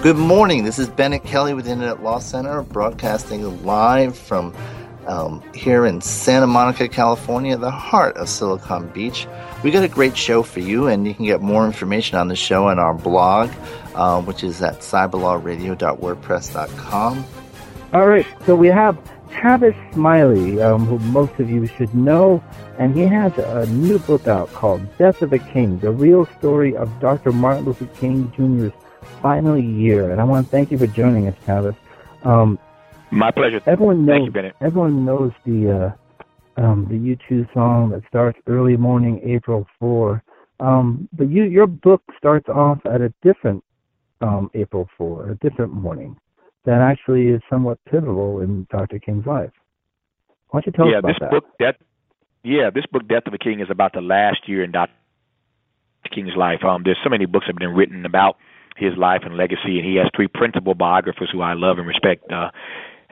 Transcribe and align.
Good 0.00 0.16
morning. 0.16 0.62
This 0.62 0.78
is 0.78 0.88
Bennett 0.88 1.24
Kelley 1.24 1.54
with 1.54 1.66
Internet 1.66 2.04
Law 2.04 2.20
Center, 2.20 2.62
broadcasting 2.62 3.64
live 3.64 4.16
from 4.16 4.54
um, 5.08 5.42
here 5.52 5.86
in 5.86 6.00
Santa 6.00 6.46
Monica, 6.46 6.86
California, 6.86 7.56
the 7.56 7.72
heart 7.72 8.16
of 8.16 8.28
Silicon 8.28 8.86
Beach. 8.90 9.26
We 9.64 9.72
got 9.72 9.82
a 9.82 9.88
great 9.88 10.16
show 10.16 10.44
for 10.44 10.60
you, 10.60 10.86
and 10.86 11.04
you 11.04 11.14
can 11.14 11.24
get 11.24 11.40
more 11.40 11.66
information 11.66 12.16
on 12.16 12.28
the 12.28 12.36
show 12.36 12.68
on 12.68 12.78
our 12.78 12.94
blog, 12.94 13.50
uh, 13.96 14.22
which 14.22 14.44
is 14.44 14.62
at 14.62 14.82
cyberlawradio.wordpress.com. 14.82 17.24
All 17.92 18.06
right, 18.06 18.26
so 18.46 18.54
we 18.54 18.68
have 18.68 18.96
Tavis 19.30 19.74
Smiley, 19.94 20.62
um, 20.62 20.86
who 20.86 21.00
most 21.10 21.40
of 21.40 21.50
you 21.50 21.66
should 21.66 21.92
know, 21.92 22.40
and 22.78 22.94
he 22.94 23.02
has 23.02 23.36
a 23.36 23.66
new 23.66 23.98
book 23.98 24.28
out 24.28 24.52
called 24.52 24.96
Death 24.96 25.22
of 25.22 25.32
a 25.32 25.40
King, 25.40 25.80
the 25.80 25.90
real 25.90 26.24
story 26.38 26.76
of 26.76 26.88
Dr. 27.00 27.32
Martin 27.32 27.64
Luther 27.64 27.86
King 27.86 28.30
Jr.'s 28.36 28.72
final 29.22 29.58
year, 29.58 30.10
and 30.10 30.20
I 30.20 30.24
want 30.24 30.46
to 30.46 30.50
thank 30.50 30.70
you 30.70 30.78
for 30.78 30.86
joining 30.86 31.28
us, 31.28 31.34
Tavis. 31.46 31.76
Um, 32.24 32.58
My 33.10 33.30
pleasure. 33.30 33.60
Everyone 33.66 34.04
knows. 34.04 34.14
Thank 34.14 34.26
you, 34.26 34.32
Bennett. 34.32 34.56
Everyone 34.60 35.04
knows 35.04 35.32
the 35.44 35.94
uh, 36.58 36.60
um, 36.60 36.86
the 36.88 36.94
U2 36.94 37.52
song 37.54 37.90
that 37.90 38.02
starts 38.08 38.38
"Early 38.46 38.76
Morning, 38.76 39.20
April 39.24 39.66
4." 39.78 40.22
Um, 40.60 41.08
but 41.12 41.28
you, 41.30 41.44
your 41.44 41.68
book 41.68 42.02
starts 42.18 42.48
off 42.48 42.78
at 42.84 43.00
a 43.00 43.14
different 43.22 43.62
um, 44.20 44.50
April 44.54 44.88
4, 44.98 45.30
a 45.30 45.34
different 45.36 45.72
morning 45.72 46.16
that 46.64 46.80
actually 46.80 47.28
is 47.28 47.40
somewhat 47.48 47.78
pivotal 47.90 48.40
in 48.40 48.66
Dr. 48.70 48.98
King's 48.98 49.24
life. 49.24 49.50
Why 50.50 50.60
don't 50.60 50.66
you 50.66 50.72
tell 50.72 50.90
yeah, 50.90 50.98
us 50.98 51.00
about 51.00 51.08
this 51.08 51.16
that? 51.20 51.30
book 51.30 51.44
that 51.60 51.76
yeah, 52.42 52.70
this 52.74 52.86
book 52.86 53.06
Death 53.08 53.26
of 53.26 53.34
a 53.34 53.38
King 53.38 53.60
is 53.60 53.68
about 53.70 53.92
the 53.92 54.00
last 54.00 54.48
year 54.48 54.62
in 54.62 54.72
Dr. 54.72 54.90
King's 56.14 56.36
life. 56.36 56.64
Um, 56.64 56.82
there's 56.84 56.98
so 57.02 57.10
many 57.10 57.26
books 57.26 57.46
that 57.46 57.54
have 57.54 57.58
been 57.58 57.74
written 57.74 58.06
about 58.06 58.36
his 58.78 58.96
life 58.96 59.22
and 59.24 59.36
legacy, 59.36 59.78
and 59.78 59.84
he 59.84 59.96
has 59.96 60.08
three 60.14 60.28
principal 60.28 60.74
biographers 60.74 61.30
who 61.32 61.42
I 61.42 61.54
love 61.54 61.78
and 61.78 61.86
respect. 61.86 62.30
Uh, 62.30 62.50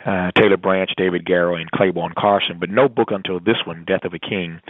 uh, 0.07 0.31
Taylor 0.39 0.57
Branch, 0.57 0.89
David 0.97 1.27
Garrow, 1.27 1.57
and 1.57 1.71
Clayborne 1.73 2.15
Carson, 2.15 2.59
but 2.61 2.71
no 2.71 2.89
book 2.89 3.11
until 3.11 3.41
this 3.41 3.57
one, 3.67 3.85
Death 3.85 4.05
of 4.05 4.15
a 4.15 4.21
King, 4.21 4.61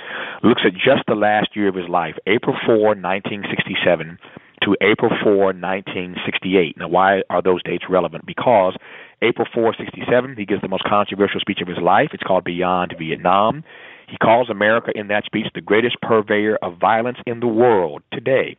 looks 0.43 0.63
at 0.65 0.73
just 0.73 1.05
the 1.07 1.15
last 1.15 1.55
year 1.55 1.69
of 1.69 1.75
his 1.75 1.89
life, 1.91 2.15
April 2.27 2.57
4, 2.65 2.97
1967 2.97 4.19
to 4.63 4.77
April 4.81 5.11
4, 5.23 5.53
1968. 5.53 6.79
Now, 6.79 6.89
why 6.89 7.23
are 7.29 7.43
those 7.43 7.63
dates 7.63 7.85
relevant? 7.89 8.25
Because 8.25 8.75
April 9.21 9.47
4, 9.53 9.75
67, 9.79 10.37
he 10.37 10.47
gives 10.47 10.63
the 10.63 10.69
most 10.69 10.85
controversial 10.85 11.41
speech 11.41 11.61
of 11.61 11.69
his 11.69 11.79
life. 11.79 12.11
It's 12.13 12.23
called 12.23 12.45
Beyond 12.45 12.95
Vietnam. 12.99 13.65
He 14.09 14.17
calls 14.19 14.49
America 14.49 14.93
in 14.95 15.09
that 15.09 15.25
speech 15.25 15.47
the 15.55 15.61
greatest 15.61 16.01
purveyor 16.01 16.57
of 16.63 16.79
violence 16.79 17.19
in 17.27 17.41
the 17.41 17.47
world 17.47 18.03
today. 18.13 18.57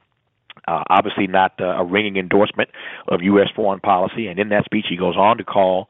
Uh, 0.68 0.84
obviously, 0.90 1.28
not 1.28 1.54
uh, 1.60 1.66
a 1.66 1.86
ringing 1.86 2.18
endorsement 2.18 2.70
of 3.08 3.22
U.S. 3.22 3.50
foreign 3.56 3.80
policy. 3.80 4.28
And 4.28 4.40
in 4.40 4.50
that 4.50 4.66
speech, 4.66 4.86
he 4.90 4.98
goes 4.98 5.16
on 5.16 5.38
to 5.38 5.44
call 5.44 5.90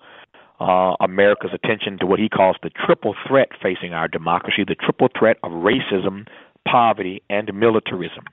uh, 0.60 0.96
America's 1.00 1.52
attention 1.54 1.98
to 2.00 2.06
what 2.06 2.20
he 2.20 2.30
calls 2.30 2.56
the 2.64 2.70
triple 2.70 3.16
threat 3.28 3.50
facing 3.62 3.94
our 3.94 4.08
democracy 4.08 4.64
the 4.68 4.76
triple 4.76 5.10
threat 5.18 5.38
of 5.44 5.52
racism, 5.52 6.28
poverty, 6.68 7.22
and 7.30 7.54
militarism. 7.54 8.26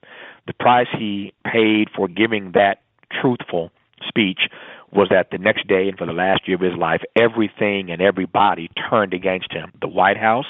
The 0.46 0.54
price 0.54 0.88
he 0.96 1.32
paid 1.44 1.88
for 1.94 2.08
giving 2.08 2.52
that 2.52 2.82
truthful 3.10 3.70
speech 4.06 4.48
was 4.92 5.08
that 5.10 5.30
the 5.30 5.38
next 5.38 5.66
day 5.66 5.88
and 5.88 5.98
for 5.98 6.06
the 6.06 6.12
last 6.12 6.46
year 6.46 6.54
of 6.54 6.60
his 6.60 6.74
life, 6.74 7.02
everything 7.16 7.90
and 7.90 8.00
everybody 8.00 8.70
turned 8.90 9.12
against 9.12 9.52
him 9.52 9.72
the 9.80 9.88
White 9.88 10.16
House, 10.16 10.46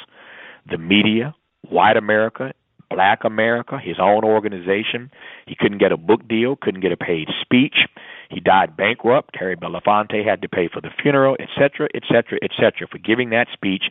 the 0.69 0.79
media, 0.79 1.35
white 1.69 1.97
America, 1.97 2.53
black 2.91 3.25
America, 3.25 3.79
his 3.79 3.99
own 3.99 4.25
organization. 4.25 5.11
He 5.47 5.55
couldn't 5.55 5.79
get 5.79 5.93
a 5.93 5.97
book 5.97 6.27
deal, 6.29 6.57
couldn't 6.57 6.81
get 6.81 6.93
a 6.93 6.97
paid 6.97 7.29
speech. 7.41 7.87
He 8.31 8.41
died 8.41 8.77
bankrupt. 8.77 9.37
Harry 9.37 9.57
Belafonte 9.57 10.25
had 10.25 10.43
to 10.43 10.49
pay 10.49 10.69
for 10.69 10.81
the 10.81 10.91
funeral, 11.03 11.37
etc., 11.39 11.89
etc., 11.95 12.39
etc. 12.43 12.87
For 12.91 12.99
giving 12.99 13.31
that 13.31 13.49
speech, 13.53 13.85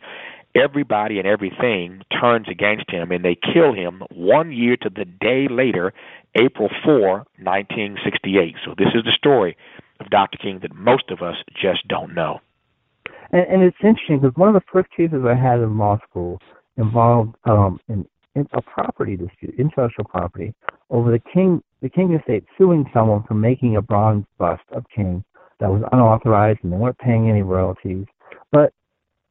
everybody 0.54 1.18
and 1.18 1.26
everything 1.26 2.02
turns 2.20 2.48
against 2.48 2.90
him, 2.90 3.10
and 3.10 3.24
they 3.24 3.36
kill 3.36 3.72
him 3.72 4.02
one 4.10 4.52
year 4.52 4.76
to 4.78 4.90
the 4.90 5.04
day 5.04 5.48
later, 5.48 5.92
April 6.34 6.68
4, 6.84 7.24
1968. 7.38 8.56
So 8.64 8.74
this 8.76 8.88
is 8.94 9.04
the 9.04 9.12
story 9.12 9.56
of 10.00 10.10
Dr. 10.10 10.38
King 10.38 10.60
that 10.60 10.74
most 10.74 11.10
of 11.10 11.22
us 11.22 11.36
just 11.54 11.86
don't 11.88 12.14
know. 12.14 12.40
And, 13.30 13.46
and 13.46 13.62
it's 13.62 13.76
interesting 13.82 14.20
because 14.20 14.36
one 14.36 14.48
of 14.48 14.54
the 14.54 14.66
first 14.72 14.90
cases 14.90 15.24
I 15.26 15.34
had 15.34 15.60
in 15.60 15.78
law 15.78 15.98
school 16.08 16.40
involved 16.76 17.36
um, 17.44 17.80
an, 17.88 18.06
a 18.36 18.62
property 18.62 19.16
dispute, 19.16 19.54
intellectual 19.58 20.04
property, 20.04 20.54
over 20.90 21.10
the 21.10 21.20
King 21.32 21.62
the 21.82 21.88
King 21.88 22.14
estate 22.14 22.44
suing 22.56 22.88
someone 22.94 23.24
for 23.28 23.34
making 23.34 23.76
a 23.76 23.82
bronze 23.82 24.24
bust 24.38 24.62
of 24.72 24.84
King 24.94 25.22
that 25.60 25.70
was 25.70 25.82
unauthorized 25.92 26.60
and 26.62 26.72
they 26.72 26.76
weren't 26.76 26.98
paying 26.98 27.28
any 27.28 27.42
royalties. 27.42 28.06
But 28.50 28.72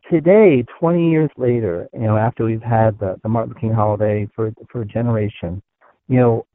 today, 0.10 0.64
20 0.80 1.10
years 1.10 1.32
later, 1.36 1.90
you 1.94 2.02
know, 2.02 2.16
after 2.16 2.46
we've 2.46 2.62
had 2.62 3.00
the, 3.00 3.20
the 3.24 3.30
Martin 3.30 3.54
Luther 3.54 3.60
King 3.60 3.74
holiday 3.74 4.30
for 4.36 4.54
for 4.72 4.82
a 4.82 4.86
generation, 4.86 5.62
you 6.08 6.20
know, 6.20 6.46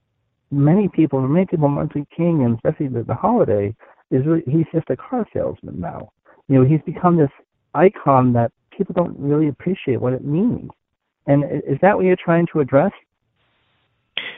many 0.50 0.88
people, 0.88 1.20
many 1.26 1.47
people, 1.47 1.69
Martin 1.69 1.91
Luther 1.94 2.08
King, 2.16 2.44
and 2.44 2.54
especially 2.54 2.88
the, 2.88 3.03
the 3.03 3.14
holiday, 3.14 3.75
is 4.10 4.25
really, 4.26 4.42
he's 4.47 4.66
just 4.72 4.88
a 4.91 4.97
car 4.97 5.26
salesman 5.32 5.81
now. 5.81 6.11
You 6.49 6.56
know, 6.56 6.64
he's 6.64 6.81
become 6.87 7.17
this 7.17 7.31
icon 7.75 8.32
that 8.32 8.52
people 8.70 8.94
don't 8.94 9.19
really 9.19 9.49
appreciate 9.49 10.00
what 10.00 10.12
it 10.12 10.25
means. 10.25 10.70
And 11.28 11.44
is 11.44 11.78
that 11.82 11.96
what 11.96 12.06
you're 12.06 12.16
trying 12.16 12.48
to 12.52 12.60
address? 12.60 12.90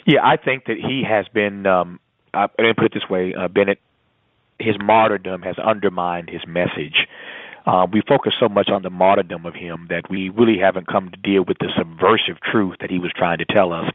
Yeah, 0.06 0.20
I 0.22 0.36
think 0.36 0.64
that 0.66 0.76
he 0.76 1.04
has 1.08 1.26
been. 1.32 1.64
Um, 1.66 2.00
I, 2.34 2.42
let 2.58 2.58
me 2.58 2.72
put 2.74 2.86
it 2.86 2.94
this 2.94 3.08
way, 3.08 3.32
uh, 3.34 3.48
Bennett. 3.48 3.78
His 4.58 4.76
martyrdom 4.78 5.40
has 5.42 5.56
undermined 5.58 6.28
his 6.28 6.42
message. 6.46 7.06
Uh, 7.66 7.86
we 7.92 8.02
focus 8.08 8.34
so 8.40 8.48
much 8.48 8.68
on 8.70 8.82
the 8.82 8.90
martyrdom 8.90 9.44
of 9.46 9.54
him 9.54 9.86
that 9.90 10.10
we 10.10 10.28
really 10.30 10.58
haven't 10.58 10.86
come 10.86 11.10
to 11.10 11.16
deal 11.18 11.44
with 11.44 11.58
the 11.58 11.68
subversive 11.76 12.40
truth 12.40 12.76
that 12.80 12.90
he 12.90 12.98
was 12.98 13.12
trying 13.14 13.38
to 13.38 13.44
tell 13.44 13.72
us 13.72 13.90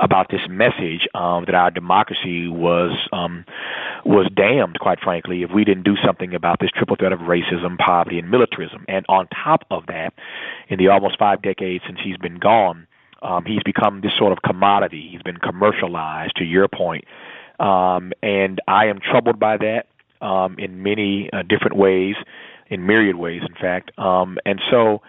about 0.00 0.28
this 0.30 0.40
message 0.48 1.06
um, 1.14 1.44
that 1.46 1.54
our 1.54 1.70
democracy 1.70 2.48
was 2.48 2.92
um, 3.12 3.44
was 4.04 4.28
damned, 4.34 4.78
quite 4.80 5.00
frankly, 5.00 5.42
if 5.42 5.50
we 5.50 5.64
didn't 5.64 5.84
do 5.84 5.96
something 6.04 6.34
about 6.34 6.58
this 6.60 6.70
triple 6.74 6.96
threat 6.96 7.12
of 7.12 7.20
racism, 7.20 7.78
poverty, 7.78 8.18
and 8.18 8.30
militarism. 8.30 8.84
And 8.88 9.06
on 9.08 9.28
top 9.28 9.64
of 9.70 9.86
that, 9.86 10.12
in 10.68 10.78
the 10.78 10.88
almost 10.88 11.18
five 11.18 11.40
decades 11.40 11.84
since 11.86 12.00
he's 12.02 12.16
been 12.18 12.38
gone, 12.38 12.86
um, 13.22 13.44
he's 13.46 13.62
become 13.64 14.00
this 14.02 14.12
sort 14.18 14.32
of 14.32 14.42
commodity. 14.42 15.08
He's 15.10 15.22
been 15.22 15.38
commercialized, 15.38 16.36
to 16.36 16.44
your 16.44 16.68
point. 16.68 17.04
Um, 17.60 18.12
and 18.22 18.60
I 18.68 18.86
am 18.86 18.98
troubled 19.00 19.38
by 19.38 19.56
that. 19.58 19.86
um, 20.20 20.56
in 20.58 20.82
many 20.82 21.28
uh, 21.32 21.42
different 21.42 21.76
ways, 21.76 22.16
in 22.68 22.86
myriad 22.86 23.16
ways, 23.16 23.42
in 23.46 23.54
fact. 23.54 23.96
Um, 23.98 24.38
and 24.44 24.60
so 24.70 25.02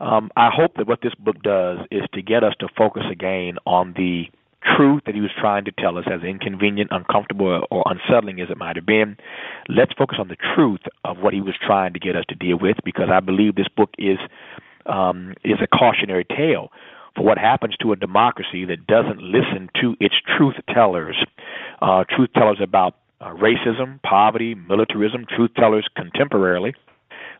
um, 0.00 0.30
I 0.36 0.50
hope 0.50 0.76
that 0.76 0.86
what 0.86 1.00
this 1.02 1.14
book 1.14 1.42
does 1.42 1.78
is 1.90 2.02
to 2.14 2.22
get 2.22 2.42
us 2.42 2.54
to 2.60 2.68
focus 2.76 3.04
again 3.10 3.58
on 3.66 3.94
the 3.96 4.30
truth 4.76 5.02
that 5.06 5.14
he 5.14 5.20
was 5.20 5.30
trying 5.38 5.64
to 5.64 5.72
tell 5.72 5.98
us, 5.98 6.04
as 6.10 6.22
inconvenient, 6.22 6.90
uncomfortable, 6.92 7.66
or 7.70 7.84
unsettling 7.86 8.40
as 8.40 8.50
it 8.50 8.56
might 8.56 8.76
have 8.76 8.86
been. 8.86 9.16
Let's 9.68 9.92
focus 9.92 10.18
on 10.20 10.28
the 10.28 10.36
truth 10.54 10.82
of 11.04 11.18
what 11.18 11.34
he 11.34 11.40
was 11.40 11.54
trying 11.60 11.92
to 11.94 11.98
get 11.98 12.16
us 12.16 12.24
to 12.28 12.34
deal 12.34 12.58
with, 12.58 12.76
because 12.84 13.08
I 13.10 13.20
believe 13.20 13.54
this 13.54 13.68
book 13.68 13.90
is 13.98 14.18
um, 14.86 15.34
is 15.44 15.58
a 15.62 15.66
cautionary 15.68 16.24
tale 16.24 16.72
for 17.14 17.24
what 17.24 17.38
happens 17.38 17.76
to 17.76 17.92
a 17.92 17.96
democracy 17.96 18.64
that 18.64 18.86
doesn't 18.86 19.20
listen 19.22 19.70
to 19.80 19.96
its 20.00 20.14
truth 20.36 20.56
tellers. 20.68 21.24
Uh, 21.80 22.04
truth 22.08 22.30
tellers 22.34 22.58
about 22.60 22.96
uh, 23.20 23.28
racism, 23.34 24.02
poverty, 24.02 24.54
militarism, 24.54 25.26
truth 25.28 25.50
tellers 25.54 25.86
contemporarily 25.96 26.74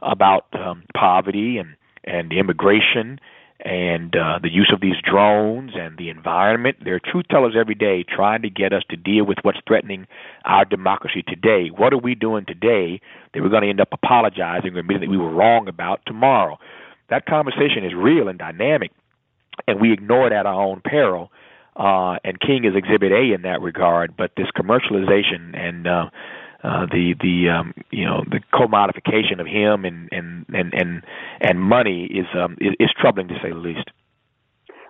about 0.02 0.46
um, 0.52 0.84
poverty 0.94 1.58
and, 1.58 1.76
and 2.04 2.32
immigration 2.32 3.18
and 3.64 4.16
uh, 4.16 4.40
the 4.42 4.50
use 4.50 4.70
of 4.74 4.80
these 4.80 4.96
drones 5.04 5.72
and 5.74 5.96
the 5.96 6.08
environment. 6.08 6.78
There 6.84 6.96
are 6.96 7.00
truth 7.00 7.26
tellers 7.30 7.54
every 7.56 7.76
day 7.76 8.02
trying 8.02 8.42
to 8.42 8.50
get 8.50 8.72
us 8.72 8.82
to 8.90 8.96
deal 8.96 9.24
with 9.24 9.38
what's 9.42 9.58
threatening 9.66 10.06
our 10.44 10.64
democracy 10.64 11.22
today. 11.22 11.68
What 11.68 11.92
are 11.92 11.98
we 11.98 12.16
doing 12.16 12.44
today 12.44 13.00
that 13.32 13.42
we're 13.42 13.50
going 13.50 13.62
to 13.62 13.68
end 13.68 13.80
up 13.80 13.92
apologizing 13.92 14.74
or 14.74 14.80
admitting 14.80 15.02
that 15.02 15.10
we 15.10 15.16
were 15.16 15.30
wrong 15.32 15.68
about 15.68 16.00
tomorrow? 16.06 16.58
That 17.08 17.26
conversation 17.26 17.84
is 17.84 17.92
real 17.94 18.26
and 18.26 18.38
dynamic, 18.38 18.90
and 19.68 19.80
we 19.80 19.92
ignore 19.92 20.26
it 20.26 20.32
at 20.32 20.46
our 20.46 20.60
own 20.60 20.80
peril. 20.84 21.30
Uh, 21.76 22.16
and 22.24 22.40
King 22.40 22.64
is 22.64 22.74
Exhibit 22.74 23.12
A 23.12 23.32
in 23.32 23.42
that 23.42 23.60
regard. 23.60 24.16
But 24.16 24.32
this 24.36 24.48
commercialization 24.56 25.56
and 25.56 25.86
uh, 25.86 26.10
uh, 26.64 26.86
the 26.86 27.14
the 27.20 27.48
um, 27.48 27.74
you 27.90 28.04
know 28.04 28.24
the 28.30 28.40
commodification 28.52 29.40
of 29.40 29.46
him 29.46 29.84
and 29.84 30.08
and 30.12 30.46
and 30.50 30.72
and, 30.74 31.02
and 31.40 31.60
money 31.60 32.04
is 32.04 32.26
um, 32.38 32.56
is, 32.60 32.74
is 32.78 32.90
troubling 33.00 33.28
to 33.28 33.34
say 33.42 33.50
the 33.50 33.56
least. 33.56 33.90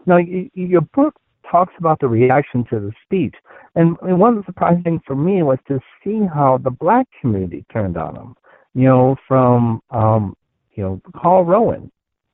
Now, 0.04 0.18
your 0.18 0.80
book 0.80 1.14
talks 1.48 1.74
about 1.78 2.00
the 2.00 2.08
reaction 2.08 2.64
to 2.70 2.80
the 2.80 2.92
speech, 3.04 3.34
and, 3.74 3.96
one 4.00 4.36
of 4.36 4.44
the 4.44 4.46
surprising 4.46 4.82
things 4.82 5.00
for 5.06 5.14
me 5.14 5.42
was 5.42 5.58
to 5.68 5.78
see 6.02 6.20
how 6.34 6.58
the 6.58 6.70
black 6.70 7.06
community 7.20 7.64
turned 7.72 7.96
on 7.96 8.16
him. 8.16 8.34
You 8.74 8.88
know, 8.88 9.16
from 9.28 9.80
um, 9.90 10.36
you 10.74 10.82
know 10.82 11.00
Carl 11.16 11.44
Rowan, 11.44 11.90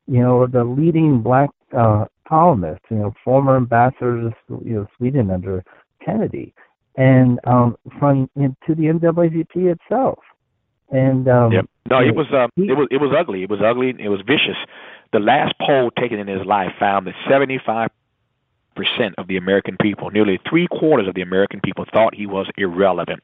you 0.06 0.20
know 0.20 0.46
the 0.46 0.64
leading 0.64 1.20
black 1.20 1.50
uh, 1.76 2.06
columnist, 2.26 2.80
you 2.90 2.96
know 2.96 3.14
former 3.24 3.56
ambassador 3.56 4.34
to 4.48 4.62
you 4.64 4.74
know 4.74 4.86
Sweden 4.96 5.30
under 5.30 5.64
Kennedy 6.04 6.54
and 6.98 7.38
um, 7.44 7.76
from 7.98 8.28
you 8.34 8.54
to 8.66 8.74
the 8.74 8.82
NAACP 8.82 9.72
itself. 9.72 10.18
And 10.90 11.28
um, 11.28 11.52
yep. 11.52 11.66
no, 11.88 12.00
it 12.00 12.14
was 12.14 12.26
um, 12.32 12.50
he, 12.56 12.68
it 12.68 12.76
was 12.76 12.88
it 12.90 13.00
was 13.00 13.14
ugly. 13.16 13.42
It 13.42 13.50
was 13.50 13.60
ugly. 13.64 13.94
It 13.98 14.08
was 14.08 14.20
vicious. 14.26 14.56
The 15.12 15.20
last 15.20 15.54
poll 15.60 15.90
taken 15.92 16.18
in 16.18 16.26
his 16.26 16.44
life 16.44 16.72
found 16.78 17.06
that 17.06 17.14
75 17.28 17.90
percent 18.74 19.14
of 19.18 19.28
the 19.28 19.36
American 19.36 19.76
people, 19.80 20.10
nearly 20.10 20.40
three 20.48 20.66
quarters 20.66 21.08
of 21.08 21.14
the 21.14 21.22
American 21.22 21.60
people, 21.60 21.84
thought 21.92 22.14
he 22.14 22.26
was 22.26 22.48
irrelevant. 22.56 23.22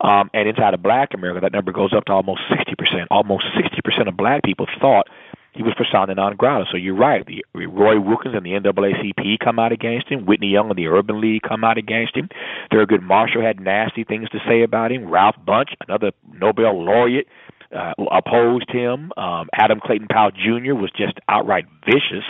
Um, 0.00 0.30
and 0.32 0.48
inside 0.48 0.72
of 0.72 0.82
Black 0.82 1.12
America, 1.14 1.40
that 1.40 1.52
number 1.52 1.72
goes 1.72 1.92
up 1.92 2.06
to 2.06 2.12
almost 2.12 2.40
60 2.48 2.74
percent. 2.76 3.08
Almost 3.10 3.44
60 3.60 3.80
percent 3.84 4.08
of 4.08 4.16
Black 4.16 4.44
people 4.44 4.66
thought 4.80 5.08
he 5.52 5.62
was 5.62 5.74
persona 5.76 6.14
non 6.14 6.36
grata. 6.36 6.64
So 6.70 6.76
you're 6.76 6.96
right. 6.96 7.24
The, 7.26 7.44
Roy 7.54 8.00
Wilkins 8.00 8.34
and 8.34 8.44
the 8.44 8.50
NAACP 8.50 9.38
come 9.42 9.58
out 9.58 9.72
against 9.72 10.08
him. 10.08 10.24
Whitney 10.26 10.48
Young 10.48 10.70
and 10.70 10.78
the 10.78 10.86
Urban 10.86 11.20
League 11.20 11.42
come 11.42 11.64
out 11.64 11.78
against 11.78 12.16
him. 12.16 12.28
Thurgood 12.72 13.02
Marshall 13.02 13.42
had 13.42 13.60
nasty 13.60 14.04
things 14.04 14.28
to 14.30 14.38
say 14.48 14.62
about 14.62 14.92
him. 14.92 15.08
Ralph 15.08 15.36
Bunche, 15.46 15.74
another 15.86 16.12
Nobel 16.32 16.84
laureate, 16.84 17.26
uh, 17.74 17.94
opposed 18.10 18.70
him. 18.70 19.12
Um, 19.16 19.48
Adam 19.54 19.80
Clayton 19.80 20.08
Powell 20.10 20.30
Jr. 20.30 20.74
was 20.74 20.90
just 20.96 21.18
outright 21.28 21.66
vicious. 21.84 22.24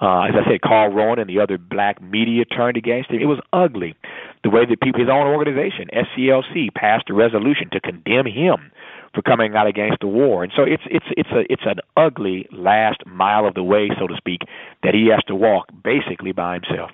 Uh, 0.00 0.24
as 0.24 0.34
I 0.34 0.50
said, 0.50 0.60
Carl 0.60 0.92
Rowan 0.92 1.18
and 1.18 1.30
the 1.30 1.40
other 1.40 1.56
black 1.56 2.02
media 2.02 2.44
turned 2.44 2.76
against 2.76 3.10
him. 3.10 3.20
It 3.20 3.26
was 3.26 3.40
ugly. 3.52 3.94
The 4.42 4.50
way 4.50 4.66
that 4.66 4.80
people, 4.80 5.00
his 5.00 5.08
own 5.08 5.26
organization, 5.26 5.88
SCLC, 5.92 6.74
passed 6.74 7.08
a 7.08 7.14
resolution 7.14 7.70
to 7.72 7.80
condemn 7.80 8.26
him 8.26 8.72
for 9.14 9.22
coming 9.22 9.54
out 9.54 9.66
against 9.66 9.98
the 10.00 10.06
war. 10.06 10.42
And 10.42 10.52
so 10.56 10.62
it's 10.62 10.82
it's 10.86 11.06
it's 11.16 11.30
a 11.30 11.52
it's 11.52 11.62
an 11.64 11.80
ugly 11.96 12.46
last 12.52 12.98
mile 13.06 13.46
of 13.46 13.54
the 13.54 13.62
way, 13.62 13.88
so 13.98 14.06
to 14.06 14.16
speak, 14.16 14.40
that 14.82 14.94
he 14.94 15.08
has 15.14 15.22
to 15.28 15.34
walk 15.34 15.66
basically 15.82 16.32
by 16.32 16.54
himself. 16.54 16.90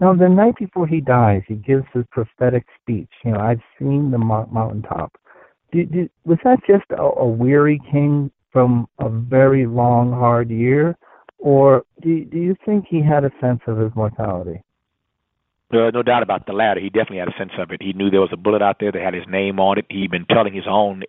Now, 0.00 0.14
the 0.14 0.28
night 0.28 0.56
before 0.58 0.86
he 0.86 1.00
dies, 1.00 1.42
he 1.46 1.54
gives 1.54 1.84
his 1.94 2.04
prophetic 2.10 2.66
speech. 2.80 3.10
You 3.24 3.32
know, 3.32 3.40
I've 3.40 3.60
seen 3.78 4.10
the 4.10 4.18
mountaintop. 4.18 5.12
Did, 5.70 5.92
did, 5.92 6.10
was 6.24 6.38
that 6.44 6.58
just 6.66 6.84
a, 6.90 7.02
a 7.02 7.26
weary 7.26 7.80
king 7.90 8.30
from 8.52 8.88
a 8.98 9.08
very 9.08 9.64
long, 9.66 10.10
hard 10.10 10.50
year, 10.50 10.96
or 11.38 11.84
do, 12.02 12.24
do 12.24 12.36
you 12.36 12.56
think 12.64 12.86
he 12.88 13.00
had 13.00 13.24
a 13.24 13.30
sense 13.40 13.60
of 13.66 13.78
his 13.78 13.92
mortality? 13.94 14.62
Uh, 15.72 15.90
no 15.90 16.02
doubt 16.02 16.22
about 16.22 16.46
the 16.46 16.52
latter. 16.52 16.80
He 16.80 16.90
definitely 16.90 17.18
had 17.18 17.28
a 17.28 17.38
sense 17.38 17.52
of 17.58 17.70
it. 17.70 17.80
He 17.80 17.94
knew 17.94 18.10
there 18.10 18.20
was 18.20 18.32
a 18.32 18.36
bullet 18.36 18.60
out 18.60 18.76
there 18.78 18.92
that 18.92 19.00
had 19.00 19.14
his 19.14 19.24
name 19.26 19.58
on 19.58 19.78
it. 19.78 19.86
He'd 19.88 20.10
been 20.10 20.26
telling 20.26 20.52
his 20.52 20.66
own 20.68 21.04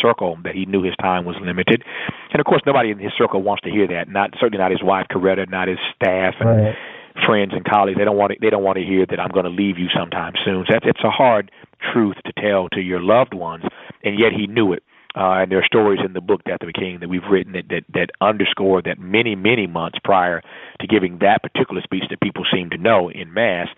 circle 0.00 0.38
that 0.44 0.54
he 0.54 0.66
knew 0.66 0.82
his 0.82 0.96
time 0.96 1.24
was 1.24 1.36
limited. 1.40 1.84
And 2.32 2.40
of 2.40 2.46
course, 2.46 2.62
nobody 2.66 2.90
in 2.90 2.98
his 2.98 3.12
circle 3.16 3.42
wants 3.42 3.62
to 3.62 3.70
hear 3.70 3.86
that. 3.88 4.08
Not 4.08 4.34
certainly 4.40 4.58
not 4.58 4.70
his 4.70 4.82
wife 4.82 5.06
Coretta, 5.10 5.48
not 5.48 5.68
his 5.68 5.78
staff 5.94 6.34
and 6.40 6.48
right. 6.48 6.76
friends 7.24 7.52
and 7.54 7.64
colleagues. 7.64 7.98
They 7.98 8.04
don't 8.04 8.16
want 8.16 8.32
to, 8.32 8.38
they 8.40 8.50
don't 8.50 8.64
want 8.64 8.78
to 8.78 8.84
hear 8.84 9.06
that 9.06 9.20
I'm 9.20 9.30
going 9.30 9.44
to 9.44 9.50
leave 9.50 9.78
you 9.78 9.88
sometime 9.94 10.34
soon. 10.44 10.64
So 10.66 10.74
that's 10.74 10.86
it's 10.86 11.04
a 11.04 11.10
hard 11.10 11.50
truth 11.92 12.16
to 12.24 12.32
tell 12.32 12.68
to 12.70 12.80
your 12.80 13.00
loved 13.00 13.34
ones, 13.34 13.64
and 14.02 14.18
yet 14.18 14.32
he 14.32 14.46
knew 14.46 14.72
it. 14.72 14.82
Uh, 15.16 15.40
and 15.40 15.50
there 15.50 15.58
are 15.58 15.64
stories 15.64 16.00
in 16.04 16.12
the 16.12 16.20
book 16.20 16.44
Death 16.44 16.60
of 16.60 16.68
a 16.68 16.72
King 16.72 17.00
that 17.00 17.08
we've 17.08 17.24
written 17.30 17.52
that, 17.52 17.68
that 17.70 17.84
that 17.94 18.10
underscore 18.20 18.82
that 18.82 18.98
many 18.98 19.34
many 19.34 19.66
months 19.66 19.98
prior 20.04 20.42
to 20.80 20.86
giving 20.86 21.18
that 21.20 21.42
particular 21.42 21.80
speech 21.80 22.04
that 22.10 22.20
people 22.20 22.44
seem 22.52 22.68
to 22.70 22.76
know 22.76 23.08
in 23.08 23.32
mass, 23.32 23.68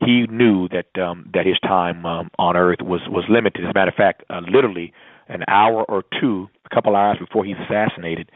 he 0.00 0.26
knew 0.28 0.68
that 0.68 0.86
um, 0.98 1.30
that 1.34 1.44
his 1.44 1.58
time 1.60 2.06
um, 2.06 2.30
on 2.38 2.56
earth 2.56 2.80
was 2.80 3.02
was 3.08 3.24
limited. 3.28 3.64
As 3.64 3.70
a 3.70 3.74
matter 3.74 3.90
of 3.90 3.94
fact, 3.94 4.24
uh, 4.30 4.40
literally 4.48 4.94
an 5.28 5.44
hour 5.48 5.84
or 5.84 6.04
two, 6.20 6.48
a 6.70 6.74
couple 6.74 6.94
hours 6.94 7.18
before 7.18 7.44
he's 7.44 7.56
assassinated, 7.64 8.30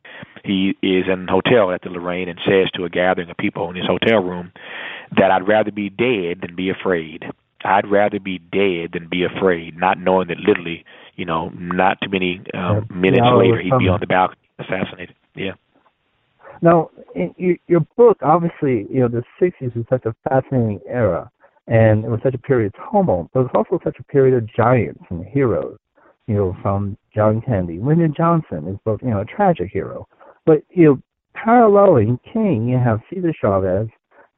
he 0.44 0.76
is 0.82 1.04
in 1.10 1.28
a 1.28 1.32
hotel 1.32 1.70
at 1.70 1.82
the 1.82 1.90
Lorraine 1.90 2.28
and 2.28 2.38
says 2.44 2.70
to 2.74 2.84
a 2.84 2.90
gathering 2.90 3.30
of 3.30 3.36
people 3.36 3.68
in 3.70 3.76
his 3.76 3.86
hotel 3.86 4.22
room 4.22 4.52
that 5.16 5.30
I'd 5.30 5.46
rather 5.46 5.70
be 5.70 5.90
dead 5.90 6.40
than 6.42 6.54
be 6.56 6.70
afraid. 6.70 7.24
I'd 7.64 7.90
rather 7.90 8.18
be 8.18 8.38
dead 8.38 8.92
than 8.92 9.08
be 9.08 9.24
afraid, 9.24 9.76
not 9.76 9.98
knowing 9.98 10.28
that 10.28 10.38
literally, 10.38 10.84
you 11.16 11.24
know, 11.24 11.50
not 11.50 11.98
too 12.02 12.10
many 12.10 12.40
um, 12.54 12.86
minutes 12.90 13.26
later 13.36 13.60
he'd 13.60 13.78
be 13.78 13.88
on 13.88 14.00
the 14.00 14.06
balcony 14.06 14.40
assassinated. 14.58 15.14
Yeah. 15.34 15.52
Now, 16.62 16.90
in 17.14 17.34
your, 17.36 17.56
your 17.68 17.80
book, 17.96 18.18
obviously, 18.22 18.86
you 18.90 19.00
know, 19.00 19.08
the 19.08 19.22
60s 19.40 19.74
was 19.74 19.84
such 19.88 20.04
a 20.04 20.14
fascinating 20.28 20.80
era, 20.86 21.30
and 21.66 22.04
it 22.04 22.10
was 22.10 22.20
such 22.22 22.34
a 22.34 22.38
period 22.38 22.74
of 22.74 22.90
tumult, 22.90 23.30
but 23.32 23.40
it 23.40 23.42
was 23.44 23.52
also 23.54 23.80
such 23.84 23.98
a 23.98 24.02
period 24.04 24.36
of 24.36 24.46
giants 24.46 25.02
and 25.10 25.24
heroes 25.24 25.78
you 26.30 26.36
know, 26.36 26.56
from 26.62 26.96
John 27.12 27.42
Kennedy. 27.44 27.80
Lyndon 27.80 28.14
Johnson 28.16 28.68
is 28.68 28.78
both, 28.84 29.02
you 29.02 29.10
know, 29.10 29.22
a 29.22 29.24
tragic 29.24 29.68
hero. 29.72 30.06
But, 30.46 30.62
you 30.70 30.84
know, 30.84 31.02
paralleling 31.34 32.20
King, 32.32 32.68
you 32.68 32.78
have 32.78 33.00
Cesar 33.10 33.34
Chavez, 33.40 33.88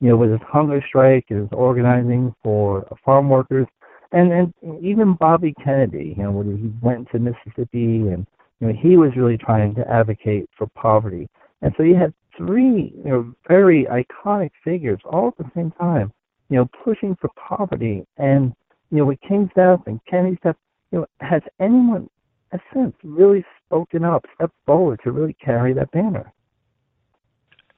you 0.00 0.08
know, 0.08 0.16
with 0.16 0.30
his 0.30 0.40
hunger 0.49 0.82
strike 0.88 1.26
and 1.28 1.40
his 1.40 1.49
organizing 1.52 2.34
for 2.42 2.88
farm 3.04 3.28
workers, 3.28 3.66
and 4.12 4.32
and 4.32 4.54
even 4.82 5.16
Bobby 5.20 5.54
Kennedy, 5.62 6.14
you 6.16 6.22
know, 6.22 6.30
when 6.32 6.56
he 6.56 6.87
went 6.87 7.11
to 7.11 7.18
Mississippi 7.18 8.08
and 8.08 8.26
you 8.61 8.68
know 8.68 8.72
he 8.72 8.96
was 8.96 9.11
really 9.14 9.37
trying 9.37 9.75
to 9.75 9.88
advocate 9.88 10.49
for 10.56 10.66
poverty, 10.75 11.28
and 11.61 11.72
so 11.76 11.82
you 11.82 11.94
had 11.94 12.12
three 12.37 12.92
you 13.04 13.11
know 13.11 13.34
very 13.49 13.87
iconic 13.87 14.50
figures 14.64 15.00
all 15.04 15.28
at 15.28 15.38
the 15.38 15.50
same 15.54 15.70
time, 15.72 16.12
you 16.49 16.56
know, 16.56 16.68
pushing 16.84 17.16
for 17.20 17.30
poverty, 17.37 18.04
and 18.18 18.52
you 18.90 18.99
know 18.99 19.04
with 19.06 19.20
King's 19.26 19.50
death 19.54 19.80
and 19.87 20.00
Kennedy's 20.11 20.38
death, 20.42 20.56
you 20.92 20.99
know, 20.99 21.06
has 21.20 21.42
anyone, 21.58 22.08
a 22.52 22.58
sense, 22.72 22.94
really 23.02 23.44
spoken 23.66 24.04
up, 24.04 24.25
stepped 24.34 24.54
forward 24.66 25.00
to 25.04 25.11
really 25.11 25.34
carry 25.34 25.72
that 25.75 25.90
banner? 25.90 26.32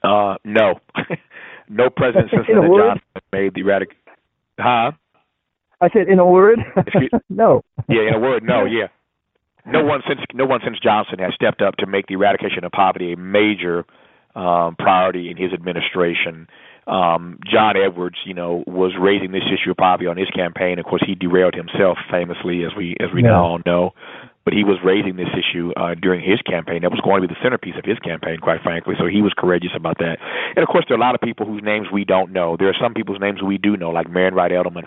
Uh, 0.03 0.35
no, 0.45 0.75
no 1.69 1.89
president 1.89 2.31
since 2.31 2.47
Johnson 2.47 3.01
made 3.33 3.55
the 3.55 3.63
radical. 3.63 3.97
Huh? 4.59 4.93
I 5.81 5.89
said 5.93 6.09
in 6.09 6.19
a 6.19 6.27
word. 6.27 6.59
no. 7.31 7.63
Yeah, 7.89 8.09
in 8.09 8.15
a 8.15 8.19
word, 8.19 8.43
no. 8.43 8.65
Yeah, 8.75 8.89
no 9.67 9.83
one 9.85 10.03
since 10.07 10.21
no 10.35 10.45
one 10.45 10.61
since 10.65 10.79
Johnson 10.79 11.19
has 11.21 11.33
stepped 11.35 11.63
up 11.63 11.77
to 11.77 11.87
make 11.87 12.07
the 12.07 12.15
eradication 12.15 12.65
of 12.65 12.73
poverty 12.73 13.13
a 13.13 13.17
major 13.17 13.85
um, 14.35 14.77
priority 14.77 15.31
in 15.31 15.37
his 15.37 15.53
administration 15.53 16.49
um, 16.87 17.39
John 17.51 17.77
Edwards, 17.77 18.17
you 18.25 18.35
know, 18.35 18.65
was 18.67 18.93
raising 19.01 19.33
this 19.33 19.45
issue 19.47 19.71
of 19.71 19.77
poverty 19.77 20.07
on 20.07 20.17
his 20.17 20.29
campaign. 20.31 20.79
Of 20.79 20.85
course, 20.85 21.03
he 21.07 21.15
derailed 21.15 21.55
himself 21.55 21.99
famously, 22.11 22.65
as 22.65 22.73
we 22.77 22.97
as 23.01 23.09
we 23.15 23.23
yeah. 23.23 23.31
now 23.31 23.45
all 23.45 23.61
know. 23.65 23.93
But 24.45 24.53
he 24.53 24.63
was 24.63 24.77
raising 24.85 25.17
this 25.17 25.33
issue 25.33 25.73
uh, 25.73 25.95
during 25.95 26.21
his 26.21 26.37
campaign. 26.43 26.83
That 26.83 26.91
was 26.91 27.01
going 27.01 27.23
to 27.23 27.29
be 27.29 27.33
the 27.33 27.41
centerpiece 27.43 27.77
of 27.79 27.85
his 27.87 27.99
campaign, 28.01 28.37
quite 28.45 28.61
frankly. 28.61 28.95
So 28.99 29.07
he 29.07 29.23
was 29.23 29.33
courageous 29.33 29.73
about 29.75 29.97
that. 30.05 30.19
And 30.55 30.63
of 30.63 30.69
course, 30.69 30.85
there 30.87 30.99
are 30.99 31.01
a 31.01 31.05
lot 31.05 31.15
of 31.15 31.23
people 31.23 31.47
whose 31.47 31.63
names 31.65 31.89
we 31.91 32.05
don't 32.05 32.31
know. 32.31 32.55
There 32.59 32.69
are 32.69 32.77
some 32.79 32.93
people's 32.93 33.21
names 33.21 33.41
we 33.43 33.57
do 33.57 33.79
know, 33.79 33.89
like 33.89 34.11
Marian 34.11 34.35
Wright 34.35 34.53
Edelman, 34.53 34.85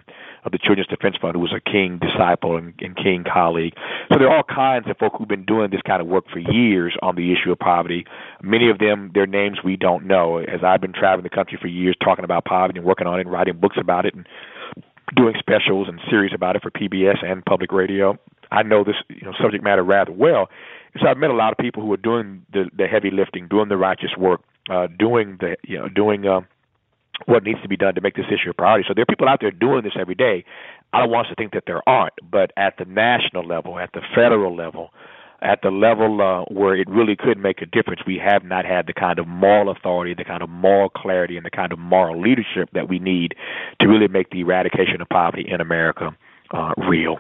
of 0.48 0.52
the 0.52 0.58
Children's 0.58 0.88
Defense 0.88 1.16
Fund, 1.22 1.36
who 1.36 1.42
was 1.42 1.54
a 1.54 1.60
King 1.60 2.00
disciple 2.00 2.58
and, 2.58 2.74
and 2.80 2.96
King 2.96 3.24
colleague. 3.32 3.74
So 4.12 4.18
there 4.18 4.30
are 4.30 4.38
all 4.38 4.44
kinds 4.44 4.90
of 4.90 4.98
folk 4.98 5.14
who've 5.18 5.28
been 5.28 5.46
doing 5.46 5.70
this 5.70 5.82
kind 5.86 6.02
of 6.02 6.08
work 6.08 6.26
for 6.32 6.40
years 6.40 6.96
on 7.02 7.16
the 7.16 7.32
issue 7.32 7.52
of 7.52 7.60
poverty. 7.60 8.06
Many 8.42 8.70
of 8.70 8.80
them, 8.80 9.12
their 9.14 9.28
names 9.28 9.60
we 9.64 9.76
don't 9.76 10.06
know. 10.06 10.38
As 10.40 10.64
I've 10.64 10.82
been 10.82 10.94
traveling 10.94 11.24
the 11.24 11.30
country 11.30 11.58
for 11.62 11.68
years, 11.68 11.96
talking 12.04 12.26
about 12.26 12.46
poverty 12.46 12.80
and 12.80 12.88
working 12.88 13.08
on 13.08 13.20
it, 13.20 13.28
and 13.28 13.32
writing 13.32 13.60
books 13.60 13.78
about 13.80 14.06
it, 14.06 14.16
and 14.16 14.28
doing 15.16 15.36
specials 15.40 15.88
and 15.88 16.00
series 16.10 16.32
about 16.34 16.56
it 16.56 16.62
for 16.62 16.72
PBS 16.72 17.24
and 17.24 17.46
public 17.46 17.72
radio. 17.72 18.18
I 18.52 18.64
know 18.64 18.84
this 18.84 18.96
you 19.10 19.24
know 19.24 19.34
subject 19.42 19.64
matter 19.64 19.84
rather 19.84 20.12
well. 20.12 20.50
So 21.02 21.08
I've 21.08 21.18
met 21.18 21.30
a 21.30 21.36
lot 21.36 21.52
of 21.52 21.58
people 21.58 21.84
who 21.84 21.92
are 21.94 21.98
doing 21.98 22.46
the, 22.54 22.70
the 22.76 22.88
heavy 22.88 23.12
lifting, 23.12 23.48
doing 23.48 23.70
the 23.70 23.78
righteous 23.78 24.12
work, 24.18 24.42
uh, 24.70 24.88
doing 24.98 25.38
the 25.40 25.58
you 25.64 25.78
know 25.78 25.90
doing 25.90 26.26
uh, 26.26 26.42
what 27.26 27.44
needs 27.44 27.62
to 27.62 27.68
be 27.68 27.78
done 27.78 27.96
to 27.96 28.02
make 28.02 28.16
this 28.16 28.26
issue 28.28 28.52
a 28.52 28.54
priority. 28.54 28.86
So 28.88 28.94
there 28.94 29.02
are 29.02 29.06
people 29.06 29.28
out 29.28 29.40
there 29.42 29.52
doing 29.52 29.84
this 29.84 29.94
every 30.00 30.16
day. 30.16 30.46
I 30.94 31.00
don't 31.00 31.10
want 31.10 31.28
us 31.28 31.30
to 31.32 31.36
think 31.36 31.54
that 31.54 31.64
there 31.66 31.88
aren't, 31.88 32.14
but 32.32 32.52
at 32.56 32.76
the 32.78 32.86
national 32.86 33.46
level, 33.46 33.80
at 33.80 33.90
the 33.94 34.02
federal 34.16 34.56
level, 34.56 34.92
at 35.42 35.60
the 35.62 35.70
level 35.70 36.22
uh, 36.22 36.46
where 36.54 36.76
it 36.76 36.90
really 36.90 37.16
could 37.16 37.38
make 37.38 37.62
a 37.62 37.66
difference, 37.66 38.02
we 38.08 38.18
have 38.24 38.44
not 38.44 38.66
had 38.66 38.88
the 38.88 38.94
kind 38.94 39.20
of 39.20 39.28
moral 39.28 39.70
authority, 39.70 40.14
the 40.14 40.24
kind 40.24 40.42
of 40.42 40.50
moral 40.50 40.90
clarity, 40.90 41.38
and 41.38 41.46
the 41.46 41.52
kind 41.52 41.72
of 41.72 41.80
moral 41.80 42.20
leadership 42.20 42.70
that 42.74 42.90
we 42.90 43.00
need 43.00 43.36
to 43.80 43.88
really 43.88 44.08
make 44.08 44.30
the 44.32 44.40
eradication 44.40 45.02
of 45.02 45.10
poverty 45.10 45.46
in 45.48 45.62
America 45.62 46.16
uh, 46.52 46.74
real. 46.90 47.18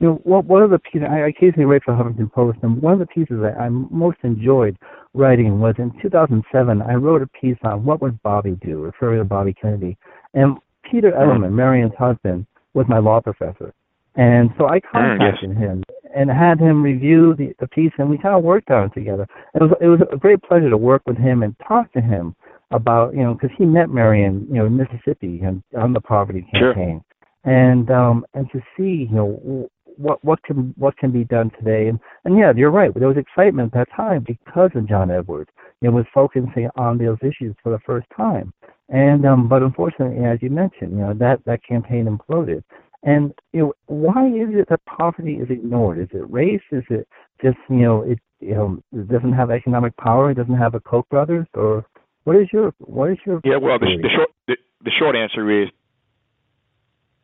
You 0.00 0.06
know, 0.08 0.14
one 0.24 0.62
of 0.62 0.70
the 0.70 0.78
pieces 0.78 1.08
I 1.10 1.18
occasionally 1.20 1.64
write 1.64 1.82
for 1.82 1.92
Huffington 1.92 2.30
Post, 2.32 2.58
and 2.62 2.80
one 2.80 2.92
of 2.92 2.98
the 3.00 3.06
pieces 3.06 3.40
that 3.42 3.56
I 3.58 3.68
most 3.68 4.18
enjoyed 4.22 4.76
writing 5.18 5.60
was 5.60 5.74
in 5.78 5.92
2007. 6.00 6.82
I 6.82 6.94
wrote 6.94 7.22
a 7.22 7.26
piece 7.26 7.58
on 7.64 7.84
what 7.84 8.00
would 8.00 8.22
Bobby 8.22 8.56
do, 8.64 8.80
referring 8.80 9.18
to 9.18 9.24
Bobby 9.24 9.54
Kennedy, 9.60 9.98
and 10.34 10.56
Peter 10.90 11.10
Edelman, 11.10 11.52
Marian's 11.52 11.92
husband, 11.98 12.46
was 12.74 12.86
my 12.88 12.98
law 12.98 13.20
professor, 13.20 13.74
and 14.14 14.50
so 14.56 14.68
I 14.68 14.80
contacted 14.80 15.50
yes. 15.50 15.58
him 15.58 15.82
and 16.14 16.30
had 16.30 16.58
him 16.58 16.82
review 16.82 17.34
the, 17.36 17.54
the 17.60 17.68
piece, 17.68 17.92
and 17.98 18.08
we 18.08 18.18
kind 18.18 18.36
of 18.36 18.42
worked 18.42 18.70
on 18.70 18.86
it 18.86 18.94
together. 18.94 19.26
It 19.54 19.62
was 19.62 19.70
it 19.80 19.86
was 19.86 20.00
a 20.12 20.16
great 20.16 20.42
pleasure 20.42 20.70
to 20.70 20.76
work 20.76 21.02
with 21.06 21.18
him 21.18 21.42
and 21.42 21.54
talk 21.66 21.92
to 21.92 22.00
him 22.00 22.34
about 22.70 23.14
you 23.14 23.22
know 23.22 23.34
because 23.34 23.50
he 23.58 23.64
met 23.64 23.90
Marian 23.90 24.46
you 24.48 24.54
know 24.54 24.66
in 24.66 24.76
Mississippi 24.76 25.40
and 25.44 25.62
on 25.76 25.92
the 25.92 26.00
poverty 26.00 26.46
campaign, 26.52 27.02
sure. 27.44 27.52
and 27.52 27.90
um 27.90 28.26
and 28.34 28.50
to 28.52 28.60
see 28.76 29.08
you 29.10 29.14
know 29.14 29.70
what 29.98 30.24
what 30.24 30.42
can 30.42 30.74
what 30.76 30.96
can 30.96 31.10
be 31.10 31.24
done 31.24 31.50
today? 31.58 31.88
And 31.88 31.98
and 32.24 32.38
yeah 32.38 32.52
you're 32.56 32.70
right. 32.70 32.92
There 32.94 33.08
was 33.08 33.16
excitement 33.16 33.74
at 33.74 33.78
that 33.78 33.96
time 33.96 34.24
because 34.26 34.70
of 34.74 34.88
John 34.88 35.10
Edwards. 35.10 35.50
It 35.82 35.90
was 35.90 36.06
focusing 36.12 36.68
on 36.76 36.98
those 36.98 37.18
issues 37.22 37.54
for 37.62 37.70
the 37.70 37.78
first 37.84 38.06
time. 38.16 38.52
And 38.88 39.26
um 39.26 39.48
but 39.48 39.62
unfortunately 39.62 40.24
as 40.24 40.38
you 40.40 40.50
mentioned 40.50 40.92
you 40.92 40.98
know 40.98 41.14
that 41.14 41.44
that 41.44 41.64
campaign 41.64 42.06
imploded. 42.06 42.62
And 43.02 43.32
you 43.52 43.60
know 43.60 43.72
why 43.86 44.26
is 44.28 44.48
it 44.50 44.68
that 44.70 44.84
poverty 44.86 45.34
is 45.34 45.50
ignored? 45.50 45.98
Is 45.98 46.08
it 46.12 46.30
race? 46.30 46.62
Is 46.72 46.84
it 46.90 47.06
just 47.42 47.58
you 47.68 47.76
know 47.76 48.02
it 48.02 48.18
you 48.40 48.54
know 48.54 48.78
it 48.92 49.08
doesn't 49.08 49.32
have 49.32 49.50
economic 49.50 49.96
power? 49.96 50.30
It 50.30 50.36
doesn't 50.36 50.56
have 50.56 50.74
a 50.74 50.80
Koch 50.80 51.08
brothers? 51.08 51.46
Or 51.54 51.84
what 52.24 52.36
is 52.36 52.48
your 52.52 52.74
what 52.78 53.10
is 53.10 53.18
your 53.24 53.40
yeah 53.44 53.56
well 53.56 53.78
the, 53.78 53.96
the 54.02 54.10
short 54.14 54.28
the, 54.46 54.56
the 54.84 54.90
short 54.98 55.16
answer 55.16 55.62
is 55.62 55.68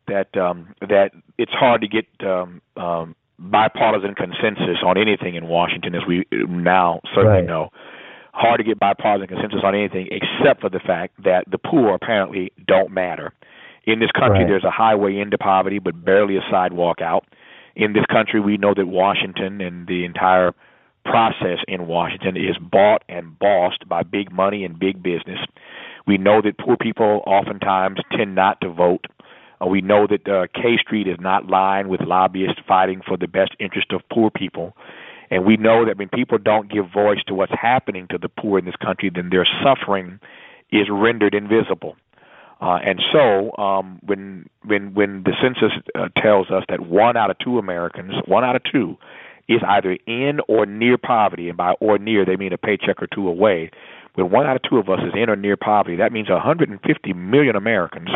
that 0.07 0.35
um, 0.37 0.73
that 0.81 1.11
it's 1.37 1.51
hard 1.51 1.81
to 1.81 1.87
get 1.87 2.05
um, 2.25 2.61
um, 2.77 3.15
bipartisan 3.39 4.15
consensus 4.15 4.77
on 4.83 4.97
anything 4.97 5.35
in 5.35 5.47
Washington, 5.47 5.95
as 5.95 6.01
we 6.07 6.25
now 6.31 7.01
certainly 7.13 7.39
right. 7.39 7.45
know. 7.45 7.69
Hard 8.33 8.57
to 8.57 8.65
get 8.65 8.77
bipartisan 8.77 9.29
consensus 9.29 9.61
on 9.63 9.73
anything 9.73 10.09
except 10.11 10.59
for 10.59 10.69
the 10.69 10.79
fact 10.79 11.23
that 11.23 11.45
the 11.49 11.57
poor 11.57 11.93
apparently 11.93 12.51
don't 12.67 12.91
matter. 12.91 13.33
In 13.85 13.99
this 13.99 14.11
country, 14.11 14.39
right. 14.39 14.47
there's 14.47 14.65
a 14.65 14.71
highway 14.71 15.17
into 15.19 15.37
poverty, 15.37 15.79
but 15.79 16.03
barely 16.03 16.35
a 16.35 16.41
sidewalk 16.51 17.01
out. 17.01 17.23
In 17.75 17.93
this 17.93 18.05
country, 18.11 18.41
we 18.41 18.57
know 18.57 18.73
that 18.73 18.87
Washington 18.87 19.61
and 19.61 19.87
the 19.87 20.03
entire 20.03 20.53
process 21.05 21.59
in 21.67 21.87
Washington 21.87 22.35
is 22.35 22.57
bought 22.57 23.03
and 23.07 23.37
bossed 23.37 23.87
by 23.87 24.03
big 24.03 24.31
money 24.31 24.65
and 24.65 24.79
big 24.79 25.01
business. 25.01 25.39
We 26.07 26.17
know 26.17 26.41
that 26.41 26.57
poor 26.57 26.77
people 26.77 27.23
oftentimes 27.25 27.99
tend 28.11 28.35
not 28.35 28.59
to 28.61 28.69
vote 28.69 29.05
uh, 29.61 29.67
we 29.67 29.81
know 29.81 30.07
that 30.07 30.27
uh, 30.27 30.47
K 30.53 30.77
Street 30.77 31.07
is 31.07 31.17
not 31.19 31.47
lined 31.47 31.89
with 31.89 32.01
lobbyists 32.01 32.61
fighting 32.67 33.01
for 33.05 33.17
the 33.17 33.27
best 33.27 33.51
interest 33.59 33.91
of 33.91 34.01
poor 34.11 34.29
people. 34.29 34.73
And 35.31 35.45
we 35.45 35.57
know 35.57 35.85
that 35.85 35.97
when 35.97 36.09
people 36.09 36.37
don't 36.37 36.71
give 36.71 36.85
voice 36.91 37.19
to 37.27 37.33
what's 37.33 37.53
happening 37.59 38.07
to 38.11 38.17
the 38.17 38.29
poor 38.29 38.59
in 38.59 38.65
this 38.65 38.75
country, 38.75 39.09
then 39.13 39.29
their 39.31 39.47
suffering 39.63 40.19
is 40.71 40.87
rendered 40.89 41.33
invisible. 41.33 41.95
Uh, 42.61 42.79
and 42.85 43.01
so, 43.11 43.55
um, 43.61 43.99
when 44.05 44.49
when 44.63 44.93
when 44.93 45.23
the 45.23 45.33
census 45.41 45.77
uh, 45.93 46.07
tells 46.21 46.49
us 46.49 46.63
that 46.69 46.79
one 46.79 47.17
out 47.17 47.29
of 47.29 47.37
two 47.39 47.59
Americans, 47.59 48.13
one 48.25 48.43
out 48.43 48.55
of 48.55 48.61
two, 48.71 48.97
is 49.49 49.61
either 49.67 49.97
in 50.07 50.39
or 50.47 50.65
near 50.65 50.97
poverty, 50.97 51.49
and 51.49 51.57
by 51.57 51.73
or 51.81 51.97
near 51.97 52.23
they 52.25 52.37
mean 52.37 52.53
a 52.53 52.57
paycheck 52.57 53.01
or 53.01 53.07
two 53.07 53.27
away. 53.27 53.69
When 54.15 54.29
one 54.29 54.45
out 54.45 54.55
of 54.55 54.61
two 54.69 54.77
of 54.77 54.89
us 54.89 54.99
is 55.05 55.13
in 55.13 55.29
or 55.29 55.35
near 55.35 55.57
poverty, 55.57 55.97
that 55.97 56.13
means 56.13 56.29
150 56.29 57.13
million 57.13 57.57
Americans 57.57 58.09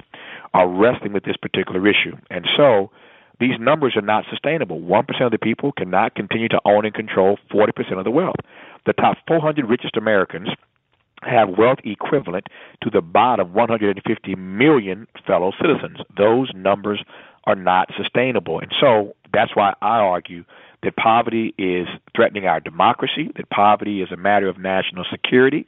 are 0.54 0.68
wrestling 0.68 1.14
with 1.14 1.24
this 1.24 1.38
particular 1.38 1.88
issue. 1.88 2.16
And 2.30 2.48
so 2.58 2.92
these 3.40 3.60
numbers 3.60 3.96
are 3.96 4.02
not 4.02 4.26
sustainable. 4.30 4.80
1% 4.80 5.22
of 5.22 5.32
the 5.32 5.38
people 5.38 5.72
cannot 5.72 6.16
continue 6.16 6.50
to 6.50 6.62
own 6.66 6.86
and 6.86 6.94
control 6.94 7.38
40% 7.52 7.98
of 7.98 8.04
the 8.04 8.12
wealth. 8.12 8.36
The 8.86 8.94
top 8.94 9.18
400 9.28 9.66
richest 9.70 9.96
Americans 9.98 10.50
have 11.24 11.50
wealth 11.58 11.80
equivalent 11.84 12.48
to 12.82 12.90
the 12.90 13.02
bottom 13.02 13.54
150 13.54 14.36
million 14.36 15.08
fellow 15.28 15.52
citizens. 15.62 16.00
Those 16.18 16.52
numbers 16.56 17.04
are 17.46 17.56
not 17.56 17.90
sustainable. 17.98 18.60
And 18.60 18.72
so 18.80 19.16
that's 19.34 19.56
why 19.56 19.74
I 19.82 20.00
argue 20.00 20.46
that 20.84 20.96
poverty 20.96 21.54
is 21.58 21.88
threatening 22.16 22.46
our 22.46 22.60
democracy, 22.60 23.32
that 23.36 23.50
poverty 23.50 24.02
is 24.02 24.12
a 24.12 24.18
matter 24.18 24.48
of 24.48 24.58
national 24.58 25.06
security, 25.12 25.68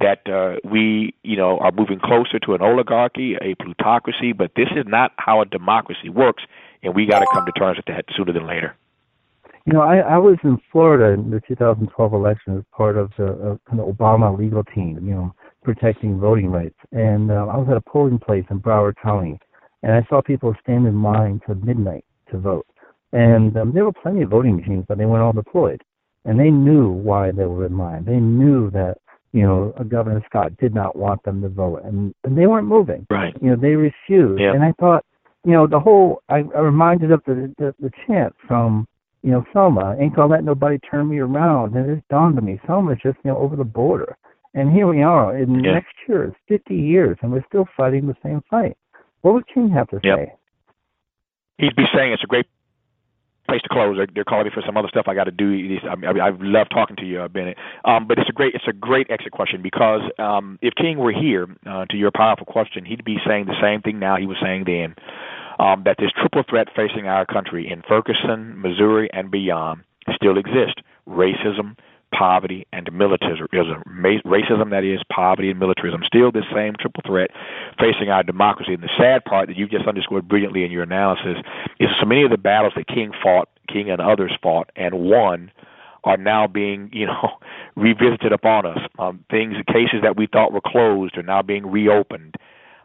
that 0.00 0.28
uh, 0.28 0.56
we, 0.68 1.14
you 1.22 1.36
know, 1.36 1.58
are 1.58 1.72
moving 1.72 2.00
closer 2.00 2.38
to 2.40 2.54
an 2.54 2.62
oligarchy, 2.62 3.36
a 3.40 3.54
plutocracy, 3.62 4.32
but 4.32 4.52
this 4.56 4.68
is 4.76 4.84
not 4.86 5.12
how 5.16 5.40
a 5.40 5.46
democracy 5.46 6.08
works, 6.08 6.42
and 6.82 6.94
we 6.94 7.06
got 7.06 7.20
to 7.20 7.26
come 7.32 7.44
to 7.46 7.52
terms 7.52 7.76
with 7.76 7.86
that 7.86 8.04
sooner 8.16 8.32
than 8.32 8.46
later. 8.46 8.76
You 9.66 9.72
know, 9.72 9.80
I, 9.80 9.98
I 9.98 10.18
was 10.18 10.36
in 10.44 10.58
Florida 10.70 11.18
in 11.18 11.30
the 11.30 11.40
2012 11.40 12.12
election 12.12 12.58
as 12.58 12.64
part 12.76 12.98
of 12.98 13.12
the 13.16 13.26
uh, 13.26 13.80
of 13.80 13.96
Obama 13.96 14.36
legal 14.36 14.62
team, 14.62 14.98
you 15.02 15.14
know, 15.14 15.34
protecting 15.62 16.20
voting 16.20 16.50
rights. 16.50 16.76
And 16.92 17.30
uh, 17.30 17.46
I 17.46 17.56
was 17.56 17.68
at 17.70 17.76
a 17.76 17.80
polling 17.80 18.18
place 18.18 18.44
in 18.50 18.60
Broward 18.60 18.96
County, 19.02 19.38
and 19.82 19.92
I 19.92 20.06
saw 20.08 20.20
people 20.20 20.54
stand 20.62 20.86
in 20.86 21.02
line 21.02 21.40
to 21.46 21.54
midnight 21.54 22.04
to 22.30 22.38
vote. 22.38 22.66
And 23.12 23.56
um, 23.56 23.72
there 23.72 23.84
were 23.84 23.92
plenty 23.92 24.22
of 24.22 24.30
voting 24.30 24.56
machines, 24.56 24.84
but 24.86 24.98
they 24.98 25.06
weren't 25.06 25.22
all 25.22 25.32
deployed. 25.32 25.82
And 26.26 26.38
they 26.38 26.50
knew 26.50 26.90
why 26.90 27.30
they 27.30 27.44
were 27.44 27.64
in 27.64 27.78
line. 27.78 28.04
They 28.04 28.16
knew 28.16 28.70
that 28.72 28.98
you 29.34 29.42
know, 29.42 29.74
Governor 29.88 30.22
Scott 30.30 30.56
did 30.58 30.72
not 30.72 30.94
want 30.94 31.24
them 31.24 31.42
to 31.42 31.48
vote, 31.48 31.82
and, 31.84 32.14
and 32.22 32.38
they 32.38 32.46
weren't 32.46 32.68
moving. 32.68 33.04
Right. 33.10 33.34
You 33.42 33.50
know, 33.50 33.56
they 33.56 33.74
refused. 33.74 34.40
Yeah. 34.40 34.54
And 34.54 34.62
I 34.62 34.72
thought, 34.78 35.04
you 35.44 35.50
know, 35.50 35.66
the 35.66 35.80
whole 35.80 36.22
I, 36.28 36.44
I 36.56 36.60
reminded 36.60 37.10
of 37.10 37.20
the, 37.26 37.52
the 37.58 37.74
the 37.80 37.90
chant 38.06 38.32
from 38.46 38.86
you 39.22 39.32
know 39.32 39.44
Selma, 39.52 39.96
ain't 39.98 40.14
gonna 40.14 40.32
let 40.32 40.44
nobody 40.44 40.78
turn 40.78 41.08
me 41.08 41.18
around. 41.18 41.74
And 41.74 41.90
it 41.90 42.04
dawned 42.08 42.38
on 42.38 42.44
me, 42.44 42.60
Selma's 42.64 42.98
just 43.02 43.18
you 43.24 43.32
know 43.32 43.38
over 43.38 43.56
the 43.56 43.64
border, 43.64 44.16
and 44.54 44.72
here 44.72 44.86
we 44.86 45.02
are. 45.02 45.36
In 45.36 45.64
yeah. 45.64 45.72
next 45.72 45.94
year, 46.08 46.24
it's 46.24 46.36
50 46.46 46.72
years, 46.72 47.18
and 47.20 47.32
we're 47.32 47.44
still 47.48 47.66
fighting 47.76 48.06
the 48.06 48.16
same 48.22 48.40
fight. 48.48 48.76
What 49.22 49.34
would 49.34 49.48
King 49.52 49.68
have 49.70 49.88
to 49.88 50.00
yep. 50.04 50.18
say? 50.18 50.32
He'd 51.58 51.76
be 51.76 51.86
saying 51.92 52.12
it's 52.12 52.22
a 52.22 52.28
great 52.28 52.46
place 53.46 53.62
to 53.62 53.68
close. 53.68 53.96
They're, 53.96 54.08
they're 54.14 54.24
calling 54.24 54.46
me 54.46 54.50
for 54.52 54.62
some 54.64 54.76
other 54.76 54.88
stuff 54.88 55.06
I 55.08 55.14
got 55.14 55.24
to 55.24 55.30
do. 55.30 55.78
I, 55.90 55.96
mean, 55.96 56.20
I 56.20 56.30
love 56.40 56.68
talking 56.70 56.96
to 56.96 57.04
you, 57.04 57.20
uh, 57.20 57.28
Bennett. 57.28 57.56
Um, 57.84 58.06
but 58.06 58.18
it's 58.18 58.28
a 58.28 58.32
great 58.32 58.54
it's 58.54 58.68
a 58.68 58.72
great 58.72 59.10
exit 59.10 59.32
question 59.32 59.62
because 59.62 60.02
um, 60.18 60.58
if 60.62 60.74
King 60.74 60.98
were 60.98 61.12
here, 61.12 61.46
uh, 61.66 61.86
to 61.86 61.96
your 61.96 62.10
powerful 62.10 62.46
question, 62.46 62.84
he'd 62.84 63.04
be 63.04 63.18
saying 63.26 63.46
the 63.46 63.60
same 63.60 63.82
thing 63.82 63.98
now 63.98 64.16
he 64.16 64.26
was 64.26 64.36
saying 64.42 64.64
then. 64.66 64.94
Um, 65.56 65.84
that 65.84 65.98
this 66.00 66.10
triple 66.10 66.42
threat 66.48 66.66
facing 66.74 67.06
our 67.06 67.24
country 67.24 67.70
in 67.70 67.82
Ferguson, 67.86 68.60
Missouri, 68.60 69.08
and 69.12 69.30
beyond 69.30 69.84
still 70.12 70.36
exists: 70.36 70.82
racism, 71.08 71.76
poverty, 72.16 72.66
and 72.72 72.90
militarism. 72.92 73.48
Racism, 73.48 74.70
that 74.70 74.84
is, 74.84 75.00
poverty 75.12 75.50
and 75.50 75.58
militarism. 75.58 76.02
Still 76.06 76.30
this 76.30 76.44
same 76.54 76.74
triple 76.78 77.02
threat 77.06 77.30
facing 77.78 78.10
our 78.10 78.22
democracy. 78.22 78.74
And 78.74 78.82
the 78.82 78.90
sad 78.96 79.24
part 79.24 79.48
that 79.48 79.56
you've 79.56 79.70
just 79.70 79.86
underscored 79.86 80.28
brilliantly 80.28 80.64
in 80.64 80.70
your 80.70 80.82
analysis 80.82 81.38
is 81.80 81.88
so 82.00 82.06
many 82.06 82.22
of 82.22 82.30
the 82.30 82.38
battles 82.38 82.72
that 82.76 82.86
King 82.86 83.12
fought, 83.22 83.48
King 83.68 83.90
and 83.90 84.00
others 84.00 84.32
fought, 84.42 84.70
and 84.76 84.94
won 84.94 85.50
are 86.04 86.16
now 86.16 86.46
being, 86.46 86.90
you 86.92 87.06
know, 87.06 87.30
revisited 87.76 88.32
upon 88.32 88.66
us. 88.66 88.78
Um, 88.98 89.24
things, 89.30 89.56
cases 89.66 90.00
that 90.02 90.16
we 90.16 90.26
thought 90.26 90.52
were 90.52 90.60
closed 90.60 91.16
are 91.16 91.22
now 91.22 91.42
being 91.42 91.66
reopened. 91.66 92.36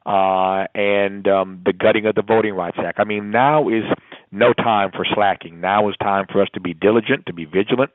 Uh, 0.05 0.65
and 0.73 1.27
um, 1.27 1.61
the 1.65 1.73
gutting 1.73 2.05
of 2.05 2.15
the 2.15 2.23
Voting 2.23 2.53
Rights 2.53 2.77
Act. 2.79 2.99
I 2.99 3.03
mean, 3.03 3.29
now 3.29 3.69
is 3.69 3.83
no 4.31 4.53
time 4.53 4.91
for 4.91 5.05
slacking. 5.13 5.61
Now 5.61 5.87
is 5.89 5.95
time 6.01 6.25
for 6.31 6.41
us 6.41 6.47
to 6.53 6.59
be 6.59 6.73
diligent, 6.73 7.25
to 7.27 7.33
be 7.33 7.45
vigilant, 7.45 7.91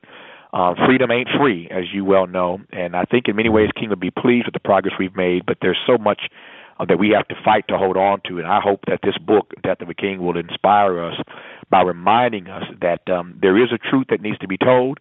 uh, 0.54 0.74
freedom 0.86 1.10
ain't 1.10 1.28
free, 1.36 1.68
as 1.70 1.84
you 1.92 2.04
well 2.04 2.28
know, 2.28 2.60
and 2.70 2.94
I 2.94 3.04
think 3.04 3.26
in 3.26 3.34
many 3.34 3.48
ways 3.48 3.70
King 3.74 3.88
would 3.90 3.98
be 3.98 4.12
pleased 4.12 4.46
with 4.46 4.54
the 4.54 4.60
progress 4.60 4.94
we've 4.98 5.16
made. 5.16 5.44
But 5.44 5.58
there's 5.60 5.78
so 5.84 5.98
much 5.98 6.30
uh, 6.78 6.84
that 6.84 6.98
we 6.98 7.10
have 7.10 7.26
to 7.28 7.34
fight 7.44 7.64
to 7.68 7.76
hold 7.76 7.96
on 7.96 8.20
to. 8.28 8.38
And 8.38 8.46
I 8.46 8.60
hope 8.62 8.80
that 8.86 9.00
this 9.02 9.18
book, 9.18 9.52
Death 9.64 9.80
of 9.80 9.88
a 9.88 9.94
King, 9.94 10.22
will 10.22 10.38
inspire 10.38 11.02
us 11.02 11.16
by 11.70 11.82
reminding 11.82 12.46
us 12.46 12.62
that 12.80 13.08
um, 13.12 13.36
there 13.42 13.60
is 13.60 13.70
a 13.72 13.78
truth 13.78 14.06
that 14.10 14.20
needs 14.20 14.38
to 14.38 14.48
be 14.48 14.56
told. 14.56 14.98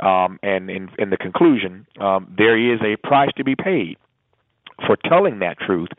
Um, 0.00 0.38
and 0.42 0.70
in, 0.70 0.88
in 0.98 1.10
the 1.10 1.16
conclusion, 1.16 1.86
um, 2.00 2.32
there 2.38 2.56
is 2.56 2.80
a 2.80 2.96
price 3.06 3.30
to 3.36 3.44
be 3.44 3.56
paid 3.56 3.98
for 4.86 4.96
telling 4.96 5.40
that 5.40 5.58
truth, 5.58 5.90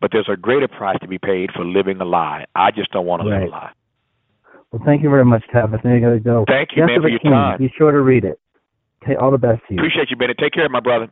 but 0.00 0.10
there's 0.12 0.28
a 0.32 0.36
greater 0.36 0.68
price 0.68 0.98
to 1.00 1.08
be 1.08 1.18
paid 1.18 1.50
for 1.56 1.64
living 1.64 2.00
a 2.00 2.04
lie. 2.04 2.44
I 2.54 2.70
just 2.70 2.92
don't 2.92 3.06
want 3.06 3.22
to 3.22 3.28
live 3.28 3.42
a 3.42 3.46
lie. 3.46 3.70
Well, 4.70 4.82
thank 4.84 5.02
you 5.02 5.10
very 5.10 5.24
much, 5.24 5.42
Tabitha. 5.52 5.98
Gotta 6.00 6.20
go. 6.20 6.44
Thank 6.46 6.70
you, 6.76 6.82
Death 6.82 6.88
man, 6.88 7.02
for 7.02 7.08
your 7.08 7.18
King. 7.18 7.32
time. 7.32 7.58
Be 7.58 7.72
sure 7.76 7.90
to 7.90 8.00
read 8.00 8.24
it. 8.24 8.38
Okay, 9.02 9.16
all 9.16 9.30
the 9.30 9.38
best 9.38 9.62
to 9.68 9.74
you. 9.74 9.80
Appreciate 9.80 10.10
you, 10.10 10.16
Bennett. 10.16 10.38
Take 10.38 10.52
care, 10.52 10.68
my 10.68 10.80
brother. 10.80 11.08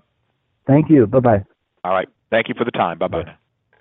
Thank 0.66 0.90
you. 0.90 1.06
Bye 1.06 1.20
bye. 1.20 1.44
All 1.84 1.92
right. 1.92 2.08
Thank 2.30 2.48
you 2.48 2.54
for 2.56 2.64
the 2.64 2.70
time. 2.70 2.98
Bye 2.98 3.08
bye. 3.08 3.24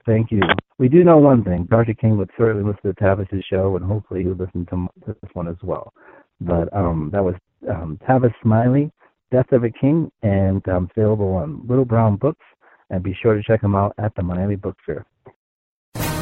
Thank 0.05 0.31
you. 0.31 0.41
We 0.77 0.87
do 0.87 1.03
know 1.03 1.17
one 1.17 1.43
thing. 1.43 1.67
Dr. 1.69 1.93
King 1.93 2.17
would 2.17 2.29
certainly 2.37 2.63
listen 2.63 2.93
to 2.93 3.03
Tavis's 3.03 3.43
show, 3.49 3.75
and 3.75 3.85
hopefully 3.85 4.23
he'll 4.23 4.35
listen 4.35 4.65
to, 4.67 4.87
to 5.05 5.17
this 5.21 5.31
one 5.33 5.49
as 5.49 5.57
well. 5.61 5.93
But 6.39 6.73
um, 6.73 7.09
that 7.11 7.23
was 7.23 7.35
um, 7.69 7.99
Tavis 8.07 8.33
Smiley, 8.41 8.89
Death 9.31 9.51
of 9.51 9.65
a 9.65 9.69
King, 9.69 10.09
and 10.23 10.65
um, 10.69 10.89
available 10.95 11.33
on 11.33 11.65
Little 11.67 11.83
Brown 11.83 12.15
Books. 12.15 12.45
And 12.89 13.03
be 13.03 13.17
sure 13.21 13.35
to 13.35 13.43
check 13.43 13.61
them 13.61 13.75
out 13.75 13.93
at 13.97 14.15
the 14.15 14.23
Miami 14.23 14.55
Book 14.55 14.77
Fair. 14.85 15.05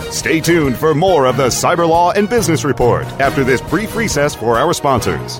Stay 0.10 0.39
tuned 0.39 0.77
for 0.77 0.96
more 0.96 1.27
of 1.27 1.38
the 1.38 1.48
Cyber 1.48 1.88
Law 1.88 2.12
and 2.12 2.27
Business 2.27 2.63
Report 2.63 3.06
after 3.20 3.44
this 3.44 3.62
brief 3.62 3.96
recess 3.96 4.34
for 4.34 4.58
our 4.58 4.74
sponsors. 4.74 5.39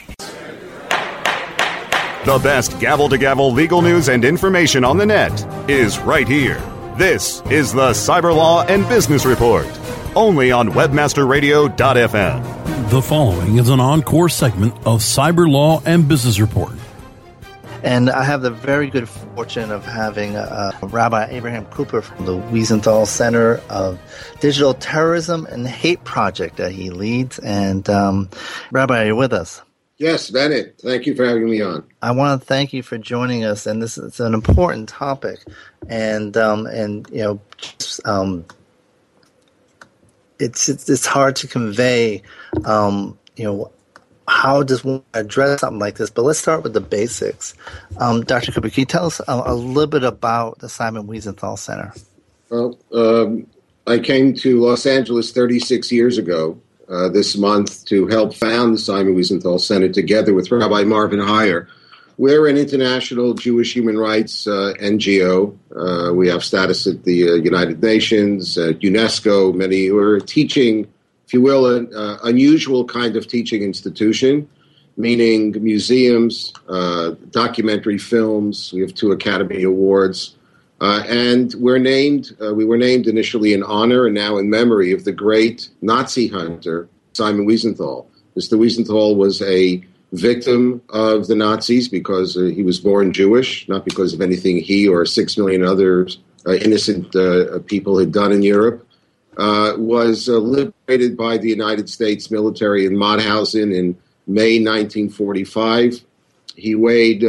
The 2.23 2.37
best 2.37 2.79
gavel 2.79 3.09
to 3.09 3.17
gavel 3.17 3.51
legal 3.51 3.81
news 3.81 4.07
and 4.07 4.23
information 4.23 4.85
on 4.85 4.99
the 4.99 5.07
net 5.07 5.43
is 5.67 5.97
right 5.97 6.27
here. 6.27 6.59
This 6.95 7.41
is 7.49 7.73
the 7.73 7.93
Cyber 7.93 8.35
Law 8.35 8.63
and 8.63 8.87
Business 8.87 9.25
Report, 9.25 9.65
only 10.15 10.51
on 10.51 10.69
webmasterradio.fm. 10.69 12.89
The 12.91 13.01
following 13.01 13.57
is 13.57 13.69
an 13.69 13.79
encore 13.79 14.29
segment 14.29 14.75
of 14.85 14.99
Cyber 14.99 15.49
Law 15.49 15.81
and 15.83 16.07
Business 16.07 16.39
Report. 16.39 16.73
And 17.81 18.11
I 18.11 18.23
have 18.23 18.43
the 18.43 18.51
very 18.51 18.91
good 18.91 19.09
fortune 19.09 19.71
of 19.71 19.83
having 19.83 20.35
uh, 20.35 20.73
Rabbi 20.83 21.25
Abraham 21.31 21.65
Cooper 21.65 22.03
from 22.03 22.27
the 22.27 22.37
Wiesenthal 22.37 23.07
Center 23.07 23.59
of 23.67 23.99
Digital 24.39 24.75
Terrorism 24.75 25.47
and 25.47 25.67
Hate 25.67 26.03
Project 26.03 26.57
that 26.57 26.71
he 26.71 26.91
leads. 26.91 27.39
And 27.39 27.89
um, 27.89 28.29
Rabbi, 28.71 29.01
are 29.01 29.07
you 29.07 29.15
with 29.15 29.33
us? 29.33 29.63
Yes, 30.01 30.31
Bennett. 30.31 30.79
Thank 30.79 31.05
you 31.05 31.13
for 31.13 31.23
having 31.23 31.47
me 31.47 31.61
on. 31.61 31.83
I 32.01 32.09
want 32.09 32.41
to 32.41 32.47
thank 32.47 32.73
you 32.73 32.81
for 32.81 32.97
joining 32.97 33.45
us, 33.45 33.67
and 33.67 33.79
this 33.79 33.99
is 33.99 34.19
an 34.19 34.33
important 34.33 34.89
topic, 34.89 35.37
and 35.89 36.35
um, 36.35 36.65
and 36.65 37.07
you 37.11 37.21
know, 37.21 37.41
um, 38.05 38.43
it's, 40.39 40.67
it's 40.69 40.89
it's 40.89 41.05
hard 41.05 41.35
to 41.35 41.47
convey, 41.47 42.23
um, 42.65 43.15
you 43.35 43.43
know, 43.43 43.71
how 44.27 44.63
does 44.63 44.83
one 44.83 45.03
address 45.13 45.59
something 45.59 45.77
like 45.77 45.97
this? 45.97 46.09
But 46.09 46.23
let's 46.23 46.39
start 46.39 46.63
with 46.63 46.73
the 46.73 46.81
basics. 46.81 47.53
Um, 47.99 48.23
Dr. 48.23 48.51
Cooper, 48.51 48.71
can 48.71 48.81
you 48.81 48.85
tell 48.87 49.05
us 49.05 49.19
a, 49.27 49.43
a, 49.45 49.53
little 49.53 49.85
bit 49.85 50.03
about 50.03 50.57
the 50.57 50.67
Simon 50.67 51.05
Wiesenthal 51.05 51.59
Center? 51.59 51.93
Well, 52.49 52.75
um, 52.91 53.45
I 53.85 53.99
came 53.99 54.33
to 54.37 54.61
Los 54.61 54.87
Angeles 54.87 55.31
36 55.31 55.91
years 55.91 56.17
ago 56.17 56.59
uh, 56.91 57.09
this 57.09 57.37
month 57.37 57.85
to 57.85 58.07
help 58.07 58.33
found 58.33 58.73
the 58.73 58.77
Simon 58.77 59.15
Wiesenthal 59.15 59.59
Center 59.59 59.89
together 59.89 60.33
with 60.33 60.51
Rabbi 60.51 60.83
Marvin 60.83 61.19
Hier. 61.19 61.67
We're 62.17 62.47
an 62.47 62.57
international 62.57 63.33
Jewish 63.33 63.73
human 63.73 63.97
rights 63.97 64.45
uh, 64.45 64.73
NGO. 64.79 65.57
Uh, 65.75 66.13
we 66.13 66.27
have 66.27 66.43
status 66.43 66.85
at 66.85 67.03
the 67.03 67.29
uh, 67.29 67.33
United 67.35 67.81
Nations, 67.81 68.57
at 68.57 68.79
UNESCO. 68.79 69.55
Many 69.55 69.89
we're 69.89 70.19
teaching, 70.19 70.87
if 71.25 71.33
you 71.33 71.41
will, 71.41 71.65
an 71.65 71.91
uh, 71.95 72.17
unusual 72.23 72.85
kind 72.85 73.15
of 73.15 73.27
teaching 73.27 73.63
institution. 73.63 74.47
meaning 74.97 75.55
museums, 75.63 76.51
documentary 77.31 77.97
films. 77.97 78.73
We 78.73 78.81
have 78.81 78.93
two 78.93 79.13
Academy 79.13 79.63
Awards. 79.63 80.35
Uh, 80.81 81.03
and 81.07 81.53
we're 81.59 81.77
named, 81.77 82.35
uh, 82.43 82.53
we 82.55 82.65
were 82.65 82.77
named 82.77 83.05
initially 83.05 83.53
in 83.53 83.61
honor 83.61 84.07
and 84.07 84.15
now 84.15 84.37
in 84.37 84.49
memory 84.49 84.91
of 84.91 85.03
the 85.03 85.11
great 85.11 85.69
Nazi 85.83 86.27
hunter, 86.27 86.89
Simon 87.13 87.45
Wiesenthal. 87.45 88.07
Mr. 88.35 88.57
Wiesenthal 88.57 89.15
was 89.15 89.43
a 89.43 89.83
victim 90.11 90.81
of 90.89 91.27
the 91.27 91.35
Nazis 91.35 91.87
because 91.87 92.35
uh, 92.35 92.45
he 92.45 92.63
was 92.63 92.79
born 92.79 93.13
Jewish, 93.13 93.69
not 93.69 93.85
because 93.85 94.11
of 94.13 94.21
anything 94.21 94.57
he 94.57 94.87
or 94.87 95.05
six 95.05 95.37
million 95.37 95.63
other 95.63 96.07
uh, 96.47 96.53
innocent 96.53 97.15
uh, 97.15 97.59
people 97.67 97.99
had 97.99 98.11
done 98.11 98.31
in 98.31 98.41
Europe. 98.41 98.87
Uh, 99.37 99.73
was 99.77 100.27
liberated 100.27 101.15
by 101.15 101.37
the 101.37 101.47
United 101.47 101.89
States 101.89 102.29
military 102.29 102.85
in 102.85 102.93
Mauthausen 102.93 103.73
in 103.73 103.95
May 104.27 104.59
1945. 104.59 106.03
He 106.55 106.75
weighed 106.75 107.23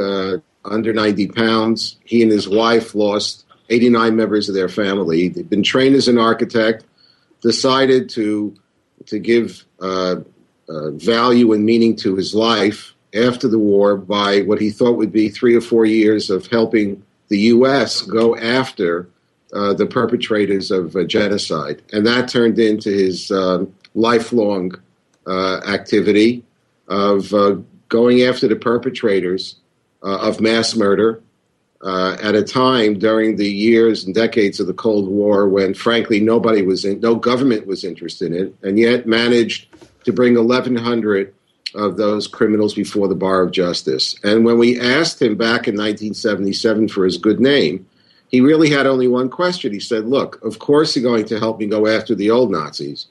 under 0.64 0.92
90 0.92 1.28
pounds. 1.28 1.96
He 2.04 2.22
and 2.22 2.30
his 2.30 2.48
wife 2.48 2.94
lost 2.94 3.41
89 3.72 4.14
members 4.14 4.48
of 4.48 4.54
their 4.54 4.68
family. 4.68 5.28
They'd 5.28 5.48
been 5.48 5.62
trained 5.62 5.96
as 5.96 6.06
an 6.06 6.18
architect, 6.18 6.85
decided 7.40 8.11
to 8.11 8.54
to 9.06 9.18
give 9.18 9.64
uh, 9.80 10.16
uh, 10.68 10.90
value 10.92 11.52
and 11.52 11.64
meaning 11.64 11.96
to 11.96 12.14
his 12.14 12.35
life 12.35 12.94
after 13.14 13.48
the 13.48 13.58
war 13.58 13.96
by 13.96 14.42
what 14.42 14.61
he 14.61 14.70
thought 14.70 14.96
would 14.96 15.11
be 15.11 15.28
three 15.28 15.56
or 15.56 15.61
four 15.61 15.85
years 15.85 16.30
of 16.30 16.46
helping 16.46 17.02
the 17.28 17.38
U.S. 17.38 18.02
go 18.02 18.37
after 18.37 19.08
uh, 19.52 19.74
the 19.74 19.87
perpetrators 19.87 20.70
of 20.70 20.96
genocide, 21.08 21.82
and 21.92 22.06
that 22.06 22.28
turned 22.28 22.58
into 22.58 22.90
his 22.90 23.30
um, 23.30 23.74
lifelong 23.94 24.72
uh, 25.26 25.56
activity 25.66 26.44
of 26.88 27.35
uh, 27.35 27.56
going 27.88 28.22
after 28.22 28.46
the 28.46 28.56
perpetrators 28.56 29.56
of 30.02 30.40
mass 30.40 30.74
murder 30.74 31.22
uh, 31.82 32.16
at 32.22 32.34
a 32.34 32.42
time 32.42 32.98
during 32.98 33.36
the 33.36 33.48
years 33.48 34.04
and 34.04 34.14
decades 34.14 34.60
of 34.60 34.66
the 34.66 34.74
Cold 34.74 35.08
War 35.08 35.48
when, 35.48 35.74
frankly, 35.74 36.20
nobody 36.20 36.62
was 36.62 36.84
in, 36.84 37.00
no 37.00 37.16
government 37.16 37.66
was 37.66 37.84
interested 37.84 38.32
in 38.32 38.46
it, 38.46 38.54
and 38.62 38.78
yet 38.78 39.06
managed 39.06 39.66
to 40.04 40.12
bring 40.12 40.34
1,100 40.34 41.34
of 41.74 41.96
those 41.96 42.26
criminals 42.28 42.74
before 42.74 43.08
the 43.08 43.14
bar 43.14 43.42
of 43.42 43.50
justice. 43.50 44.14
And 44.22 44.44
when 44.44 44.58
we 44.58 44.78
asked 44.78 45.20
him 45.20 45.36
back 45.36 45.66
in 45.66 45.74
1977 45.74 46.88
for 46.88 47.04
his 47.04 47.18
good 47.18 47.40
name, 47.40 47.86
he 48.28 48.40
really 48.40 48.70
had 48.70 48.86
only 48.86 49.08
one 49.08 49.28
question. 49.28 49.72
He 49.72 49.80
said, 49.80 50.06
Look, 50.06 50.42
of 50.44 50.58
course 50.58 50.94
you're 50.94 51.02
going 51.02 51.26
to 51.26 51.38
help 51.38 51.58
me 51.58 51.66
go 51.66 51.86
after 51.86 52.14
the 52.14 52.30
old 52.30 52.50
Nazis, 52.50 53.06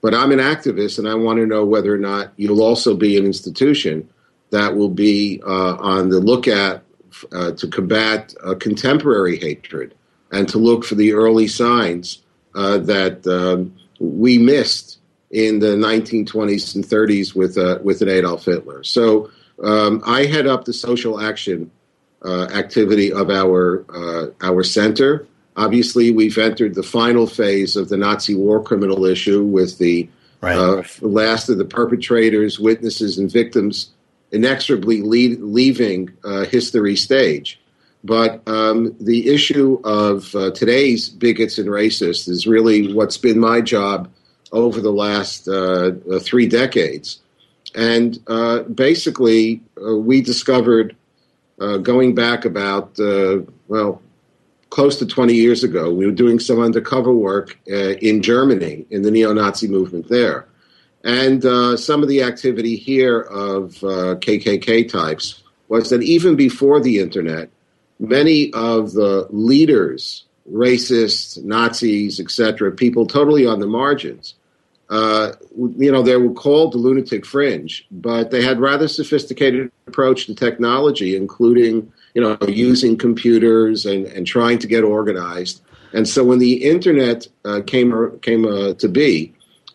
but 0.00 0.14
I'm 0.14 0.32
an 0.32 0.38
activist 0.38 0.98
and 0.98 1.08
I 1.08 1.14
want 1.14 1.38
to 1.38 1.46
know 1.46 1.64
whether 1.64 1.92
or 1.92 1.98
not 1.98 2.32
you'll 2.36 2.62
also 2.62 2.94
be 2.94 3.18
an 3.18 3.24
institution 3.24 4.08
that 4.50 4.76
will 4.76 4.90
be 4.90 5.42
uh, 5.46 5.76
on 5.76 6.10
the 6.10 6.20
lookout 6.20 6.82
uh, 7.32 7.52
to 7.52 7.66
combat 7.68 8.34
uh, 8.44 8.54
contemporary 8.54 9.36
hatred 9.38 9.94
and 10.32 10.48
to 10.48 10.58
look 10.58 10.84
for 10.84 10.94
the 10.94 11.12
early 11.12 11.46
signs 11.46 12.22
uh, 12.54 12.78
that 12.78 13.26
um, 13.26 13.74
we 14.00 14.38
missed 14.38 14.98
in 15.30 15.60
the 15.60 15.68
1920s 15.76 16.74
and 16.74 16.84
30s 16.84 17.34
with 17.34 17.56
uh, 17.56 17.78
with 17.82 18.02
an 18.02 18.08
Adolf 18.08 18.44
Hitler. 18.44 18.84
So 18.84 19.30
um, 19.62 20.02
I 20.04 20.24
head 20.24 20.46
up 20.46 20.64
the 20.64 20.72
social 20.72 21.20
action 21.20 21.70
uh, 22.24 22.44
activity 22.52 23.12
of 23.12 23.30
our 23.30 23.84
uh, 23.94 24.30
our 24.42 24.62
center. 24.62 25.26
Obviously, 25.56 26.10
we've 26.10 26.38
entered 26.38 26.74
the 26.74 26.82
final 26.82 27.26
phase 27.26 27.76
of 27.76 27.88
the 27.88 27.96
Nazi 27.96 28.34
war 28.34 28.62
criminal 28.62 29.04
issue 29.04 29.42
with 29.42 29.78
the 29.78 30.08
right. 30.40 30.82
last 31.02 31.50
of 31.50 31.58
the 31.58 31.64
perpetrators, 31.64 32.58
witnesses, 32.58 33.18
and 33.18 33.30
victims 33.30 33.90
inexorably 34.32 35.02
lead, 35.02 35.40
leaving 35.40 36.10
uh, 36.24 36.44
history 36.44 36.96
stage. 36.96 37.60
But 38.04 38.42
um, 38.48 38.96
the 39.00 39.28
issue 39.32 39.80
of 39.84 40.34
uh, 40.34 40.50
today's 40.50 41.08
bigots 41.08 41.58
and 41.58 41.68
racists 41.68 42.28
is 42.28 42.46
really 42.46 42.92
what's 42.92 43.16
been 43.16 43.38
my 43.38 43.60
job 43.60 44.10
over 44.50 44.80
the 44.80 44.92
last 44.92 45.48
uh, 45.48 45.92
uh 46.10 46.18
three 46.18 46.46
decades. 46.46 47.20
And 47.74 48.18
uh, 48.26 48.64
basically, 48.64 49.62
uh, 49.80 49.96
we 49.96 50.20
discovered 50.20 50.96
going 51.82 52.12
back 52.12 52.44
about, 52.44 52.98
well, 53.68 54.02
close 54.70 54.98
to 54.98 55.06
20 55.06 55.32
years 55.32 55.62
ago, 55.62 55.92
we 55.94 56.04
were 56.04 56.10
doing 56.10 56.40
some 56.40 56.58
undercover 56.58 57.12
work 57.12 57.56
in 57.66 58.20
Germany 58.20 58.84
in 58.90 59.02
the 59.02 59.12
neo 59.12 59.32
Nazi 59.32 59.68
movement 59.68 60.08
there. 60.08 60.48
And 61.04 61.44
uh, 61.44 61.76
some 61.76 62.02
of 62.02 62.08
the 62.08 62.22
activity 62.22 62.76
here 62.76 63.20
of 63.20 63.82
uh, 63.82 64.16
KKK 64.16 64.88
types 64.88 65.42
was 65.68 65.90
that 65.90 66.02
even 66.02 66.36
before 66.36 66.80
the 66.80 67.00
internet, 67.00 67.50
many 67.98 68.52
of 68.52 68.92
the 68.92 69.26
leaders, 69.30 70.24
racists, 70.50 71.42
Nazis, 71.42 72.20
etc., 72.20 72.70
people 72.70 73.06
totally 73.06 73.46
on 73.46 73.58
the 73.58 73.66
margins, 73.66 74.34
uh, 74.90 75.32
you 75.56 75.90
know, 75.90 76.02
they 76.02 76.16
were 76.16 76.34
called 76.34 76.72
the 76.72 76.78
lunatic 76.78 77.24
fringe, 77.24 77.86
but 77.90 78.30
they 78.30 78.42
had 78.42 78.60
rather 78.60 78.86
sophisticated 78.86 79.72
approach 79.86 80.26
to 80.26 80.34
technology, 80.34 81.16
including, 81.16 81.90
you 82.14 82.20
know, 82.20 82.36
using 82.46 82.98
computers 82.98 83.86
and, 83.86 84.06
and 84.08 84.26
trying 84.26 84.58
to 84.58 84.66
get 84.66 84.84
organized. 84.84 85.62
And 85.94 86.06
so 86.06 86.22
when 86.24 86.38
the 86.38 86.62
internet 86.62 87.26
uh, 87.44 87.60
came 87.66 88.18
came 88.20 88.44
uh, 88.44 88.74
to 88.74 88.88
be, 88.88 89.34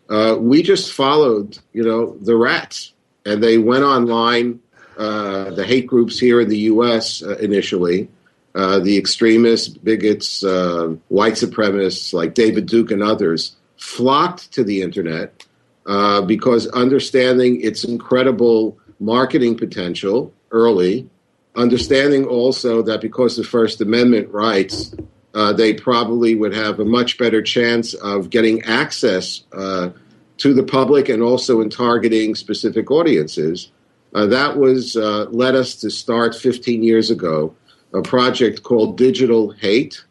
uh, 0.09 0.37
we 0.39 0.61
just 0.63 0.93
followed, 0.93 1.57
you 1.73 1.83
know, 1.83 2.17
the 2.17 2.35
rats, 2.35 2.93
and 3.25 3.43
they 3.43 3.57
went 3.57 3.83
online. 3.83 4.59
Uh, 4.97 5.51
the 5.51 5.63
hate 5.63 5.85
groups 5.85 6.17
here 6.17 6.41
in 6.41 6.49
the 6.49 6.57
U.S. 6.57 7.21
Uh, 7.21 7.37
initially, 7.37 8.09
uh, 8.55 8.79
the 8.79 8.97
extremists, 8.97 9.67
bigots, 9.67 10.43
uh, 10.43 10.95
white 11.09 11.33
supremacists 11.33 12.13
like 12.13 12.33
David 12.33 12.65
Duke 12.65 12.89
and 12.89 13.03
others 13.03 13.55
flocked 13.77 14.51
to 14.53 14.63
the 14.63 14.81
internet 14.81 15.45
uh, 15.85 16.21
because 16.21 16.67
understanding 16.69 17.61
its 17.61 17.83
incredible 17.83 18.77
marketing 18.99 19.55
potential 19.55 20.33
early, 20.49 21.07
understanding 21.55 22.25
also 22.25 22.81
that 22.81 22.99
because 23.01 23.37
the 23.37 23.43
First 23.43 23.81
Amendment 23.81 24.29
rights 24.29 24.95
uh, 25.37 25.53
they 25.53 25.71
probably 25.71 26.33
would 26.33 26.51
have 26.51 26.79
a 26.79 26.85
much 26.85 27.19
better 27.19 27.43
chance 27.43 27.93
of 27.93 28.31
getting 28.31 28.59
access 28.63 29.43
uh, 29.53 29.91
to 30.37 30.51
the 30.51 30.63
public 30.63 31.09
and 31.09 31.21
also 31.21 31.61
in 31.61 31.69
targeting 31.69 32.33
specific 32.33 32.89
audiences. 32.89 33.69
Uh, 34.15 34.25
that 34.25 34.57
was 34.57 34.97
uh, 34.97 35.25
led 35.25 35.53
us 35.53 35.75
to 35.75 35.91
start 35.91 36.35
15 36.35 36.81
years 36.81 37.11
ago 37.11 37.55
a 37.93 38.01
project 38.01 38.63
called 38.63 38.97
Digital 38.97 39.51
Hate. 39.51 40.03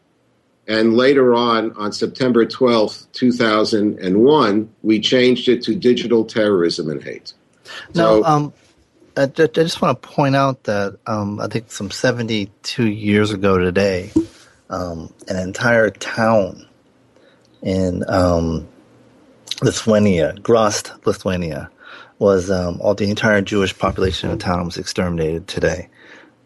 And 0.68 0.96
later 0.96 1.34
on, 1.34 1.72
on 1.72 1.92
September 1.92 2.46
12th, 2.46 3.08
2001, 3.12 4.74
we 4.84 5.00
changed 5.00 5.48
it 5.48 5.60
to 5.64 5.74
Digital 5.74 6.24
Terrorism 6.24 6.88
and 6.88 7.02
Hate. 7.02 7.32
Now, 7.94 8.22
so, 8.22 8.24
um, 8.24 8.52
I, 9.16 9.26
just 9.26 9.82
want 9.82 10.00
to 10.00 10.08
point 10.08 10.36
out 10.36 10.62
that 10.64 10.98
um, 11.08 11.40
I 11.40 11.48
think 11.48 11.72
some 11.72 11.90
72 11.90 12.86
years 12.86 13.32
ago 13.32 13.58
today, 13.58 14.12
um, 14.70 15.12
an 15.28 15.36
entire 15.36 15.90
town 15.90 16.66
in 17.62 18.04
um, 18.08 18.66
Lithuania, 19.62 20.34
Grazd, 20.34 21.06
Lithuania, 21.06 21.70
was 22.18 22.50
um, 22.50 22.80
all 22.80 22.94
the 22.94 23.10
entire 23.10 23.42
Jewish 23.42 23.76
population 23.76 24.30
of 24.30 24.38
the 24.38 24.44
town 24.44 24.64
was 24.64 24.78
exterminated 24.78 25.46
today. 25.46 25.88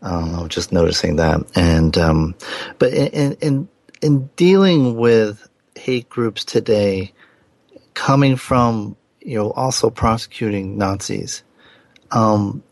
Um, 0.03 0.35
I 0.35 0.43
was 0.43 0.51
just 0.51 0.73
noticing 0.73 1.17
that, 1.17 1.41
and 1.55 1.97
um, 1.99 2.35
but 2.79 2.93
in, 2.93 3.35
in 3.35 3.69
in 4.01 4.31
dealing 4.37 4.97
with 4.97 5.47
hate 5.75 6.09
groups 6.09 6.45
today, 6.45 7.13
coming 7.93 8.37
from 8.37 8.97
you 9.21 9.37
know 9.37 9.51
also 9.53 9.91
prosecuting 9.91 10.79
Nazis, 10.79 11.43
um, 12.13 12.63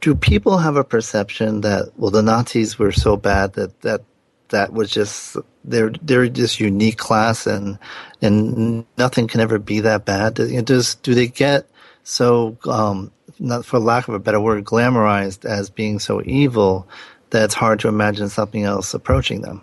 do 0.00 0.14
people 0.14 0.58
have 0.58 0.76
a 0.76 0.84
perception 0.84 1.62
that 1.62 1.90
well 1.96 2.12
the 2.12 2.22
Nazis 2.22 2.78
were 2.78 2.92
so 2.92 3.16
bad 3.16 3.54
that 3.54 3.80
that 3.80 4.02
that 4.50 4.72
was 4.72 4.90
just 4.90 5.36
they're 5.64 5.90
they're 6.02 6.28
this 6.28 6.60
unique 6.60 6.98
class 6.98 7.46
and 7.46 7.78
and 8.22 8.84
nothing 8.96 9.26
can 9.26 9.40
ever 9.40 9.58
be 9.58 9.80
that 9.80 10.04
bad. 10.04 10.34
Does 10.34 10.94
do 10.96 11.14
they 11.14 11.28
get 11.28 11.68
so 12.04 12.56
um, 12.68 13.12
not 13.38 13.64
for 13.64 13.78
lack 13.78 14.08
of 14.08 14.14
a 14.14 14.18
better 14.18 14.40
word 14.40 14.64
glamorized 14.64 15.44
as 15.44 15.70
being 15.70 15.98
so 15.98 16.22
evil 16.24 16.86
that 17.30 17.44
it's 17.44 17.54
hard 17.54 17.80
to 17.80 17.88
imagine 17.88 18.28
something 18.28 18.64
else 18.64 18.92
approaching 18.94 19.42
them? 19.42 19.62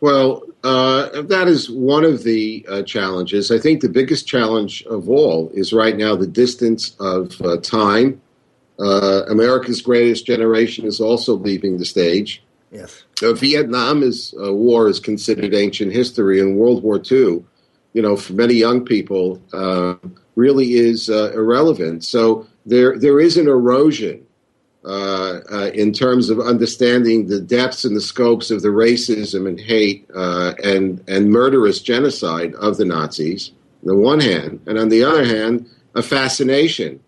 Well, 0.00 0.42
uh, 0.62 1.22
that 1.22 1.48
is 1.48 1.70
one 1.70 2.04
of 2.04 2.24
the 2.24 2.66
uh, 2.68 2.82
challenges. 2.82 3.50
I 3.50 3.58
think 3.58 3.80
the 3.80 3.88
biggest 3.88 4.26
challenge 4.26 4.82
of 4.84 5.08
all 5.08 5.50
is 5.54 5.72
right 5.72 5.96
now 5.96 6.16
the 6.16 6.26
distance 6.26 6.94
of 7.00 7.40
uh, 7.40 7.58
time. 7.58 8.20
Uh, 8.78 9.22
America's 9.28 9.80
greatest 9.80 10.26
generation 10.26 10.84
is 10.84 11.00
also 11.00 11.34
leaving 11.34 11.78
the 11.78 11.86
stage. 11.86 12.42
Yes. 12.70 13.04
Uh, 13.22 13.32
Vietnam 13.32 14.02
is 14.02 14.34
uh, 14.42 14.52
war 14.52 14.88
is 14.88 15.00
considered 15.00 15.54
ancient 15.54 15.92
history, 15.92 16.40
and 16.40 16.56
World 16.56 16.82
War 16.82 17.00
II, 17.10 17.44
you 17.92 18.02
know, 18.02 18.16
for 18.16 18.32
many 18.32 18.54
young 18.54 18.84
people, 18.84 19.40
uh, 19.52 19.94
really 20.34 20.74
is 20.74 21.08
uh, 21.08 21.32
irrelevant. 21.32 22.04
So 22.04 22.46
there 22.64 22.98
there 22.98 23.20
is 23.20 23.36
an 23.36 23.48
erosion 23.48 24.26
uh, 24.84 25.40
uh, 25.50 25.70
in 25.74 25.92
terms 25.92 26.28
of 26.28 26.40
understanding 26.40 27.28
the 27.28 27.40
depths 27.40 27.84
and 27.84 27.96
the 27.96 28.00
scopes 28.00 28.50
of 28.50 28.62
the 28.62 28.68
racism 28.68 29.48
and 29.48 29.60
hate 29.60 30.08
and 30.14 31.02
and 31.08 31.30
murderous 31.30 31.80
genocide 31.80 32.54
of 32.54 32.76
the 32.76 32.84
Nazis. 32.84 33.52
On 33.82 33.88
the 33.88 33.96
one 33.96 34.20
hand, 34.20 34.60
and 34.66 34.78
on 34.78 34.88
the 34.88 35.04
other 35.04 35.24
hand, 35.24 35.68
a 35.94 36.02
fascination. 36.02 37.00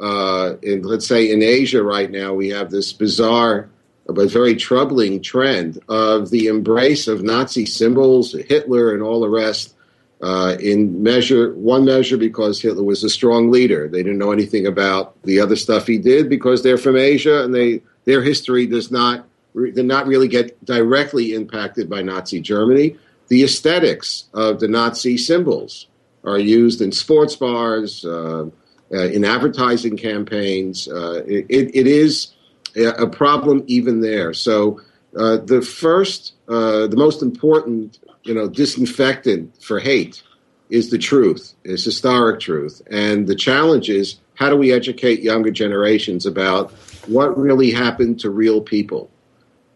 In 0.00 0.82
let's 0.82 1.06
say 1.06 1.30
in 1.30 1.42
Asia 1.42 1.82
right 1.82 2.10
now, 2.10 2.34
we 2.34 2.48
have 2.48 2.70
this 2.70 2.92
bizarre 2.92 3.70
but 4.08 4.30
very 4.30 4.54
troubling 4.54 5.20
trend 5.20 5.78
of 5.88 6.30
the 6.30 6.46
embrace 6.46 7.08
of 7.08 7.22
Nazi 7.22 7.66
symbols, 7.66 8.32
Hitler, 8.32 8.92
and 8.94 9.02
all 9.02 9.20
the 9.20 9.28
rest 9.28 9.74
uh, 10.22 10.56
in 10.60 11.02
measure 11.02 11.52
one 11.54 11.84
measure 11.84 12.16
because 12.16 12.60
Hitler 12.60 12.82
was 12.82 13.04
a 13.04 13.10
strong 13.10 13.50
leader. 13.50 13.88
They 13.88 14.02
didn't 14.02 14.18
know 14.18 14.32
anything 14.32 14.66
about 14.66 15.20
the 15.22 15.40
other 15.40 15.56
stuff 15.56 15.86
he 15.86 15.98
did 15.98 16.28
because 16.28 16.62
they're 16.62 16.78
from 16.78 16.96
Asia 16.96 17.44
and 17.44 17.54
they 17.54 17.82
their 18.04 18.22
history 18.22 18.66
does 18.66 18.90
not 18.90 19.26
did 19.54 19.86
not 19.86 20.06
really 20.06 20.28
get 20.28 20.62
directly 20.64 21.34
impacted 21.34 21.90
by 21.90 22.02
Nazi 22.02 22.40
Germany. 22.40 22.96
The 23.28 23.42
aesthetics 23.42 24.24
of 24.32 24.60
the 24.60 24.68
Nazi 24.68 25.18
symbols 25.18 25.86
are 26.24 26.38
used 26.38 26.80
in 26.80 26.92
sports 26.92 27.36
bars, 27.36 28.04
uh, 28.04 28.46
uh, 28.92 29.08
in 29.08 29.24
advertising 29.24 29.96
campaigns. 29.96 30.88
Uh, 30.88 31.22
it, 31.26 31.46
it 31.74 31.86
is 31.86 32.35
a 32.84 33.06
problem 33.06 33.64
even 33.66 34.00
there. 34.00 34.34
So 34.34 34.80
uh, 35.16 35.38
the 35.38 35.62
first, 35.62 36.34
uh, 36.48 36.86
the 36.86 36.96
most 36.96 37.22
important 37.22 37.98
you 38.26 38.34
know, 38.34 38.48
disinfectant 38.48 39.62
for 39.62 39.78
hate 39.78 40.22
is 40.68 40.90
the 40.90 40.98
truth, 40.98 41.54
is 41.64 41.84
historic 41.84 42.40
truth. 42.40 42.82
And 42.90 43.26
the 43.26 43.36
challenge 43.36 43.88
is 43.88 44.16
how 44.34 44.50
do 44.50 44.56
we 44.56 44.72
educate 44.72 45.22
younger 45.22 45.50
generations 45.50 46.26
about 46.26 46.72
what 47.06 47.38
really 47.38 47.70
happened 47.70 48.20
to 48.20 48.30
real 48.30 48.60
people? 48.60 49.10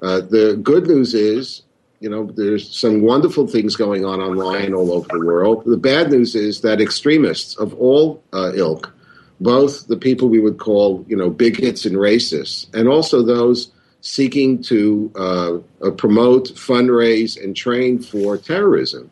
Uh, 0.02 0.20
the 0.20 0.58
good 0.62 0.86
news 0.86 1.14
is, 1.14 1.62
you 2.00 2.08
know, 2.08 2.24
there's 2.24 2.74
some 2.76 3.02
wonderful 3.02 3.46
things 3.46 3.76
going 3.76 4.04
on 4.04 4.20
online 4.20 4.74
all 4.74 4.92
over 4.92 5.06
the 5.10 5.24
world. 5.24 5.64
The 5.64 5.76
bad 5.76 6.10
news 6.10 6.34
is 6.34 6.62
that 6.62 6.80
extremists 6.80 7.56
of 7.56 7.74
all 7.74 8.22
uh, 8.32 8.52
ilk, 8.54 8.92
both 9.40 9.86
the 9.86 9.96
people 9.96 10.28
we 10.28 10.40
would 10.40 10.58
call, 10.58 11.04
you 11.08 11.16
know, 11.16 11.30
bigots 11.30 11.86
and 11.86 11.96
racists, 11.96 12.72
and 12.74 12.88
also 12.88 13.22
those 13.22 13.72
seeking 14.02 14.62
to 14.62 15.10
uh, 15.16 15.58
uh, 15.86 15.90
promote, 15.92 16.48
fundraise, 16.54 17.42
and 17.42 17.56
train 17.56 17.98
for 17.98 18.36
terrorism. 18.36 19.10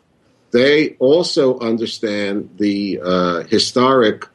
They 0.51 0.95
also 0.99 1.59
understand 1.59 2.49
the 2.57 2.99
uh, 3.03 3.43
historic 3.43 4.25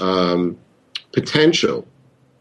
um, 0.00 0.58
potential 1.12 1.86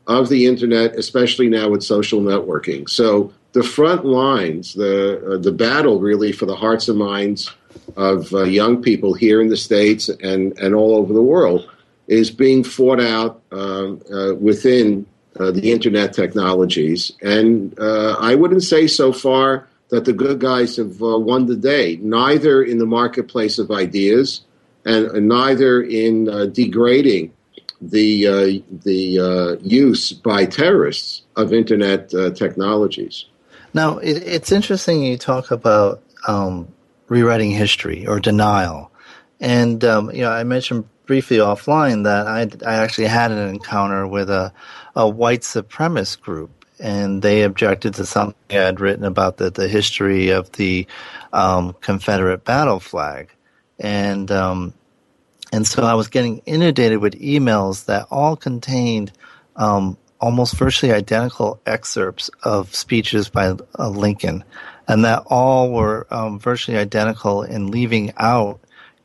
of 0.07 0.29
the 0.29 0.47
internet, 0.47 0.95
especially 0.95 1.49
now 1.49 1.69
with 1.69 1.83
social 1.83 2.19
networking. 2.21 2.89
So 2.89 3.31
the 3.53 3.63
front 3.63 4.05
lines, 4.05 4.73
the 4.73 5.35
uh, 5.35 5.37
the 5.37 5.51
battle 5.51 5.99
really 5.99 6.31
for 6.31 6.45
the 6.45 6.55
hearts 6.55 6.87
and 6.87 6.97
minds 6.97 7.51
of 7.95 8.33
uh, 8.33 8.43
young 8.43 8.81
people 8.81 9.13
here 9.13 9.41
in 9.41 9.49
the 9.49 9.57
states 9.57 10.09
and 10.09 10.57
and 10.57 10.73
all 10.73 10.95
over 10.95 11.13
the 11.13 11.21
world 11.21 11.69
is 12.11 12.29
being 12.29 12.61
fought 12.61 12.99
out 12.99 13.41
um, 13.53 14.01
uh, 14.13 14.35
within 14.35 15.05
uh, 15.39 15.49
the 15.49 15.71
internet 15.71 16.11
technologies. 16.11 17.13
And 17.21 17.73
uh, 17.79 18.17
I 18.19 18.35
wouldn't 18.35 18.63
say 18.63 18.85
so 18.87 19.13
far 19.13 19.69
that 19.91 20.03
the 20.03 20.11
good 20.11 20.39
guys 20.39 20.75
have 20.75 21.01
uh, 21.01 21.17
won 21.17 21.45
the 21.45 21.55
day, 21.55 21.97
neither 22.01 22.61
in 22.61 22.79
the 22.79 22.85
marketplace 22.85 23.57
of 23.57 23.71
ideas 23.71 24.41
and, 24.83 25.29
neither 25.29 25.81
in 25.81 26.27
uh, 26.27 26.47
degrading 26.47 27.31
the, 27.81 28.27
uh, 28.27 28.79
the 28.83 29.57
use 29.61 30.11
by 30.11 30.45
terrorists 30.45 31.21
of 31.37 31.53
internet 31.53 32.09
technologies. 32.35 33.25
Now, 33.73 33.99
it, 33.99 34.17
it's 34.23 34.51
interesting 34.51 35.01
you 35.01 35.17
talk 35.17 35.49
about 35.49 36.03
um, 36.27 36.67
rewriting 37.07 37.51
history 37.51 38.05
or 38.05 38.19
denial. 38.19 38.91
And, 39.39 39.83
um, 39.85 40.11
you 40.11 40.21
know, 40.21 40.31
I 40.31 40.43
mentioned 40.43 40.83
briefly 41.11 41.39
offline 41.39 42.05
that 42.05 42.25
I, 42.25 42.43
I 42.65 42.75
actually 42.75 43.07
had 43.07 43.31
an 43.31 43.49
encounter 43.49 44.07
with 44.07 44.29
a, 44.29 44.53
a 44.95 45.09
white 45.09 45.41
supremacist 45.41 46.21
group, 46.21 46.63
and 46.79 47.21
they 47.21 47.43
objected 47.43 47.95
to 47.95 48.05
something 48.05 48.35
I 48.49 48.53
had 48.53 48.79
written 48.79 49.03
about 49.03 49.35
the, 49.35 49.49
the 49.49 49.67
history 49.67 50.29
of 50.29 50.49
the 50.53 50.87
um, 51.33 51.75
Confederate 51.81 52.45
battle 52.45 52.79
flag. 52.79 53.29
And, 53.77 54.31
um, 54.31 54.73
and 55.51 55.67
so 55.67 55.83
I 55.83 55.95
was 55.95 56.07
getting 56.07 56.37
inundated 56.45 56.99
with 56.99 57.19
emails 57.19 57.87
that 57.87 58.07
all 58.09 58.37
contained 58.37 59.11
um, 59.57 59.97
almost 60.21 60.55
virtually 60.55 60.93
identical 60.93 61.59
excerpts 61.65 62.29
of 62.41 62.73
speeches 62.73 63.27
by 63.27 63.57
uh, 63.77 63.89
Lincoln, 63.89 64.45
and 64.87 65.03
that 65.03 65.23
all 65.25 65.73
were 65.73 66.07
um, 66.09 66.39
virtually 66.39 66.77
identical 66.77 67.43
in 67.43 67.69
leaving 67.69 68.13
out 68.15 68.61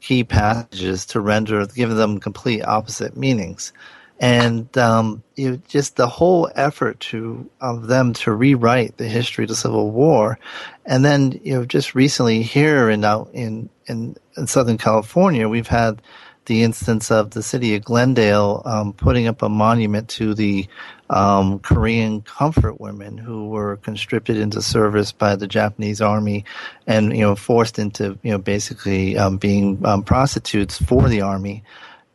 key 0.07 0.23
passages 0.23 1.05
to 1.05 1.21
render, 1.21 1.66
give 1.66 1.90
them 1.90 2.21
complete 2.21 2.62
opposite 2.62 3.16
meanings. 3.16 3.73
And 4.21 4.77
um, 4.79 5.25
you 5.35 5.61
just 5.69 5.97
the 5.97 6.07
whole 6.07 6.49
effort 6.55 7.01
to 7.11 7.51
of 7.61 7.88
them 7.88 8.12
to 8.14 8.33
rewrite 8.33 8.97
the 8.97 9.09
history 9.09 9.45
of 9.45 9.49
the 9.49 9.57
Civil 9.57 9.90
War, 9.90 10.38
and 10.87 11.05
then 11.05 11.38
you 11.42 11.55
know 11.55 11.66
just 11.66 11.95
recently 11.95 12.42
here 12.42 12.88
in 12.88 13.05
out 13.05 13.29
in, 13.35 13.69
in 13.88 14.16
in 14.37 14.47
Southern 14.47 14.79
California, 14.79 15.49
we've 15.51 15.66
had 15.66 16.01
the 16.46 16.62
instance 16.62 17.11
of 17.11 17.30
the 17.30 17.42
city 17.42 17.74
of 17.74 17.85
Glendale 17.85 18.62
um, 18.64 18.92
putting 18.92 19.26
up 19.26 19.42
a 19.42 19.48
monument 19.48 20.09
to 20.11 20.35
the 20.35 20.66
um, 21.11 21.59
Korean 21.59 22.22
comfort 22.22 22.80
women 22.80 23.18
who 23.18 23.48
were 23.48 23.76
conscripted 23.78 24.37
into 24.37 24.62
service 24.62 25.12
by 25.12 25.37
the 25.37 25.46
Japanese 25.46 26.00
army 26.00 26.44
and 26.87 27.12
you 27.16 27.22
know 27.22 27.37
forced 27.37 27.78
into 27.78 28.18
you 28.22 28.32
know 28.32 28.38
basically 28.38 29.16
um, 29.18 29.37
being 29.37 29.85
um, 29.85 30.02
prostitutes 30.02 30.80
for 30.80 31.09
the 31.09 31.20
army, 31.20 31.62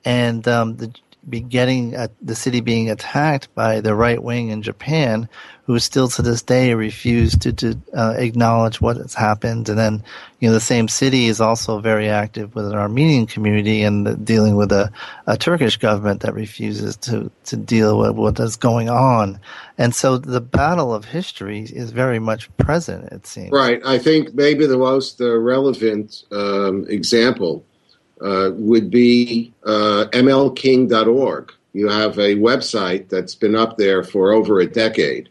and 0.03 0.47
um, 0.47 0.77
the 0.77 0.93
be 1.29 1.39
getting 1.39 1.95
uh, 1.95 2.07
the 2.21 2.35
city 2.35 2.61
being 2.61 2.89
attacked 2.89 3.53
by 3.53 3.79
the 3.79 3.93
right 3.93 4.21
wing 4.21 4.49
in 4.49 4.61
Japan, 4.61 5.29
who 5.65 5.77
still 5.77 6.07
to 6.07 6.21
this 6.21 6.41
day 6.41 6.73
refuse 6.73 7.37
to, 7.37 7.53
to 7.53 7.79
uh, 7.93 8.15
acknowledge 8.17 8.81
what 8.81 8.97
has 8.97 9.13
happened. 9.13 9.69
And 9.69 9.77
then, 9.77 10.03
you 10.39 10.49
know, 10.49 10.53
the 10.53 10.59
same 10.59 10.87
city 10.87 11.27
is 11.27 11.39
also 11.39 11.79
very 11.79 12.09
active 12.09 12.55
with 12.55 12.65
an 12.65 12.73
Armenian 12.73 13.27
community 13.27 13.83
and 13.83 14.25
dealing 14.25 14.55
with 14.55 14.71
a, 14.71 14.91
a 15.27 15.37
Turkish 15.37 15.77
government 15.77 16.21
that 16.21 16.33
refuses 16.33 16.97
to, 16.97 17.31
to 17.45 17.55
deal 17.55 17.99
with 17.99 18.15
what 18.15 18.39
is 18.39 18.55
going 18.55 18.89
on. 18.89 19.39
And 19.77 19.93
so 19.93 20.17
the 20.17 20.41
battle 20.41 20.93
of 20.93 21.05
history 21.05 21.61
is 21.61 21.91
very 21.91 22.19
much 22.19 22.55
present, 22.57 23.11
it 23.11 23.27
seems. 23.27 23.51
Right. 23.51 23.79
I 23.85 23.99
think 23.99 24.33
maybe 24.33 24.65
the 24.65 24.77
most 24.77 25.21
uh, 25.21 25.37
relevant 25.37 26.23
um, 26.31 26.85
example 26.89 27.63
uh, 28.21 28.51
would 28.53 28.89
be 28.89 29.53
uh, 29.63 30.05
mlking.org. 30.13 31.53
You 31.73 31.87
have 31.89 32.17
a 32.17 32.35
website 32.35 33.09
that's 33.09 33.35
been 33.35 33.55
up 33.55 33.77
there 33.77 34.03
for 34.03 34.31
over 34.31 34.59
a 34.59 34.67
decade. 34.67 35.29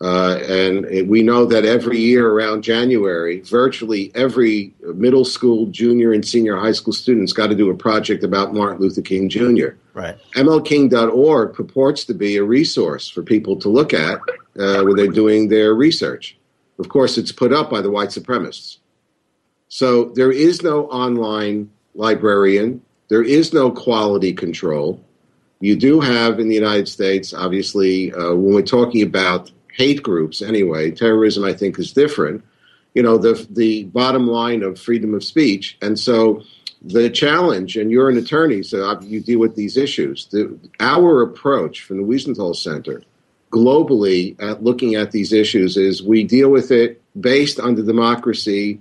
Uh, 0.00 0.38
and 0.48 0.84
it, 0.86 1.06
we 1.06 1.22
know 1.22 1.44
that 1.46 1.64
every 1.64 1.98
year 1.98 2.28
around 2.28 2.62
January, 2.62 3.40
virtually 3.40 4.10
every 4.16 4.74
middle 4.94 5.24
school, 5.24 5.66
junior, 5.66 6.12
and 6.12 6.26
senior 6.26 6.56
high 6.56 6.72
school 6.72 6.92
student's 6.92 7.32
got 7.32 7.48
to 7.48 7.54
do 7.54 7.70
a 7.70 7.74
project 7.74 8.24
about 8.24 8.52
Martin 8.52 8.80
Luther 8.80 9.02
King 9.02 9.28
Jr. 9.28 9.76
Right. 9.94 10.16
MLKing.org 10.34 11.54
purports 11.54 12.04
to 12.06 12.14
be 12.14 12.36
a 12.36 12.42
resource 12.42 13.08
for 13.08 13.22
people 13.22 13.56
to 13.60 13.68
look 13.68 13.94
at 13.94 14.18
uh, 14.58 14.82
when 14.82 14.96
they're 14.96 15.06
doing 15.06 15.48
their 15.48 15.74
research. 15.74 16.36
Of 16.80 16.88
course, 16.88 17.16
it's 17.16 17.30
put 17.30 17.52
up 17.52 17.70
by 17.70 17.80
the 17.80 17.90
white 17.90 18.08
supremacists. 18.08 18.78
So 19.68 20.06
there 20.06 20.32
is 20.32 20.62
no 20.62 20.86
online 20.86 21.70
librarian. 21.94 22.82
There 23.08 23.22
is 23.22 23.52
no 23.52 23.70
quality 23.70 24.32
control. 24.32 25.02
You 25.60 25.76
do 25.76 26.00
have 26.00 26.40
in 26.40 26.48
the 26.48 26.54
United 26.54 26.88
States, 26.88 27.32
obviously, 27.32 28.12
uh, 28.12 28.34
when 28.34 28.54
we're 28.54 28.62
talking 28.62 29.02
about 29.02 29.50
hate 29.72 30.02
groups 30.02 30.42
anyway, 30.42 30.90
terrorism, 30.90 31.44
I 31.44 31.52
think, 31.52 31.78
is 31.78 31.92
different. 31.92 32.44
You 32.94 33.02
know, 33.02 33.16
the, 33.16 33.46
the 33.50 33.84
bottom 33.84 34.26
line 34.26 34.62
of 34.62 34.78
freedom 34.78 35.14
of 35.14 35.24
speech. 35.24 35.78
And 35.80 35.98
so 35.98 36.42
the 36.82 37.08
challenge, 37.08 37.76
and 37.76 37.90
you're 37.90 38.10
an 38.10 38.18
attorney, 38.18 38.62
so 38.62 39.00
you 39.02 39.20
deal 39.20 39.38
with 39.38 39.54
these 39.54 39.76
issues. 39.76 40.26
The, 40.26 40.58
our 40.80 41.22
approach 41.22 41.82
from 41.82 41.98
the 41.98 42.02
Wiesenthal 42.02 42.56
Center 42.56 43.02
globally 43.50 44.34
at 44.42 44.64
looking 44.64 44.94
at 44.94 45.12
these 45.12 45.32
issues 45.32 45.76
is 45.76 46.02
we 46.02 46.24
deal 46.24 46.50
with 46.50 46.70
it 46.70 47.00
based 47.20 47.60
on 47.60 47.74
the 47.74 47.82
democracy 47.82 48.80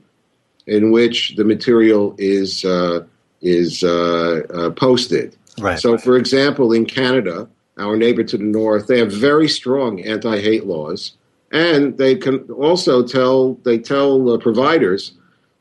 in 0.68 0.92
which 0.92 1.36
the 1.36 1.44
material 1.44 2.16
is 2.18 2.64
uh, 2.66 3.04
is 3.42 3.84
uh, 3.84 4.42
uh, 4.54 4.70
posted. 4.72 5.36
Right. 5.60 5.80
So, 5.80 5.98
for 5.98 6.18
example, 6.18 6.72
in 6.72 6.86
Canada, 6.86 7.50
our 7.78 7.98
neighbor 7.98 8.24
to 8.24 8.38
the 8.38 8.44
north, 8.44 8.88
they 8.88 9.00
have 9.00 9.12
very 9.12 9.50
strong 9.50 10.02
anti-hate 10.02 10.66
laws, 10.66 11.18
and 11.52 11.98
they 11.98 12.16
can 12.16 12.40
also 12.52 13.06
tell 13.06 13.56
they 13.64 13.78
tell 13.78 14.38
providers 14.38 15.14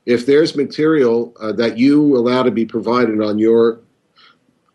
if 0.06 0.26
there's 0.26 0.56
material 0.56 1.34
uh, 1.40 1.52
that 1.52 1.78
you 1.78 2.16
allow 2.16 2.42
to 2.42 2.50
be 2.50 2.66
provided 2.66 3.20
on 3.20 3.38
your 3.38 3.80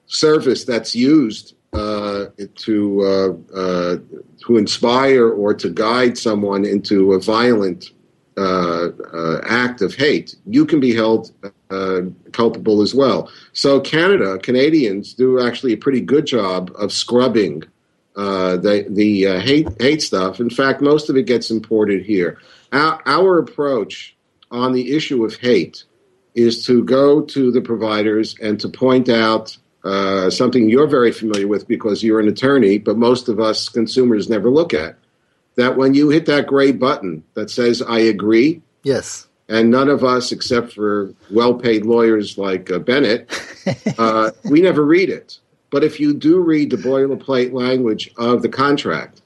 service 0.07 0.63
that's 0.63 0.95
used 0.95 1.55
uh, 1.73 2.27
to 2.55 3.01
uh, 3.03 3.57
uh, 3.57 3.97
to 4.45 4.57
inspire 4.57 5.29
or 5.29 5.53
to 5.53 5.69
guide 5.69 6.17
someone 6.17 6.63
into 6.63 7.13
a 7.13 7.19
violent 7.19 7.91
uh, 8.37 8.89
uh, 9.13 9.41
act 9.47 9.81
of 9.81 9.95
hate, 9.95 10.35
you 10.45 10.65
can 10.65 10.79
be 10.79 10.93
held 10.93 11.31
uh, 11.69 12.01
culpable 12.31 12.81
as 12.81 12.93
well. 12.93 13.31
So 13.53 13.79
Canada, 13.79 14.37
Canadians 14.39 15.13
do 15.13 15.45
actually 15.45 15.73
a 15.73 15.77
pretty 15.77 16.01
good 16.01 16.25
job 16.25 16.71
of 16.77 16.91
scrubbing 16.91 17.63
the 18.15 18.85
the 18.89 19.23
hate 19.39 19.67
hate 19.81 20.01
stuff. 20.01 20.39
In 20.39 20.49
fact, 20.49 20.81
most 20.81 21.09
of 21.09 21.15
it 21.15 21.25
gets 21.25 21.49
imported 21.49 22.05
here. 22.05 22.37
Our, 22.71 23.01
our 23.05 23.39
approach 23.39 24.15
on 24.51 24.73
the 24.73 24.95
issue 24.95 25.23
of 25.23 25.35
hate 25.35 25.83
is 26.33 26.65
to 26.65 26.83
go 26.83 27.21
to 27.21 27.51
the 27.51 27.61
providers 27.61 28.35
and 28.41 28.59
to 28.59 28.69
point 28.69 29.09
out 29.09 29.57
uh, 29.85 30.29
something 30.29 30.69
you're 30.69 30.87
very 30.87 31.11
familiar 31.11 31.47
with 31.47 31.67
because 31.67 32.03
you're 32.03 32.19
an 32.19 32.27
attorney, 32.27 32.77
but 32.77 32.97
most 32.97 33.29
of 33.29 33.39
us 33.39 33.69
consumers 33.69 34.29
never 34.29 34.49
look 34.49 34.73
at. 34.73 34.97
That 35.55 35.77
when 35.77 35.93
you 35.93 36.09
hit 36.09 36.25
that 36.25 36.47
gray 36.47 36.71
button 36.71 37.23
that 37.33 37.49
says, 37.49 37.81
I 37.81 37.99
agree. 37.99 38.61
Yes. 38.83 39.27
And 39.47 39.69
none 39.69 39.89
of 39.89 40.03
us, 40.03 40.31
except 40.31 40.73
for 40.73 41.13
well 41.29 41.53
paid 41.53 41.85
lawyers 41.85 42.37
like 42.37 42.71
uh, 42.71 42.79
Bennett, 42.79 43.29
uh, 43.97 44.31
we 44.49 44.61
never 44.61 44.83
read 44.83 45.09
it. 45.09 45.39
But 45.69 45.83
if 45.83 45.99
you 45.99 46.13
do 46.13 46.39
read 46.39 46.71
the 46.71 46.77
boilerplate 46.77 47.53
language 47.53 48.11
of 48.17 48.41
the 48.41 48.49
contract, 48.49 49.21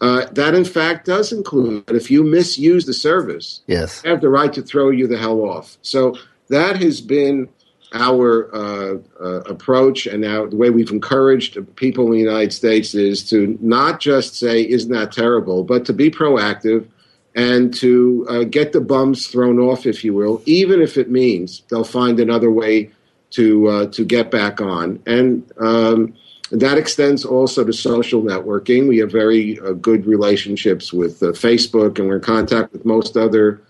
uh, 0.00 0.26
that 0.32 0.54
in 0.54 0.64
fact 0.64 1.06
does 1.06 1.32
include 1.32 1.86
that 1.86 1.94
if 1.94 2.10
you 2.10 2.24
misuse 2.24 2.86
the 2.86 2.94
service, 2.94 3.60
yes, 3.66 4.02
have 4.02 4.20
the 4.20 4.28
right 4.28 4.52
to 4.52 4.62
throw 4.62 4.90
you 4.90 5.06
the 5.06 5.16
hell 5.16 5.40
off. 5.42 5.78
So 5.82 6.16
that 6.48 6.82
has 6.82 7.00
been 7.00 7.48
our 7.92 8.54
uh, 8.54 8.98
uh, 9.20 9.40
approach 9.42 10.06
and 10.06 10.22
now 10.22 10.46
the 10.46 10.56
way 10.56 10.70
we've 10.70 10.90
encouraged 10.90 11.58
people 11.76 12.06
in 12.06 12.12
the 12.12 12.18
United 12.18 12.52
States 12.52 12.94
is 12.94 13.28
to 13.28 13.58
not 13.60 14.00
just 14.00 14.36
say, 14.36 14.62
isn't 14.62 14.92
that 14.92 15.12
terrible, 15.12 15.62
but 15.62 15.84
to 15.84 15.92
be 15.92 16.10
proactive 16.10 16.86
and 17.34 17.72
to 17.74 18.26
uh, 18.28 18.44
get 18.44 18.72
the 18.72 18.80
bums 18.80 19.26
thrown 19.26 19.58
off, 19.58 19.86
if 19.86 20.04
you 20.04 20.14
will, 20.14 20.42
even 20.46 20.80
if 20.80 20.96
it 20.96 21.10
means 21.10 21.62
they'll 21.68 21.84
find 21.84 22.20
another 22.20 22.50
way 22.50 22.90
to, 23.30 23.68
uh, 23.68 23.86
to 23.86 24.04
get 24.04 24.30
back 24.30 24.60
on. 24.60 25.02
And 25.06 25.50
um, 25.58 26.14
that 26.50 26.76
extends 26.76 27.24
also 27.24 27.64
to 27.64 27.72
social 27.72 28.22
networking. 28.22 28.86
We 28.86 28.98
have 28.98 29.10
very 29.10 29.58
uh, 29.60 29.72
good 29.72 30.06
relationships 30.06 30.92
with 30.92 31.22
uh, 31.22 31.26
Facebook, 31.28 31.98
and 31.98 32.08
we're 32.08 32.16
in 32.16 32.22
contact 32.22 32.72
with 32.72 32.84
most 32.84 33.16
other 33.16 33.62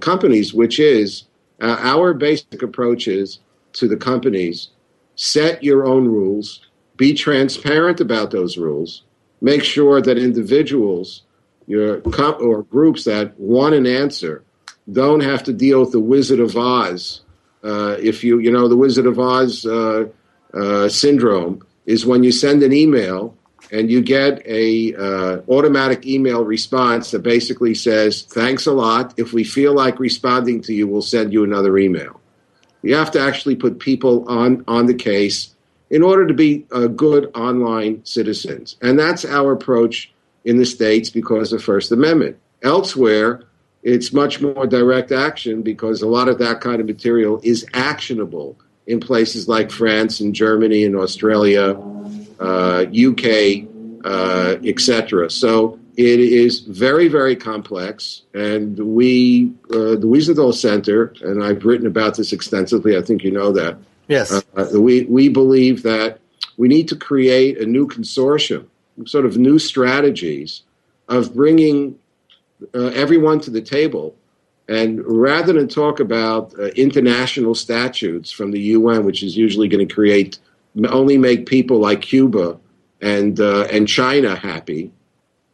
companies, 0.00 0.52
which 0.52 0.78
is 0.80 1.24
uh, 1.62 1.78
our 1.80 2.12
basic 2.12 2.62
approach 2.62 3.08
is 3.08 3.38
to 3.74 3.88
the 3.88 3.96
companies 3.96 4.68
set 5.14 5.62
your 5.62 5.86
own 5.86 6.08
rules, 6.08 6.66
be 6.96 7.14
transparent 7.14 8.00
about 8.00 8.30
those 8.30 8.58
rules, 8.58 9.02
make 9.40 9.62
sure 9.62 10.00
that 10.00 10.18
individuals 10.18 11.22
your 11.66 12.00
comp- 12.00 12.40
or 12.40 12.64
groups 12.64 13.04
that 13.04 13.38
want 13.38 13.74
an 13.74 13.86
answer 13.86 14.44
don't 14.90 15.20
have 15.20 15.44
to 15.44 15.52
deal 15.52 15.80
with 15.80 15.92
the 15.92 16.00
Wizard 16.00 16.40
of 16.40 16.56
Oz. 16.56 17.22
Uh, 17.62 17.96
if 18.00 18.24
you, 18.24 18.40
you 18.40 18.50
know, 18.50 18.66
the 18.66 18.76
Wizard 18.76 19.06
of 19.06 19.18
Oz 19.18 19.64
uh, 19.64 20.06
uh, 20.54 20.88
syndrome 20.88 21.64
is 21.86 22.04
when 22.04 22.24
you 22.24 22.32
send 22.32 22.62
an 22.62 22.72
email 22.72 23.36
and 23.70 23.90
you 23.90 24.02
get 24.02 24.42
a 24.46 24.94
uh, 24.94 25.40
automatic 25.48 26.06
email 26.06 26.44
response 26.44 27.10
that 27.10 27.22
basically 27.22 27.74
says 27.74 28.22
thanks 28.22 28.66
a 28.66 28.72
lot. 28.72 29.14
If 29.16 29.32
we 29.32 29.44
feel 29.44 29.74
like 29.74 29.98
responding 29.98 30.60
to 30.62 30.74
you 30.74 30.86
we'll 30.86 31.02
send 31.02 31.32
you 31.32 31.44
another 31.44 31.78
email. 31.78 32.20
You 32.82 32.94
have 32.96 33.10
to 33.12 33.20
actually 33.20 33.56
put 33.56 33.78
people 33.78 34.28
on 34.28 34.64
on 34.66 34.86
the 34.86 34.94
case 34.94 35.54
in 35.90 36.02
order 36.02 36.26
to 36.26 36.34
be 36.34 36.66
uh, 36.72 36.86
good 36.86 37.30
online 37.34 38.04
citizens. 38.04 38.76
And 38.80 38.98
that's 38.98 39.24
our 39.24 39.52
approach 39.52 40.12
in 40.44 40.56
the 40.56 40.66
states 40.66 41.10
because 41.10 41.52
of 41.52 41.62
first 41.62 41.92
amendment. 41.92 42.38
Elsewhere 42.62 43.44
it's 43.82 44.12
much 44.12 44.40
more 44.40 44.66
direct 44.66 45.10
action 45.10 45.62
because 45.62 46.02
a 46.02 46.06
lot 46.06 46.28
of 46.28 46.38
that 46.38 46.60
kind 46.60 46.80
of 46.80 46.86
material 46.86 47.40
is 47.42 47.66
actionable 47.74 48.56
in 48.86 49.00
places 49.00 49.48
like 49.48 49.70
france 49.70 50.20
and 50.20 50.34
germany 50.34 50.84
and 50.84 50.96
australia 50.96 51.74
UK, 52.42 53.68
uh, 54.04 54.56
etc. 54.64 55.30
So 55.30 55.78
it 55.96 56.20
is 56.20 56.60
very, 56.60 57.08
very 57.08 57.36
complex, 57.36 58.22
and 58.34 58.78
we, 58.78 59.52
uh, 59.70 59.96
the 59.96 60.06
Wiesenthal 60.06 60.54
Center, 60.54 61.14
and 61.22 61.44
I've 61.44 61.64
written 61.64 61.86
about 61.86 62.16
this 62.16 62.32
extensively. 62.32 62.96
I 62.96 63.02
think 63.02 63.22
you 63.22 63.30
know 63.30 63.52
that. 63.52 63.76
Yes. 64.08 64.32
Uh, 64.32 64.68
we 64.74 65.04
we 65.04 65.28
believe 65.28 65.82
that 65.82 66.18
we 66.56 66.68
need 66.68 66.88
to 66.88 66.96
create 66.96 67.58
a 67.58 67.66
new 67.66 67.86
consortium, 67.86 68.66
sort 69.06 69.26
of 69.26 69.36
new 69.36 69.58
strategies 69.58 70.62
of 71.08 71.34
bringing 71.34 71.98
uh, 72.74 72.86
everyone 72.94 73.40
to 73.40 73.50
the 73.50 73.60
table. 73.62 74.14
And 74.68 75.04
rather 75.04 75.52
than 75.52 75.68
talk 75.68 76.00
about 76.00 76.54
uh, 76.58 76.66
international 76.68 77.54
statutes 77.54 78.30
from 78.30 78.52
the 78.52 78.60
UN, 78.60 79.04
which 79.04 79.22
is 79.22 79.36
usually 79.36 79.68
going 79.68 79.86
to 79.86 79.92
create 79.92 80.38
only 80.88 81.18
make 81.18 81.46
people 81.46 81.78
like 81.78 82.02
Cuba 82.02 82.58
and 83.00 83.38
uh, 83.40 83.66
and 83.70 83.88
China 83.88 84.36
happy, 84.36 84.90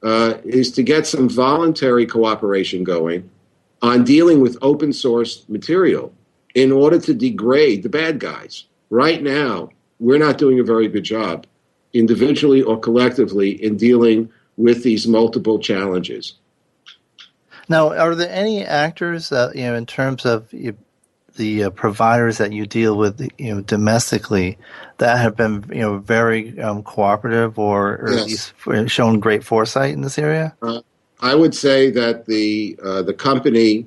uh, 0.03 0.35
is 0.45 0.71
to 0.73 0.83
get 0.83 1.07
some 1.07 1.29
voluntary 1.29 2.07
cooperation 2.07 2.85
going 2.85 3.29
on 3.83 4.05
dealing 4.05 4.41
with 4.41 4.57
open 4.63 4.93
source 4.93 5.45
material 5.49 6.13
in 6.55 6.73
order 6.73 6.99
to 6.99 7.15
degrade 7.15 7.83
the 7.83 7.89
bad 7.89 8.19
guys. 8.19 8.65
Right 8.91 9.23
now, 9.23 9.71
we're 10.01 10.19
not 10.19 10.39
doing 10.39 10.61
a 10.61 10.65
very 10.65 10.89
good 10.89 11.05
job, 11.05 11.47
individually 11.93 12.63
or 12.63 12.79
collectively, 12.79 13.51
in 13.63 13.77
dealing 13.77 14.31
with 14.57 14.83
these 14.83 15.07
multiple 15.07 15.59
challenges. 15.59 16.35
Now, 17.69 17.95
are 17.95 18.15
there 18.15 18.31
any 18.31 18.65
actors 18.65 19.31
you 19.31 19.63
know, 19.63 19.75
in 19.75 19.87
terms 19.87 20.25
of 20.25 20.53
you, 20.53 20.77
the 21.39 21.65
uh, 21.65 21.71
providers 21.71 22.37
that 22.37 22.53
you 22.53 22.67
deal 22.67 22.99
with, 22.99 23.27
you 23.39 23.55
know, 23.55 23.63
domestically, 23.63 24.59
that 24.99 25.19
have 25.19 25.35
been, 25.37 25.65
you 25.71 25.81
know, 25.81 25.99
very 25.99 26.61
um, 26.61 26.83
cooperative 26.83 27.59
or, 27.59 27.97
or 27.97 28.11
yes. 28.11 28.53
at 28.67 28.67
least 28.67 28.93
shown 28.93 29.19
great 29.19 29.43
foresight 29.43 29.95
in 29.95 30.03
this 30.03 30.19
area? 30.19 30.55
Uh, 30.61 30.83
I 31.21 31.35
would 31.35 31.55
say 31.55 31.91
that 31.91 32.27
the 32.27 32.79
uh, 32.83 33.03
the 33.03 33.15
company 33.15 33.87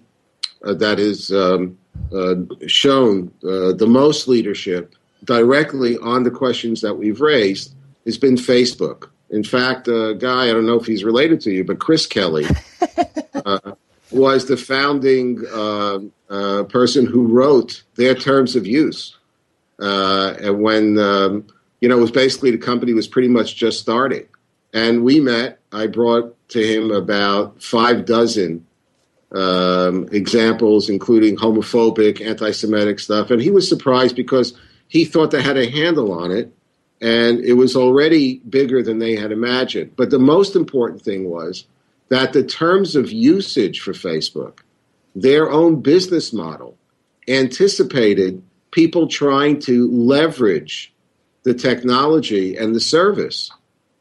uh, 0.64 0.74
that 0.76 1.00
is 1.00 1.32
um, 1.32 1.78
uh, 2.14 2.36
shown 2.68 3.32
uh, 3.44 3.74
the 3.74 3.88
most 3.88 4.28
leadership 4.28 4.96
directly 5.24 5.98
on 5.98 6.24
the 6.24 6.32
questions 6.32 6.82
that 6.82 6.96
we've 6.96 7.22
raised 7.22 7.76
has 8.06 8.18
been 8.18 8.36
Facebook. 8.36 9.10
In 9.30 9.44
fact, 9.44 9.88
a 9.88 10.16
guy 10.20 10.50
I 10.50 10.52
don't 10.52 10.66
know 10.66 10.80
if 10.80 10.86
he's 10.86 11.04
related 11.04 11.40
to 11.42 11.52
you, 11.52 11.64
but 11.64 11.80
Chris 11.80 12.06
Kelly. 12.06 12.46
was 14.12 14.45
the 14.45 14.58
founding 14.58 15.43
uh, 15.52 16.00
uh, 16.30 16.63
person 16.63 17.06
who 17.06 17.28
wrote 17.28 17.84
their 17.95 18.15
terms 18.15 18.56
of 18.56 18.67
use. 18.67 19.17
Uh, 19.80 20.36
and 20.39 20.62
when, 20.62 21.00
um, 21.00 21.47
you 21.80 21.89
know, 21.89 21.97
it 21.97 22.02
was 22.02 22.12
basically 22.12 22.52
the 22.52 22.58
company 22.58 22.93
was 22.93 23.08
pretty 23.08 23.28
much 23.28 23.56
just 23.56 23.80
starting. 23.80 24.28
And 24.74 25.04
we 25.04 25.19
met, 25.19 25.60
I 25.71 25.88
brought 25.88 26.36
to 26.50 26.62
him 26.62 26.91
about 26.91 27.62
five 27.62 28.06
dozen 28.06 28.65
um, 29.34 30.08
examples, 30.12 30.89
including 30.89 31.38
homophobic, 31.38 32.26
anti 32.26 32.52
Semitic 32.52 33.00
stuff. 33.00 33.32
And 33.32 33.41
he 33.41 33.50
was 33.50 33.67
surprised 33.67 34.15
because 34.15 34.54
he 34.88 35.06
thought 35.06 35.32
they 35.32 35.41
had 35.41 35.58
a 35.58 35.69
handle 35.69 36.12
on 36.12 36.32
it. 36.32 36.54
And 37.02 37.39
it 37.39 37.54
was 37.54 37.76
already 37.76 38.39
bigger 38.50 38.84
than 38.84 39.00
they 39.00 39.15
had 39.15 39.32
imagined. 39.32 39.95
But 39.95 40.12
the 40.12 40.19
most 40.19 40.56
important 40.56 41.02
thing 41.02 41.30
was 41.30 41.65
that 42.12 42.34
the 42.34 42.43
terms 42.43 42.97
of 42.97 43.10
usage 43.10 43.80
for 43.80 43.93
Facebook, 43.93 44.60
their 45.15 45.50
own 45.50 45.82
business 45.82 46.34
model, 46.34 46.78
anticipated 47.30 48.43
people 48.71 49.08
trying 49.08 49.58
to 49.62 49.89
leverage 49.89 50.93
the 51.43 51.54
technology 51.54 52.58
and 52.58 52.76
the 52.76 52.82
service 52.82 53.50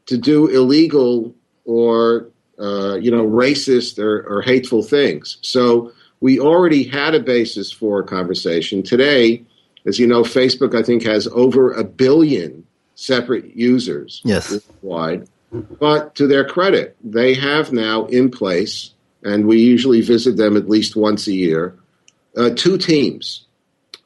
to 0.07 0.17
do 0.17 0.47
illegal 0.47 1.33
or 1.63 2.27
uh, 2.59 2.95
you 2.95 3.09
know 3.09 3.25
racist 3.25 3.97
or, 3.97 4.27
or 4.27 4.41
hateful 4.41 4.83
things. 4.83 5.37
So 5.41 5.93
we 6.19 6.37
already 6.37 6.83
had 6.83 7.15
a 7.15 7.19
basis 7.21 7.71
for 7.71 8.01
a 8.01 8.03
conversation. 8.03 8.83
Today, 8.83 9.41
as 9.85 9.99
you 9.99 10.05
know, 10.05 10.23
Facebook 10.23 10.77
I 10.77 10.83
think 10.83 11.03
has 11.03 11.27
over 11.27 11.71
a 11.71 11.85
billion 11.85 12.67
separate 12.95 13.55
users 13.55 14.21
yes. 14.25 14.51
worldwide. 14.51 15.29
But 15.51 16.15
to 16.15 16.27
their 16.27 16.45
credit, 16.45 16.95
they 17.03 17.33
have 17.33 17.73
now 17.73 18.05
in 18.05 18.31
place, 18.31 18.91
and 19.23 19.45
we 19.45 19.59
usually 19.59 20.01
visit 20.01 20.37
them 20.37 20.55
at 20.55 20.69
least 20.69 20.95
once 20.95 21.27
a 21.27 21.33
year, 21.33 21.77
uh, 22.37 22.51
two 22.55 22.77
teams, 22.77 23.45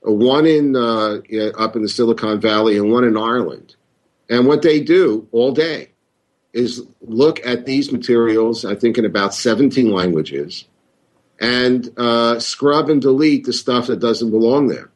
uh, 0.05 0.11
one 0.11 0.47
in 0.47 0.75
uh, 0.75 1.19
up 1.57 1.75
in 1.75 1.83
the 1.83 1.89
Silicon 1.89 2.39
Valley 2.39 2.77
and 2.77 2.91
one 2.91 3.03
in 3.03 3.15
Ireland. 3.15 3.75
And 4.27 4.47
what 4.47 4.63
they 4.63 4.81
do 4.81 5.27
all 5.31 5.51
day 5.51 5.89
is 6.53 6.81
look 7.01 7.45
at 7.45 7.65
these 7.65 7.91
materials, 7.91 8.65
I 8.65 8.73
think 8.73 8.97
in 8.97 9.05
about 9.05 9.35
17 9.35 9.91
languages, 9.91 10.65
and 11.39 11.91
uh, 11.97 12.39
scrub 12.39 12.89
and 12.89 13.01
delete 13.01 13.45
the 13.45 13.53
stuff 13.53 13.87
that 13.87 13.99
doesn't 13.99 14.31
belong 14.31 14.67
there. 14.67 14.89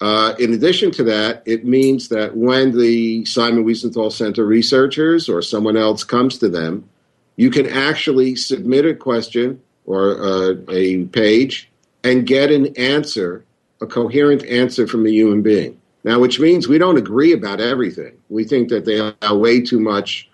Uh, 0.00 0.34
in 0.38 0.52
addition 0.52 0.90
to 0.90 1.02
that, 1.04 1.42
it 1.46 1.64
means 1.64 2.08
that 2.08 2.36
when 2.36 2.76
the 2.76 3.24
Simon 3.24 3.64
Wiesenthal 3.64 4.12
Center 4.12 4.44
researchers 4.44 5.28
or 5.28 5.40
someone 5.40 5.76
else 5.76 6.04
comes 6.04 6.38
to 6.38 6.48
them, 6.48 6.88
you 7.36 7.50
can 7.50 7.66
actually 7.66 8.36
submit 8.36 8.84
a 8.84 8.94
question 8.94 9.60
or 9.86 10.20
uh, 10.22 10.54
a 10.70 11.04
page 11.06 11.70
and 12.04 12.26
get 12.26 12.50
an 12.50 12.76
answer, 12.76 13.44
a 13.80 13.86
coherent 13.86 14.44
answer 14.44 14.86
from 14.86 15.06
a 15.06 15.10
human 15.10 15.42
being. 15.42 15.80
Now, 16.04 16.20
which 16.20 16.38
means 16.38 16.68
we 16.68 16.78
don't 16.78 16.98
agree 16.98 17.32
about 17.32 17.60
everything. 17.60 18.16
We 18.28 18.44
think 18.44 18.68
that 18.68 18.84
they 18.84 19.00
are 19.00 19.36
way 19.36 19.60
too 19.60 19.80
much 19.80 20.28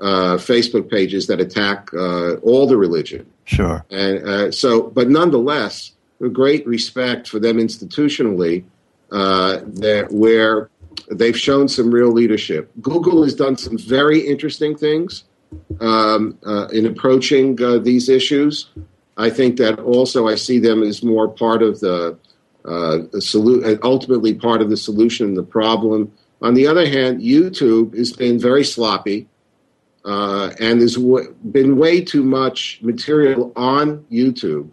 uh, 0.00 0.36
Facebook 0.36 0.90
pages 0.90 1.28
that 1.28 1.40
attack 1.40 1.88
uh, 1.94 2.34
all 2.36 2.66
the 2.66 2.76
religion. 2.76 3.26
Sure. 3.44 3.84
And 3.90 4.28
uh, 4.28 4.50
so, 4.50 4.82
but 4.82 5.08
nonetheless, 5.08 5.92
a 6.20 6.28
great 6.28 6.66
respect 6.66 7.28
for 7.28 7.38
them 7.38 7.56
institutionally, 7.56 8.64
uh, 9.10 9.60
that 9.64 10.08
where 10.10 10.70
they've 11.10 11.38
shown 11.38 11.68
some 11.68 11.90
real 11.90 12.10
leadership. 12.10 12.70
Google 12.80 13.22
has 13.22 13.34
done 13.34 13.56
some 13.56 13.78
very 13.78 14.20
interesting 14.20 14.76
things 14.76 15.24
um, 15.80 16.38
uh, 16.46 16.68
in 16.68 16.86
approaching 16.86 17.60
uh, 17.62 17.78
these 17.78 18.08
issues. 18.08 18.70
I 19.16 19.30
think 19.30 19.56
that 19.58 19.78
also 19.78 20.28
I 20.28 20.34
see 20.34 20.58
them 20.58 20.82
as 20.82 21.02
more 21.02 21.28
part 21.28 21.62
of 21.62 21.80
the, 21.80 22.18
uh, 22.64 22.96
the 23.12 23.20
solu- 23.20 23.78
ultimately 23.82 24.34
part 24.34 24.60
of 24.60 24.70
the 24.70 24.76
solution 24.76 25.28
and 25.28 25.36
the 25.36 25.44
problem. 25.44 26.12
On 26.42 26.54
the 26.54 26.66
other 26.66 26.88
hand, 26.88 27.20
YouTube 27.20 27.96
has 27.96 28.12
been 28.12 28.38
very 28.38 28.64
sloppy. 28.64 29.28
Uh, 30.04 30.52
and 30.60 30.80
there's 30.80 30.96
w- 30.96 31.34
been 31.50 31.78
way 31.78 32.00
too 32.00 32.22
much 32.22 32.78
material 32.82 33.52
on 33.56 34.04
YouTube 34.12 34.70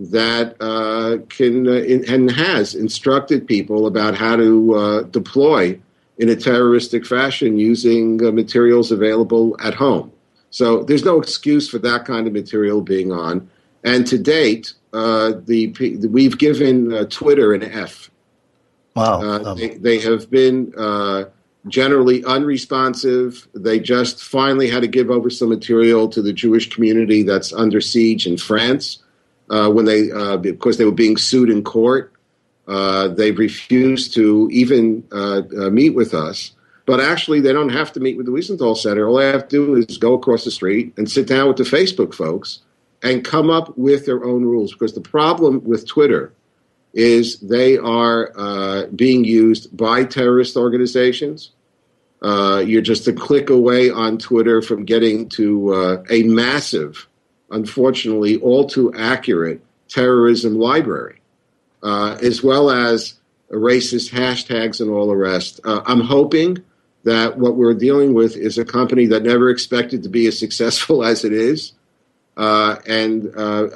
that 0.00 0.56
uh, 0.60 1.18
can 1.28 1.68
uh, 1.68 1.72
in, 1.72 2.10
and 2.10 2.30
has 2.30 2.74
instructed 2.74 3.46
people 3.46 3.86
about 3.86 4.14
how 4.14 4.34
to 4.34 4.74
uh, 4.74 5.02
deploy 5.02 5.78
in 6.16 6.30
a 6.30 6.36
terroristic 6.36 7.04
fashion 7.04 7.58
using 7.58 8.24
uh, 8.24 8.32
materials 8.32 8.90
available 8.90 9.54
at 9.60 9.74
home. 9.74 10.10
So 10.48 10.82
there's 10.84 11.04
no 11.04 11.20
excuse 11.20 11.68
for 11.68 11.78
that 11.80 12.06
kind 12.06 12.26
of 12.26 12.32
material 12.32 12.80
being 12.80 13.12
on. 13.12 13.48
And 13.84 14.06
to 14.06 14.16
date, 14.16 14.72
uh, 14.94 15.32
the 15.44 15.68
we've 16.10 16.38
given 16.38 16.94
uh, 16.94 17.04
Twitter 17.10 17.52
an 17.52 17.62
F. 17.62 18.10
Wow. 18.96 19.20
Um, 19.22 19.56
they, 19.58 19.76
they, 19.76 19.98
have 20.00 20.30
been 20.30 20.72
generally 21.68 22.24
unresponsive. 22.24 23.46
They 23.54 23.78
just 23.78 24.24
finally 24.24 24.68
had 24.68 24.80
to 24.80 24.88
give 24.88 25.10
over 25.10 25.28
some 25.28 25.50
material 25.50 26.08
to 26.08 26.22
the 26.22 26.32
Jewish 26.32 26.70
community 26.70 27.22
that's 27.22 27.52
under 27.52 27.80
siege 27.82 28.26
in 28.26 28.36
France 28.38 28.98
uh, 29.50 29.68
when 29.68 29.84
they, 29.84 30.10
uh, 30.10 30.38
because 30.38 30.78
they 30.78 30.84
were 30.84 30.92
being 30.92 31.16
sued 31.16 31.50
in 31.50 31.62
court. 31.62 32.12
Uh, 32.68 33.08
they 33.08 33.32
refused 33.32 34.14
to 34.14 34.48
even 34.52 35.02
uh, 35.10 35.42
uh, 35.58 35.70
meet 35.70 35.90
with 35.90 36.14
us. 36.14 36.52
But 36.86 37.00
actually, 37.00 37.40
they 37.40 37.52
don't 37.52 37.70
have 37.70 37.92
to 37.92 38.00
meet 38.00 38.16
with 38.16 38.26
the 38.26 38.32
Wiesenthal 38.32 38.76
Center. 38.76 39.08
All 39.08 39.16
they 39.16 39.26
have 39.26 39.48
to 39.48 39.56
do 39.66 39.74
is 39.74 39.98
go 39.98 40.14
across 40.14 40.44
the 40.44 40.50
street 40.50 40.94
and 40.96 41.10
sit 41.10 41.26
down 41.26 41.48
with 41.48 41.56
the 41.56 41.64
Facebook 41.64 42.14
folks 42.14 42.60
and 43.02 43.24
come 43.24 43.50
up 43.50 43.76
with 43.76 44.06
their 44.06 44.24
own 44.24 44.44
rules. 44.44 44.72
Because 44.72 44.94
the 44.94 45.00
problem 45.00 45.64
with 45.64 45.86
Twitter 45.88 46.32
is 46.92 47.38
they 47.40 47.76
are 47.76 48.32
uh, 48.36 48.86
being 48.94 49.24
used 49.24 49.76
by 49.76 50.04
terrorist 50.04 50.56
organizations. 50.56 51.50
Uh, 52.22 52.62
you're 52.64 52.82
just 52.82 53.08
a 53.08 53.12
click 53.12 53.50
away 53.50 53.90
on 53.90 54.18
Twitter 54.18 54.60
from 54.60 54.84
getting 54.84 55.28
to 55.30 55.74
uh, 55.74 56.04
a 56.10 56.22
massive, 56.24 57.08
unfortunately, 57.50 58.38
all 58.40 58.66
too 58.66 58.92
accurate 58.94 59.60
terrorism 59.88 60.58
library, 60.58 61.20
uh, 61.82 62.18
as 62.22 62.42
well 62.42 62.70
as 62.70 63.14
racist 63.50 64.10
hashtags 64.10 64.80
and 64.80 64.90
all 64.90 65.08
the 65.08 65.16
rest. 65.16 65.60
Uh, 65.64 65.82
I'm 65.86 66.00
hoping 66.00 66.58
that 67.04 67.38
what 67.38 67.56
we're 67.56 67.74
dealing 67.74 68.14
with 68.14 68.36
is 68.36 68.58
a 68.58 68.64
company 68.64 69.06
that 69.06 69.22
never 69.22 69.50
expected 69.50 70.02
to 70.02 70.08
be 70.08 70.26
as 70.26 70.38
successful 70.38 71.04
as 71.12 71.24
it 71.24 71.32
is, 71.32 71.72
uh, 72.36 72.76
and 72.86 73.34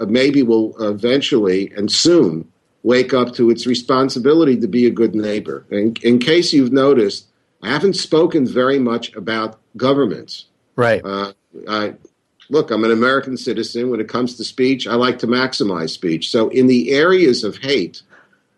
maybe 0.08 0.42
will 0.42 0.74
eventually 0.82 1.72
and 1.76 1.90
soon 1.90 2.48
wake 2.84 3.14
up 3.14 3.32
to 3.34 3.50
its 3.50 3.66
responsibility 3.66 4.60
to 4.60 4.68
be 4.68 4.86
a 4.86 4.90
good 4.90 5.14
neighbor. 5.14 5.66
In, 5.70 5.94
in 6.02 6.18
case 6.18 6.52
you've 6.52 6.72
noticed, 6.72 7.26
I 7.62 7.70
haven't 7.70 7.94
spoken 7.94 8.46
very 8.46 8.78
much 8.78 9.12
about 9.14 9.58
governments. 9.76 10.44
Right. 10.76 11.02
Uh, 11.04 11.32
I, 11.66 11.94
look, 12.48 12.70
I'm 12.70 12.84
an 12.84 12.92
American 12.92 13.36
citizen. 13.36 13.90
When 13.90 14.00
it 14.00 14.08
comes 14.08 14.36
to 14.36 14.44
speech, 14.44 14.86
I 14.86 14.94
like 14.94 15.18
to 15.20 15.26
maximize 15.26 15.90
speech. 15.90 16.30
So 16.30 16.48
in 16.48 16.66
the 16.66 16.92
areas 16.92 17.44
of 17.44 17.56
hate, 17.58 18.02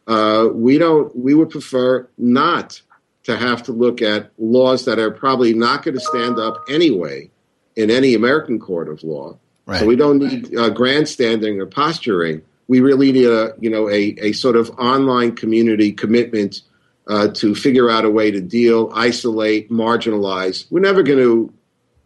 uh, 0.06 0.48
we 0.52 0.78
don't. 0.78 1.14
We 1.16 1.34
would 1.34 1.50
prefer 1.50 2.08
not 2.16 2.80
to 3.24 3.36
have 3.36 3.62
to 3.64 3.72
look 3.72 4.02
at 4.02 4.30
laws 4.38 4.84
that 4.84 4.98
are 4.98 5.10
probably 5.10 5.52
not 5.52 5.82
going 5.82 5.94
to 5.94 6.00
stand 6.00 6.38
up 6.38 6.64
anyway 6.70 7.30
in 7.74 7.90
any 7.90 8.14
American 8.14 8.58
court 8.60 8.88
of 8.88 9.02
law. 9.02 9.36
Right. 9.66 9.80
So 9.80 9.86
we 9.86 9.96
don't 9.96 10.18
need 10.18 10.56
uh, 10.56 10.70
grandstanding 10.70 11.60
or 11.60 11.66
posturing 11.66 12.42
we 12.68 12.80
really 12.80 13.12
need 13.12 13.26
a 13.26 13.54
you 13.60 13.70
know 13.70 13.88
a, 13.88 14.14
a 14.20 14.32
sort 14.32 14.56
of 14.56 14.70
online 14.78 15.36
community 15.36 15.92
commitment 15.92 16.62
uh, 17.06 17.28
to 17.28 17.54
figure 17.54 17.88
out 17.88 18.04
a 18.04 18.10
way 18.10 18.30
to 18.30 18.40
deal, 18.40 18.90
isolate, 18.94 19.70
marginalize. 19.70 20.66
We're 20.70 20.80
never 20.80 21.02
going 21.02 21.20
to 21.20 21.52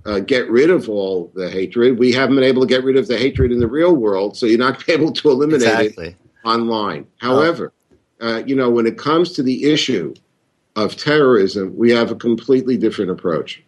uh, 0.07 0.21
get 0.21 0.51
rid 0.51 0.71
of 0.71 0.89
all 0.89 1.31
the 1.35 1.51
hatred. 1.51 1.99
We 1.99 2.13
haven't 2.13 2.37
been 2.37 2.45
able 2.45 2.63
to 2.63 2.69
get 2.69 2.85
rid 2.85 2.97
of 2.97 3.09
the 3.09 3.19
hatred 3.19 3.53
in 3.53 3.59
the 3.59 3.67
real 3.67 3.95
world, 3.95 4.37
so 4.37 4.47
you're 4.47 4.59
not 4.59 4.89
able 4.89 5.13
to 5.13 5.31
eliminate 5.31 5.63
exactly. 5.63 6.09
it 6.09 6.17
online. 6.45 7.07
However, 7.19 7.73
oh. 8.21 8.35
uh, 8.35 8.39
you 8.39 8.57
know 8.57 8.71
when 8.71 8.87
it 8.87 8.99
comes 8.99 9.33
to 9.33 9.43
the 9.43 9.71
issue 9.71 10.15
of 10.77 10.97
terrorism, 10.97 11.77
we 11.77 11.91
have 11.91 12.11
a 12.11 12.15
completely 12.15 12.77
different 12.77 13.11
approach. 13.11 13.63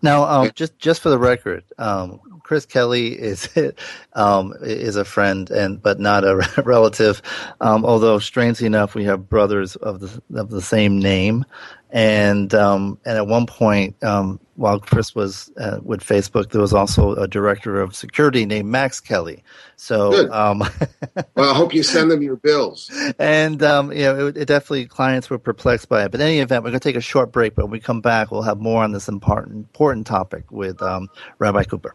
Now, 0.00 0.24
um, 0.24 0.50
just 0.54 0.78
just 0.78 1.00
for 1.00 1.10
the 1.10 1.18
record, 1.18 1.64
um, 1.78 2.20
Chris 2.52 2.66
Kelly 2.66 3.18
is 3.18 3.48
um, 4.12 4.52
is 4.60 4.96
a 4.96 5.06
friend 5.06 5.50
and 5.50 5.82
but 5.82 5.98
not 5.98 6.22
a 6.22 6.46
relative. 6.66 7.22
Um, 7.62 7.82
although 7.82 8.18
strangely 8.18 8.66
enough, 8.66 8.94
we 8.94 9.04
have 9.04 9.26
brothers 9.26 9.74
of 9.76 10.00
the 10.00 10.22
of 10.38 10.50
the 10.50 10.60
same 10.60 10.98
name, 10.98 11.46
and 11.88 12.52
um, 12.52 12.98
and 13.06 13.16
at 13.16 13.26
one 13.26 13.46
point, 13.46 13.96
um, 14.04 14.38
while 14.56 14.78
Chris 14.78 15.14
was 15.14 15.50
uh, 15.58 15.78
with 15.82 16.04
Facebook, 16.04 16.50
there 16.50 16.60
was 16.60 16.74
also 16.74 17.14
a 17.14 17.26
director 17.26 17.80
of 17.80 17.96
security 17.96 18.44
named 18.44 18.68
Max 18.68 19.00
Kelly. 19.00 19.42
So, 19.76 20.30
um, 20.30 20.58
well, 21.34 21.50
I 21.50 21.54
hope 21.54 21.72
you 21.72 21.82
send 21.82 22.10
them 22.10 22.20
your 22.20 22.36
bills. 22.36 22.90
And 23.18 23.62
um, 23.62 23.92
you 23.92 24.02
know, 24.02 24.26
it, 24.26 24.36
it, 24.36 24.44
definitely 24.44 24.88
clients 24.88 25.30
were 25.30 25.38
perplexed 25.38 25.88
by 25.88 26.04
it. 26.04 26.10
But 26.10 26.20
in 26.20 26.26
any 26.26 26.40
event, 26.40 26.64
we're 26.64 26.70
going 26.70 26.80
to 26.80 26.86
take 26.86 26.96
a 26.96 27.00
short 27.00 27.32
break. 27.32 27.54
But 27.54 27.64
when 27.64 27.72
we 27.72 27.80
come 27.80 28.02
back, 28.02 28.30
we'll 28.30 28.42
have 28.42 28.60
more 28.60 28.84
on 28.84 28.92
this 28.92 29.08
important 29.08 29.56
important 29.56 30.06
topic 30.06 30.50
with 30.50 30.82
um, 30.82 31.08
Rabbi 31.38 31.64
Cooper. 31.64 31.94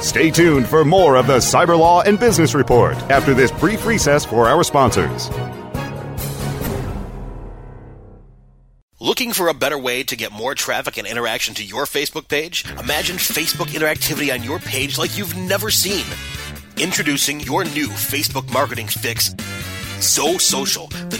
Stay 0.00 0.30
tuned 0.30 0.66
for 0.66 0.84
more 0.84 1.16
of 1.16 1.26
the 1.26 1.36
Cyber 1.36 1.78
Law 1.78 2.00
and 2.00 2.18
Business 2.18 2.54
Report 2.54 2.96
after 3.10 3.34
this 3.34 3.50
brief 3.50 3.84
recess 3.84 4.24
for 4.24 4.48
our 4.48 4.64
sponsors. 4.64 5.28
Looking 8.98 9.32
for 9.32 9.48
a 9.48 9.54
better 9.54 9.78
way 9.78 10.02
to 10.04 10.16
get 10.16 10.32
more 10.32 10.54
traffic 10.54 10.96
and 10.96 11.06
interaction 11.06 11.54
to 11.56 11.64
your 11.64 11.84
Facebook 11.84 12.28
page? 12.28 12.64
Imagine 12.78 13.16
Facebook 13.16 13.68
interactivity 13.68 14.32
on 14.32 14.42
your 14.42 14.58
page 14.58 14.96
like 14.98 15.18
you've 15.18 15.36
never 15.36 15.70
seen. 15.70 16.04
Introducing 16.78 17.40
your 17.40 17.64
new 17.64 17.88
Facebook 17.88 18.50
marketing 18.52 18.86
fix 18.86 19.34
Zo 20.00 20.38
Social, 20.38 20.86
the 20.86 21.19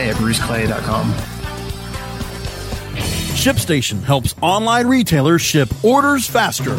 today 0.00 0.10
at 0.10 0.16
bruceclay.com. 0.16 1.12
ShipStation 3.34 4.02
helps 4.02 4.34
online 4.42 4.86
retailers 4.86 5.40
ship 5.40 5.68
orders 5.82 6.26
faster. 6.26 6.76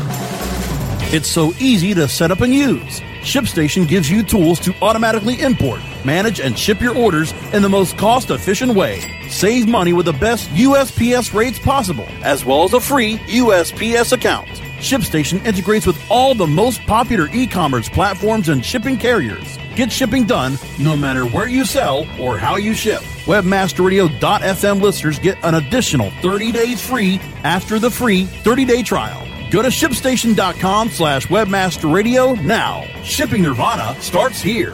It's 1.14 1.30
so 1.30 1.52
easy 1.60 1.94
to 1.96 2.08
set 2.08 2.32
up 2.32 2.42
and 2.42 2.54
use. 2.54 3.02
ShipStation 3.22 3.88
gives 3.88 4.10
you 4.10 4.24
tools 4.24 4.60
to 4.62 4.74
automatically 4.82 5.42
import, 5.42 5.80
manage, 6.06 6.40
and 6.40 6.58
ship 6.58 6.82
your 6.82 6.96
orders 6.96 7.34
in 7.54 7.62
the 7.62 7.70
most 7.70 7.98
cost 7.98 8.30
efficient 8.30 8.74
way. 8.74 9.00
Save 9.30 9.68
money 9.68 9.94
with 9.94 10.06
the 10.06 10.14
best 10.14 10.50
USPS 10.50 11.34
rates 11.34 11.60
possible, 11.60 12.08
as 12.24 12.46
well 12.46 12.64
as 12.64 12.74
a 12.74 12.80
free 12.80 13.18
USPS 13.18 14.14
account. 14.14 14.48
ShipStation 14.80 15.44
integrates 15.46 15.86
with 15.86 16.00
all 16.10 16.34
the 16.34 16.48
most 16.48 16.82
popular 16.82 17.28
e 17.32 17.46
commerce 17.46 17.90
platforms 17.90 18.50
and 18.50 18.66
shipping 18.66 18.98
carriers. 18.98 19.58
Get 19.76 19.92
shipping 19.92 20.26
done 20.26 20.58
no 20.80 20.96
matter 20.98 21.26
where 21.26 21.48
you 21.48 21.66
sell 21.66 22.06
or 22.20 22.38
how 22.38 22.58
you 22.58 22.74
ship. 22.74 23.02
Webmasterradio.fm 23.26 24.82
listeners 24.82 25.20
get 25.20 25.38
an 25.44 25.56
additional 25.56 26.12
30 26.22 26.52
days 26.52 26.86
free 26.86 27.20
after 27.44 27.80
the 27.80 27.90
free 27.90 28.26
30 28.26 28.66
day 28.66 28.84
trial. 28.84 29.28
Go 29.52 29.62
to 29.62 29.70
shipstation.com 29.70 30.90
slash 30.90 31.28
webmasterradio 31.28 32.42
now. 32.44 32.84
Shipping 33.04 33.44
Nirvana 33.44 34.00
starts 34.02 34.42
here. 34.42 34.74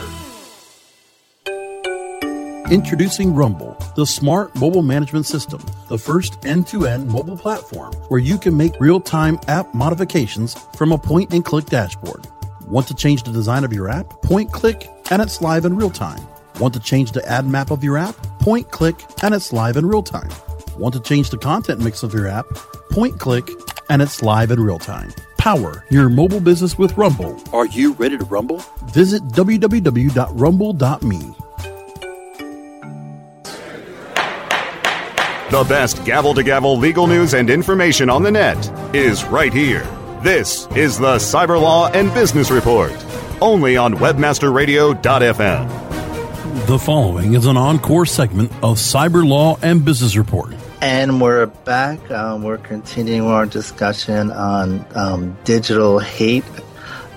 Introducing 2.70 3.34
Rumble, 3.34 3.78
the 3.95 4.06
smart 4.06 4.54
mobile 4.56 4.82
management 4.82 5.26
system, 5.26 5.62
the 5.88 5.98
first 5.98 6.45
end 6.45 6.68
to 6.68 6.86
end 6.86 7.08
mobile 7.08 7.38
platform 7.38 7.93
where 8.10 8.20
you 8.20 8.38
can 8.38 8.58
make 8.58 8.78
real 8.80 9.00
time 9.00 9.39
app 9.48 9.74
modifications 9.74 10.54
from 10.76 10.91
a 10.91 10.98
point 10.98 11.34
and 11.34 11.45
click 11.45 11.66
dashboard. 11.68 12.28
Want 12.68 12.88
to 12.88 12.93
change 12.93 13.24
the 13.24 13.32
design 13.32 13.63
of 13.63 13.72
your 13.72 13.88
app? 13.88 14.22
Point 14.22 14.51
click 14.51 14.89
and 15.09 15.22
it's 15.22 15.41
live 15.41 15.63
in 15.63 15.78
real 15.78 15.89
time. 15.89 16.20
Want 16.59 16.74
to 16.74 16.82
change 16.82 17.13
the 17.13 17.26
ad 17.26 17.47
map 17.47 17.72
of 17.72 17.82
your 17.82 17.97
app? 17.97 18.15
Point 18.39 18.70
click 18.72 18.95
and 19.24 19.34
it's 19.34 19.53
live 19.53 19.78
in 19.78 19.86
real 19.86 20.03
time. 20.03 20.30
Want 20.78 20.93
to 20.95 20.99
change 20.99 21.30
the 21.30 21.38
content 21.38 21.80
mix 21.80 22.03
of 22.03 22.13
your 22.13 22.28
app? 22.28 22.45
Point 22.91 23.20
click 23.20 23.49
and 23.89 24.01
it's 24.01 24.22
live 24.22 24.51
in 24.51 24.59
real 24.59 24.80
time. 24.80 25.13
Power 25.38 25.86
your 25.89 26.09
mobile 26.09 26.41
business 26.41 26.78
with 26.78 26.97
Rumble. 26.97 27.41
Are 27.53 27.68
you 27.68 27.93
ready 27.93 28.18
to 28.18 28.26
rumble? 28.26 28.61
Visit 28.88 29.24
www.rumble.me. 29.30 31.36
The 35.49 35.63
best 35.70 36.03
gavel 36.03 36.34
to 36.34 36.43
gavel 36.43 36.78
legal 36.78 37.07
news 37.07 37.34
and 37.34 37.49
information 37.49 38.09
on 38.09 38.24
the 38.24 38.32
net 38.32 38.93
is 38.93 39.24
right 39.24 39.53
here. 39.53 39.88
This 40.24 40.68
is 40.76 40.97
the 40.97 41.18
Cyber 41.18 41.61
Law 41.61 41.91
and 41.91 42.11
Business 42.11 42.49
Report, 42.49 42.91
only 43.39 43.78
on 43.78 43.93
WebmasterRadio.fm. 43.93 46.65
The 46.65 46.80
following 46.80 47.36
is 47.36 47.45
an 47.45 47.55
encore 47.55 48.07
segment 48.07 48.51
of 48.63 48.78
Cyber 48.78 49.24
Law 49.26 49.59
and 49.61 49.86
Business 49.86 50.18
Report. 50.18 50.55
And 50.82 51.22
we're 51.22 51.45
back. 51.45 52.09
Um, 52.09 52.41
we're 52.41 52.57
continuing 52.57 53.30
our 53.30 53.45
discussion 53.45 54.32
on 54.32 54.84
um, 54.95 55.38
digital 55.43 55.99
hate 55.99 56.43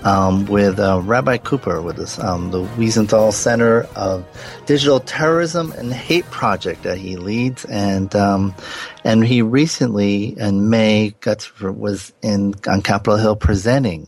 um, 0.03 0.45
with 0.45 0.79
uh, 0.79 1.01
Rabbi 1.03 1.37
Cooper 1.37 1.81
with 1.81 2.19
um, 2.19 2.51
the 2.51 2.63
Wiesenthal 2.63 3.31
Center 3.33 3.83
of 3.95 4.25
Digital 4.65 4.99
Terrorism 4.99 5.71
and 5.73 5.93
Hate 5.93 6.25
Project 6.25 6.83
that 6.83 6.97
he 6.97 7.17
leads, 7.17 7.65
and 7.65 8.15
um, 8.15 8.55
and 9.03 9.25
he 9.25 9.41
recently 9.41 10.37
in 10.39 10.69
May 10.69 11.11
got 11.21 11.39
to, 11.39 11.71
was 11.71 12.13
in 12.21 12.55
on 12.67 12.81
Capitol 12.81 13.17
Hill 13.17 13.35
presenting 13.35 14.07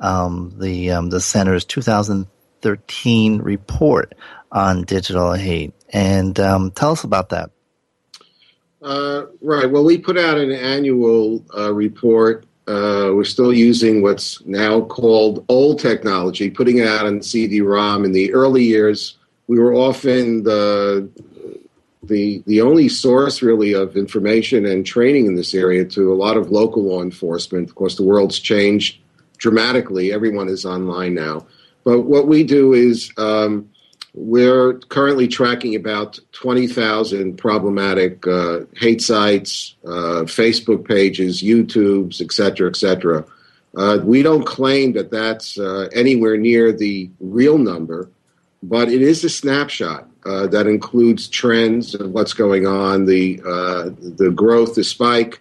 um, 0.00 0.54
the 0.58 0.90
um, 0.90 1.10
the 1.10 1.20
center's 1.20 1.64
2013 1.64 3.42
report 3.42 4.14
on 4.50 4.82
digital 4.82 5.32
hate, 5.32 5.74
and 5.90 6.38
um, 6.40 6.70
tell 6.70 6.92
us 6.92 7.04
about 7.04 7.28
that. 7.30 7.50
Uh, 8.80 9.26
right. 9.40 9.70
Well, 9.70 9.84
we 9.84 9.98
put 9.98 10.16
out 10.16 10.38
an 10.38 10.52
annual 10.52 11.44
uh, 11.56 11.72
report 11.72 12.46
uh, 12.68 13.12
we're 13.14 13.24
still 13.24 13.52
using 13.52 14.02
what's 14.02 14.44
now 14.44 14.82
called 14.82 15.44
old 15.48 15.78
technology, 15.78 16.50
putting 16.50 16.78
it 16.78 16.86
out 16.86 17.06
on 17.06 17.22
CD-ROM. 17.22 18.04
In 18.04 18.12
the 18.12 18.32
early 18.34 18.62
years, 18.62 19.16
we 19.46 19.58
were 19.58 19.74
often 19.74 20.42
the 20.42 21.08
the 22.02 22.42
the 22.46 22.60
only 22.60 22.88
source 22.88 23.42
really 23.42 23.72
of 23.72 23.96
information 23.96 24.66
and 24.66 24.84
training 24.84 25.26
in 25.26 25.34
this 25.34 25.54
area 25.54 25.84
to 25.84 26.12
a 26.12 26.14
lot 26.14 26.36
of 26.36 26.50
local 26.50 26.82
law 26.84 27.02
enforcement. 27.02 27.68
Of 27.68 27.74
course, 27.74 27.96
the 27.96 28.02
world's 28.02 28.38
changed 28.38 28.98
dramatically. 29.38 30.12
Everyone 30.12 30.48
is 30.48 30.66
online 30.66 31.14
now. 31.14 31.46
But 31.84 32.02
what 32.02 32.28
we 32.28 32.44
do 32.44 32.74
is 32.74 33.10
um, 33.16 33.70
we're 34.18 34.74
currently 34.88 35.28
tracking 35.28 35.76
about 35.76 36.18
20,000 36.32 37.36
problematic 37.36 38.26
uh, 38.26 38.60
hate 38.76 39.00
sites, 39.00 39.76
uh, 39.84 40.26
Facebook 40.26 40.86
pages, 40.86 41.42
YouTubes, 41.42 42.20
et 42.20 42.32
cetera, 42.32 42.68
et 42.68 42.76
cetera. 42.76 43.24
Uh, 43.76 43.98
we 44.02 44.22
don't 44.22 44.44
claim 44.44 44.92
that 44.94 45.10
that's 45.10 45.58
uh, 45.58 45.88
anywhere 45.92 46.36
near 46.36 46.72
the 46.72 47.08
real 47.20 47.58
number, 47.58 48.10
but 48.62 48.88
it 48.88 49.02
is 49.02 49.22
a 49.22 49.28
snapshot 49.28 50.08
uh, 50.26 50.48
that 50.48 50.66
includes 50.66 51.28
trends 51.28 51.94
of 51.94 52.10
what's 52.10 52.32
going 52.32 52.66
on, 52.66 53.04
the, 53.04 53.40
uh, 53.46 53.90
the 54.16 54.32
growth, 54.34 54.74
the 54.74 54.82
spike. 54.82 55.40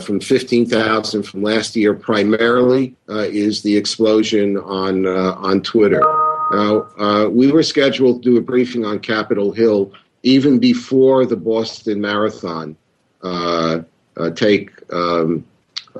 from 0.00 0.18
15,000 0.18 1.22
from 1.22 1.42
last 1.42 1.76
year, 1.76 1.94
primarily 1.94 2.96
is 3.08 3.62
the 3.62 3.76
explosion 3.76 4.56
on 4.56 5.06
on 5.06 5.62
Twitter. 5.62 6.02
Now, 6.50 6.88
uh, 6.98 7.28
we 7.28 7.52
were 7.52 7.62
scheduled 7.62 8.22
to 8.22 8.30
do 8.30 8.36
a 8.38 8.40
briefing 8.40 8.84
on 8.84 9.00
Capitol 9.00 9.52
Hill 9.52 9.92
even 10.22 10.58
before 10.58 11.26
the 11.26 11.36
Boston 11.36 12.00
Marathon 12.00 12.76
uh, 13.22 13.80
uh, 14.16 14.30
take 14.30 14.70
um, 14.92 15.44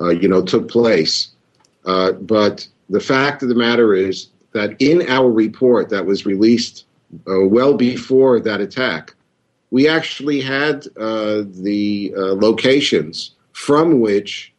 uh, 0.00 0.10
you 0.10 0.28
know 0.28 0.42
took 0.42 0.68
place. 0.68 1.28
Uh, 1.84 2.12
but 2.12 2.66
the 2.88 3.00
fact 3.00 3.42
of 3.42 3.48
the 3.48 3.54
matter 3.54 3.94
is 3.94 4.28
that 4.52 4.74
in 4.80 5.08
our 5.08 5.30
report 5.30 5.88
that 5.90 6.04
was 6.04 6.26
released 6.26 6.84
uh, 7.26 7.40
well 7.46 7.74
before 7.74 8.40
that 8.40 8.60
attack, 8.60 9.14
we 9.70 9.88
actually 9.88 10.40
had 10.40 10.82
the 10.94 12.12
locations 12.14 13.32
from 13.52 14.00
which 14.00 14.52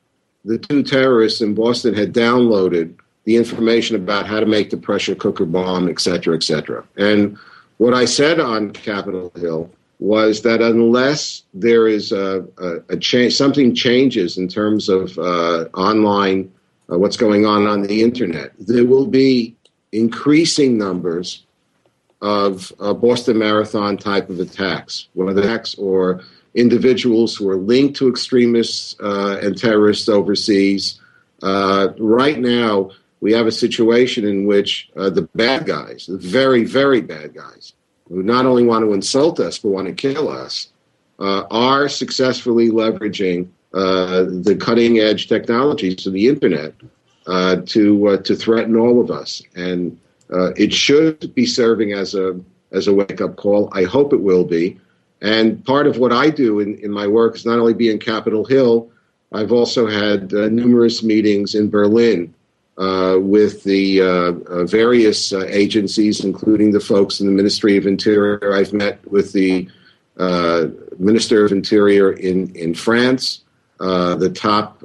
the 0.46 0.58
two 0.58 0.84
terrorists 0.84 1.42
in 1.42 1.54
Boston 1.54 1.94
had 1.94 2.14
downloaded 2.14 2.96
the 3.26 3.36
information 3.36 3.96
about 3.96 4.26
how 4.26 4.40
to 4.40 4.46
make 4.46 4.70
the 4.70 4.78
pressure 4.78 5.16
cooker 5.16 5.46
bomb, 5.46 5.90
et 5.90 6.00
cetera, 6.00 6.36
et 6.36 6.44
cetera. 6.44 6.84
And 6.98 7.38
what 7.78 7.94
I 7.94 8.06
said 8.06 8.40
on 8.40 8.72
Capitol 8.72 9.32
Hill 9.36 9.70
was 10.00 10.42
that 10.44 10.62
unless 10.62 11.44
there 11.54 11.88
is 11.88 12.12
a, 12.12 12.46
a, 12.58 12.94
a 12.94 12.98
change, 12.98 13.36
something 13.36 13.76
changes 13.76 14.38
in 14.38 14.48
terms 14.48 14.90
of 14.90 15.18
uh, 15.20 15.66
online, 15.74 16.52
uh, 16.92 16.98
what's 16.98 17.18
going 17.18 17.46
on 17.46 17.68
on 17.68 17.82
the 17.82 18.02
internet, 18.02 18.54
there 18.58 18.86
will 18.86 19.06
be 19.06 19.56
increasing 19.92 20.78
numbers 20.78 21.46
of 22.22 22.72
uh, 22.80 22.94
Boston 22.94 23.38
Marathon 23.38 23.98
type 23.98 24.30
of 24.30 24.40
attacks, 24.40 25.08
whether 25.14 25.42
attacks 25.42 25.76
or 25.76 26.22
individuals 26.56 27.36
who 27.36 27.50
are 27.50 27.58
linked 27.58 27.96
to 27.98 28.10
extremists 28.10 28.96
uh, 29.02 29.40
and 29.42 29.58
terrorists 29.58 30.10
overseas. 30.10 31.00
Uh, 31.42 31.90
right 32.00 32.40
now, 32.40 32.92
we 33.22 33.34
have 33.34 33.48
a 33.48 33.52
situation 33.52 34.26
in 34.26 34.46
which 34.46 34.90
uh, 34.96 35.10
the 35.10 35.24
bad 35.36 35.66
guys, 35.66 36.06
the 36.08 36.18
very, 36.18 36.64
very 36.64 37.02
bad 37.02 37.34
guys, 37.34 37.74
who 38.08 38.24
not 38.24 38.46
only 38.46 38.66
want 38.66 38.84
to 38.84 38.94
insult 38.94 39.40
us 39.40 39.60
but 39.60 39.70
want 39.70 39.88
to 39.88 39.94
kill 39.94 40.30
us, 40.30 40.70
uh, 41.20 41.44
are 41.52 41.90
successfully 41.90 42.70
leveraging 42.70 43.48
uh, 43.74 44.24
the 44.24 44.58
cutting 44.60 45.00
edge 45.00 45.28
technologies 45.28 46.08
of 46.08 46.14
the 46.14 46.28
internet 46.28 46.74
uh, 47.28 47.58
to 47.68 48.08
uh, 48.08 48.18
to 48.18 48.36
threaten 48.36 48.76
all 48.76 49.02
of 49.02 49.12
us. 49.12 49.42
And 49.56 50.00
uh, 50.34 50.52
it 50.56 50.74
should 50.74 51.36
be 51.36 51.46
serving 51.46 51.94
as 51.94 52.16
a 52.16 52.40
as 52.72 52.88
a 52.88 52.94
wake 52.94 53.22
up 53.22 53.36
call. 53.36 53.70
I 53.74 53.84
hope 53.84 54.14
it 54.14 54.22
will 54.22 54.46
be. 54.46 54.80
And 55.22 55.64
part 55.66 55.86
of 55.86 55.98
what 55.98 56.14
I 56.14 56.30
do 56.30 56.62
in, 56.62 56.80
in 56.80 56.92
my 56.92 57.06
work 57.06 57.36
is 57.36 57.46
not 57.46 57.60
only 57.60 57.74
be 57.74 57.92
in 57.92 58.00
Capitol 58.00 58.46
Hill. 58.46 58.90
I've 59.32 59.52
also 59.52 59.86
had 59.86 60.32
numerous 60.32 61.04
meetings 61.04 61.54
in 61.54 61.70
Berlin 61.70 62.34
with 62.80 63.64
the 63.64 64.02
uh, 64.02 64.06
uh, 64.06 64.64
various 64.64 65.34
uh, 65.34 65.46
agencies, 65.48 66.24
including 66.24 66.72
the 66.72 66.80
folks 66.80 67.20
in 67.20 67.28
the 67.28 67.34
Ministry 67.34 67.76
of 67.78 67.86
Interior. 67.86 68.54
I've 68.54 68.74
met 68.74 69.06
with 69.12 69.34
the 69.34 69.68
uh, 70.18 70.68
Minister 70.98 71.44
of 71.44 71.52
Interior 71.52 72.12
in, 72.12 72.56
in 72.56 72.74
France, 72.74 73.44
the 73.80 74.32
top 74.34 74.82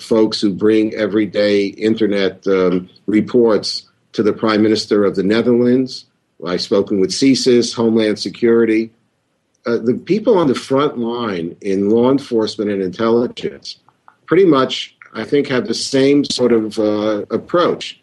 folks 0.00 0.40
who 0.40 0.54
bring 0.54 0.94
everyday 0.94 1.66
internet 1.66 2.46
um, 2.46 2.88
reports 3.06 3.88
to 4.12 4.22
the 4.22 4.32
Prime 4.32 4.62
Minister 4.62 5.04
of 5.04 5.16
the 5.16 5.22
Netherlands. 5.22 6.06
I've 6.46 6.62
spoken 6.62 7.00
with 7.00 7.10
CSIS, 7.10 7.74
Homeland 7.74 8.18
Security. 8.18 8.90
the 9.64 10.00
people 10.04 10.38
on 10.38 10.46
the 10.46 10.54
front 10.54 10.98
line 10.98 11.56
in 11.60 11.90
law 11.90 12.10
enforcement 12.10 12.70
and 12.70 12.82
intelligence 12.82 13.78
pretty 14.26 14.44
much 14.44 14.93
I 15.14 15.24
think, 15.24 15.48
have 15.48 15.66
the 15.66 15.74
same 15.74 16.24
sort 16.24 16.52
of 16.52 16.78
uh, 16.78 17.24
approach. 17.30 18.00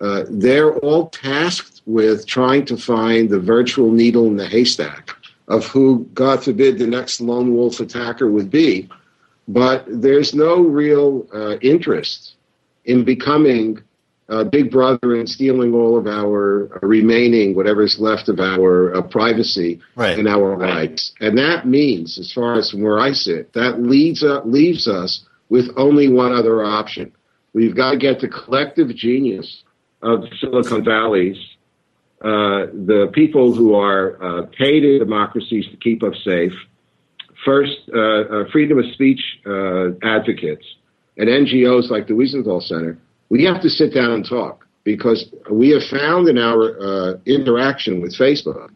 Uh, 0.00 0.24
they're 0.28 0.76
all 0.76 1.08
tasked 1.08 1.82
with 1.86 2.26
trying 2.26 2.64
to 2.66 2.76
find 2.76 3.28
the 3.28 3.40
virtual 3.40 3.90
needle 3.90 4.26
in 4.26 4.36
the 4.36 4.46
haystack 4.46 5.10
of 5.48 5.66
who, 5.66 6.08
God 6.14 6.44
forbid, 6.44 6.78
the 6.78 6.86
next 6.86 7.20
lone 7.20 7.54
wolf 7.54 7.80
attacker 7.80 8.30
would 8.30 8.50
be. 8.50 8.88
but 9.48 9.84
there's 9.88 10.32
no 10.32 10.60
real 10.60 11.26
uh, 11.34 11.56
interest 11.58 12.36
in 12.84 13.04
becoming 13.04 13.82
uh, 14.28 14.44
Big 14.44 14.70
Brother 14.70 15.16
and 15.16 15.28
stealing 15.28 15.74
all 15.74 15.98
of 15.98 16.06
our 16.06 16.72
uh, 16.76 16.86
remaining, 16.86 17.56
whatever's 17.56 17.98
left 17.98 18.28
of 18.28 18.38
our 18.38 18.94
uh, 18.94 19.02
privacy 19.02 19.80
right. 19.96 20.16
and 20.16 20.28
our 20.28 20.54
rights. 20.54 21.12
And 21.20 21.36
that 21.36 21.66
means, 21.66 22.16
as 22.18 22.32
far 22.32 22.54
as 22.54 22.70
from 22.70 22.82
where 22.82 23.00
I 23.00 23.12
sit, 23.12 23.52
that 23.54 23.82
leaves, 23.82 24.22
uh, 24.22 24.42
leaves 24.44 24.86
us 24.86 25.26
with 25.50 25.68
only 25.76 26.08
one 26.08 26.32
other 26.32 26.64
option. 26.64 27.12
We've 27.52 27.76
got 27.76 27.92
to 27.92 27.96
get 27.98 28.20
the 28.20 28.28
collective 28.28 28.94
genius 28.94 29.64
of 30.02 30.24
Silicon 30.40 30.82
Valley's, 30.82 31.36
uh, 32.22 32.72
the 32.72 33.10
people 33.12 33.54
who 33.54 33.74
are 33.74 34.22
uh, 34.22 34.46
paid 34.56 34.84
in 34.84 34.98
democracies 34.98 35.66
to 35.70 35.76
keep 35.76 36.02
us 36.02 36.14
safe, 36.24 36.52
first, 37.44 37.78
freedom 38.52 38.78
of 38.78 38.86
speech 38.94 39.20
advocates, 40.02 40.64
and 41.18 41.28
NGOs 41.28 41.90
like 41.90 42.06
the 42.06 42.14
Wiesenthal 42.14 42.62
Center 42.62 42.98
we 43.30 43.44
have 43.44 43.62
to 43.62 43.70
sit 43.70 43.94
down 43.94 44.10
and 44.10 44.28
talk 44.28 44.66
because 44.84 45.32
we 45.50 45.70
have 45.70 45.84
found 45.84 46.28
in 46.28 46.36
our 46.36 46.78
uh, 46.78 47.16
interaction 47.24 48.02
with 48.02 48.14
Facebook 48.18 48.70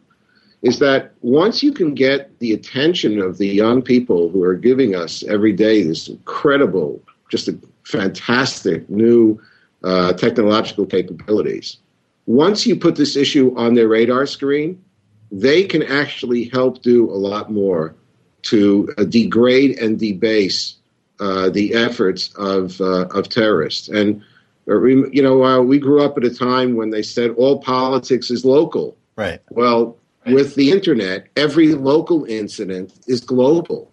is 0.61 0.79
that 0.79 1.13
once 1.21 1.61
you 1.61 1.71
can 1.71 1.93
get 1.93 2.37
the 2.39 2.53
attention 2.53 3.19
of 3.19 3.37
the 3.37 3.47
young 3.47 3.81
people 3.81 4.29
who 4.29 4.43
are 4.43 4.55
giving 4.55 4.95
us 4.95 5.23
every 5.23 5.53
day 5.53 5.83
this 5.83 6.07
incredible, 6.07 7.01
just 7.29 7.47
a 7.47 7.57
fantastic 7.83 8.89
new 8.89 9.39
uh, 9.83 10.13
technological 10.13 10.85
capabilities, 10.85 11.77
once 12.25 12.65
you 12.65 12.75
put 12.75 12.95
this 12.95 13.15
issue 13.15 13.55
on 13.55 13.75
their 13.75 13.87
radar 13.87 14.25
screen, 14.25 14.81
they 15.31 15.63
can 15.63 15.83
actually 15.83 16.45
help 16.45 16.81
do 16.81 17.09
a 17.09 17.13
lot 17.13 17.51
more 17.51 17.95
to 18.43 18.93
uh, 18.97 19.03
degrade 19.03 19.77
and 19.79 19.99
debase 19.99 20.75
uh, 21.19 21.49
the 21.49 21.73
efforts 21.73 22.33
of 22.35 22.79
uh, 22.81 23.07
of 23.07 23.29
terrorists. 23.29 23.87
And 23.87 24.21
you 24.67 25.21
know, 25.21 25.43
uh, 25.43 25.61
we 25.61 25.77
grew 25.77 26.03
up 26.03 26.17
at 26.17 26.23
a 26.23 26.33
time 26.33 26.75
when 26.75 26.89
they 26.89 27.03
said 27.03 27.31
all 27.31 27.59
politics 27.59 28.31
is 28.31 28.43
local. 28.43 28.97
Right. 29.15 29.39
Well, 29.49 29.97
with 30.25 30.55
the 30.55 30.71
internet, 30.71 31.27
every 31.35 31.73
local 31.73 32.25
incident 32.25 32.93
is 33.07 33.21
global. 33.21 33.91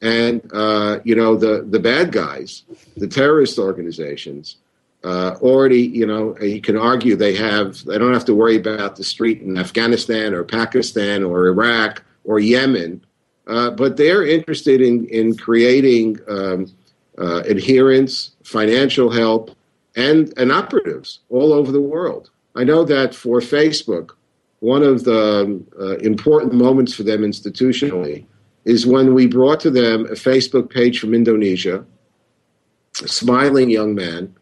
And, 0.00 0.48
uh, 0.52 1.00
you 1.04 1.14
know, 1.14 1.36
the, 1.36 1.66
the 1.68 1.80
bad 1.80 2.12
guys, 2.12 2.62
the 2.96 3.08
terrorist 3.08 3.58
organizations, 3.58 4.56
uh, 5.04 5.36
already, 5.40 5.82
you 5.82 6.06
know, 6.06 6.38
you 6.40 6.60
can 6.60 6.76
argue 6.76 7.16
they 7.16 7.34
have, 7.34 7.84
they 7.84 7.98
don't 7.98 8.12
have 8.12 8.24
to 8.26 8.34
worry 8.34 8.56
about 8.56 8.96
the 8.96 9.04
street 9.04 9.40
in 9.42 9.56
Afghanistan 9.58 10.34
or 10.34 10.44
Pakistan 10.44 11.22
or 11.22 11.46
Iraq 11.46 12.02
or 12.24 12.38
Yemen, 12.38 13.04
uh, 13.46 13.70
but 13.70 13.96
they're 13.96 14.26
interested 14.26 14.80
in, 14.80 15.06
in 15.06 15.36
creating 15.36 16.18
um, 16.28 16.72
uh, 17.16 17.42
adherence, 17.46 18.32
financial 18.42 19.10
help, 19.10 19.56
and, 19.96 20.32
and 20.36 20.52
operatives 20.52 21.20
all 21.28 21.52
over 21.52 21.72
the 21.72 21.80
world. 21.80 22.30
I 22.54 22.64
know 22.64 22.84
that 22.84 23.14
for 23.14 23.40
Facebook, 23.40 24.10
one 24.60 24.82
of 24.82 25.04
the 25.04 25.44
um, 25.44 25.66
uh, 25.78 25.96
important 25.98 26.52
moments 26.52 26.94
for 26.94 27.02
them 27.02 27.22
institutionally 27.22 28.26
is 28.64 28.86
when 28.86 29.14
we 29.14 29.26
brought 29.26 29.60
to 29.60 29.70
them 29.70 30.04
a 30.06 30.14
Facebook 30.14 30.70
page 30.70 30.98
from 30.98 31.14
Indonesia, 31.14 31.84
a 33.02 33.08
smiling 33.08 33.70
young 33.70 33.94
man 33.94 34.34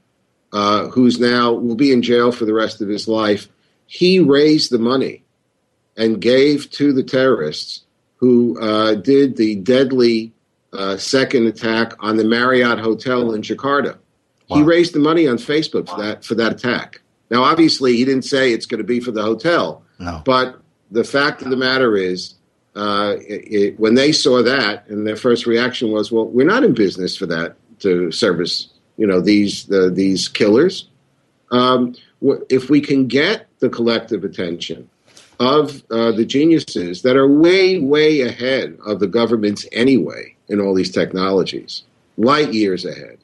uh, 0.52 0.88
who's 0.88 1.20
now 1.20 1.52
will 1.52 1.74
be 1.74 1.92
in 1.92 2.02
jail 2.02 2.32
for 2.32 2.44
the 2.44 2.54
rest 2.54 2.80
of 2.80 2.88
his 2.88 3.06
life. 3.06 3.48
He 3.86 4.18
raised 4.18 4.70
the 4.70 4.78
money 4.78 5.22
and 5.96 6.20
gave 6.20 6.70
to 6.72 6.92
the 6.92 7.02
terrorists 7.02 7.82
who 8.16 8.58
uh, 8.60 8.94
did 8.94 9.36
the 9.36 9.56
deadly 9.56 10.32
uh, 10.72 10.96
second 10.96 11.46
attack 11.46 11.92
on 12.00 12.16
the 12.16 12.24
Marriott 12.24 12.78
Hotel 12.78 13.32
in 13.32 13.42
Jakarta. 13.42 13.98
Wow. 14.48 14.56
He 14.56 14.62
raised 14.62 14.94
the 14.94 14.98
money 14.98 15.26
on 15.26 15.36
Facebook 15.36 15.88
for 15.88 16.00
that 16.00 16.24
for 16.24 16.34
that 16.36 16.52
attack. 16.52 17.00
Now, 17.30 17.42
obviously, 17.42 17.96
he 17.96 18.04
didn't 18.04 18.24
say 18.24 18.52
it's 18.52 18.66
going 18.66 18.78
to 18.78 18.84
be 18.84 19.00
for 19.00 19.10
the 19.10 19.22
hotel. 19.22 19.82
No. 19.98 20.22
But 20.24 20.60
the 20.90 21.04
fact 21.04 21.42
of 21.42 21.50
the 21.50 21.56
matter 21.56 21.96
is, 21.96 22.34
uh, 22.74 23.16
it, 23.20 23.52
it, 23.52 23.80
when 23.80 23.94
they 23.94 24.12
saw 24.12 24.42
that, 24.42 24.86
and 24.88 25.06
their 25.06 25.16
first 25.16 25.46
reaction 25.46 25.90
was, 25.90 26.12
"Well, 26.12 26.26
we're 26.26 26.46
not 26.46 26.64
in 26.64 26.74
business 26.74 27.16
for 27.16 27.26
that 27.26 27.56
to 27.80 28.12
service, 28.12 28.68
you 28.96 29.06
know, 29.06 29.20
these 29.20 29.64
the, 29.64 29.90
these 29.90 30.28
killers. 30.28 30.88
Um, 31.50 31.94
if 32.48 32.68
we 32.68 32.80
can 32.80 33.06
get 33.06 33.46
the 33.60 33.68
collective 33.68 34.24
attention 34.24 34.88
of 35.38 35.82
uh, 35.90 36.12
the 36.12 36.24
geniuses 36.24 37.02
that 37.02 37.16
are 37.16 37.28
way, 37.28 37.78
way 37.78 38.22
ahead 38.22 38.76
of 38.86 39.00
the 39.00 39.06
governments 39.06 39.66
anyway 39.72 40.34
in 40.48 40.60
all 40.60 40.74
these 40.74 40.90
technologies, 40.90 41.82
light 42.16 42.52
years 42.52 42.84
ahead." 42.84 43.18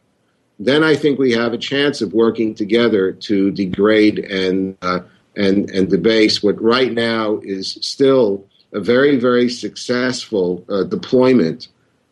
then 0.64 0.84
I 0.84 0.94
think 0.94 1.18
we 1.18 1.32
have 1.32 1.52
a 1.52 1.58
chance 1.58 2.02
of 2.02 2.12
working 2.12 2.54
together 2.54 3.12
to 3.12 3.50
degrade 3.50 4.20
and 4.20 4.76
uh, 4.82 5.00
and 5.36 5.70
and 5.70 5.88
debase 5.88 6.42
what 6.42 6.60
right 6.62 6.92
now 6.92 7.38
is 7.42 7.78
still 7.80 8.46
a 8.72 8.80
very 8.80 9.16
very 9.16 9.48
successful 9.48 10.64
uh, 10.68 10.84
deployment, 10.84 11.68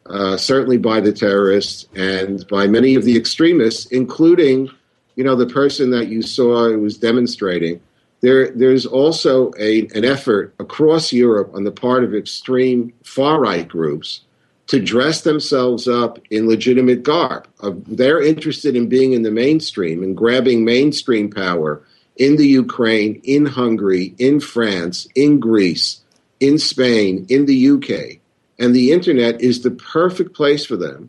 uh, 0.06 0.36
certainly 0.36 0.78
by 0.78 1.00
the 1.00 1.12
terrorists 1.12 1.86
and 1.94 2.46
by 2.48 2.66
many 2.66 2.94
of 2.94 3.04
the 3.04 3.16
extremists, 3.16 3.86
including 3.86 4.68
you 5.16 5.24
know 5.24 5.36
the 5.36 5.46
person 5.46 5.90
that 5.90 6.08
you 6.08 6.22
saw 6.22 6.68
who 6.68 6.80
was 6.80 6.98
demonstrating. 6.98 7.80
There, 8.22 8.50
there's 8.50 8.84
also 8.84 9.50
a, 9.58 9.88
an 9.94 10.04
effort 10.04 10.54
across 10.58 11.10
Europe 11.10 11.52
on 11.54 11.64
the 11.64 11.72
part 11.72 12.04
of 12.04 12.14
extreme 12.14 12.92
far 13.02 13.40
right 13.40 13.66
groups 13.66 14.20
to 14.66 14.78
dress 14.78 15.22
themselves 15.22 15.88
up 15.88 16.18
in 16.30 16.46
legitimate 16.46 17.02
garb. 17.02 17.48
Uh, 17.60 17.72
they're 17.88 18.22
interested 18.22 18.76
in 18.76 18.88
being 18.88 19.14
in 19.14 19.22
the 19.22 19.30
mainstream 19.30 20.02
and 20.02 20.16
grabbing 20.16 20.64
mainstream 20.64 21.30
power 21.30 21.82
in 22.20 22.36
the 22.36 22.46
Ukraine, 22.46 23.18
in 23.24 23.46
Hungary, 23.46 24.14
in 24.18 24.40
France, 24.40 25.08
in 25.14 25.40
Greece, 25.40 26.02
in 26.38 26.58
Spain, 26.58 27.24
in 27.30 27.46
the 27.46 27.70
UK. 27.70 28.20
And 28.58 28.74
the 28.74 28.92
internet 28.92 29.40
is 29.40 29.62
the 29.62 29.70
perfect 29.70 30.34
place 30.34 30.66
for 30.66 30.76
them, 30.76 31.08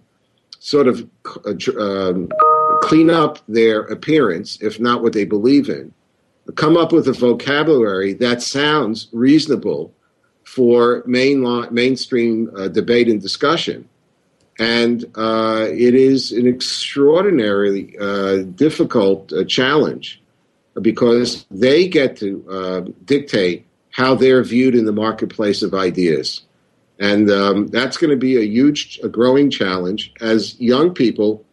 sort 0.60 0.88
of 0.88 1.06
uh, 1.46 1.54
um, 1.78 2.30
clean 2.82 3.10
up 3.10 3.40
their 3.50 3.82
appearance, 3.82 4.58
if 4.62 4.80
not 4.80 5.04
what 5.04 5.12
they 5.12 5.26
believe 5.26 5.68
in, 5.68 5.94
come 6.56 6.78
up 6.78 6.94
with 6.94 7.10
a 7.10 7.14
vocabulary 7.14 8.14
that 8.14 8.42
sounds 8.42 9.10
reasonable 9.12 9.94
for 10.46 11.04
main 11.06 11.44
mainstream 11.72 12.50
uh, 12.56 12.70
debate 12.70 13.10
and 13.10 13.22
discussion. 13.22 13.88
And 14.60 15.04
uh, 15.16 15.68
it 15.70 15.94
is 15.94 16.32
an 16.32 16.48
extraordinarily 16.48 17.98
uh, 18.00 18.44
difficult 18.44 19.34
uh, 19.34 19.44
challenge 19.44 20.22
because 20.82 21.46
they 21.52 21.88
get 21.88 22.18
to 22.18 22.46
uh, 22.50 22.82
dictate 23.06 23.66
how 23.92 24.16
they're 24.16 24.44
viewed 24.44 24.76
in 24.76 24.86
the 24.86 24.92
marketplace 24.92 25.62
of 25.62 25.74
ideas. 25.74 26.42
And 27.00 27.30
um, 27.30 27.68
that's 27.68 27.98
going 27.98 28.12
to 28.12 28.18
be 28.18 28.38
a 28.38 28.46
huge, 28.46 29.00
a 29.04 29.10
growing 29.10 29.50
challenge 29.50 30.14
as 30.22 30.60
young 30.60 30.94
people 30.94 31.44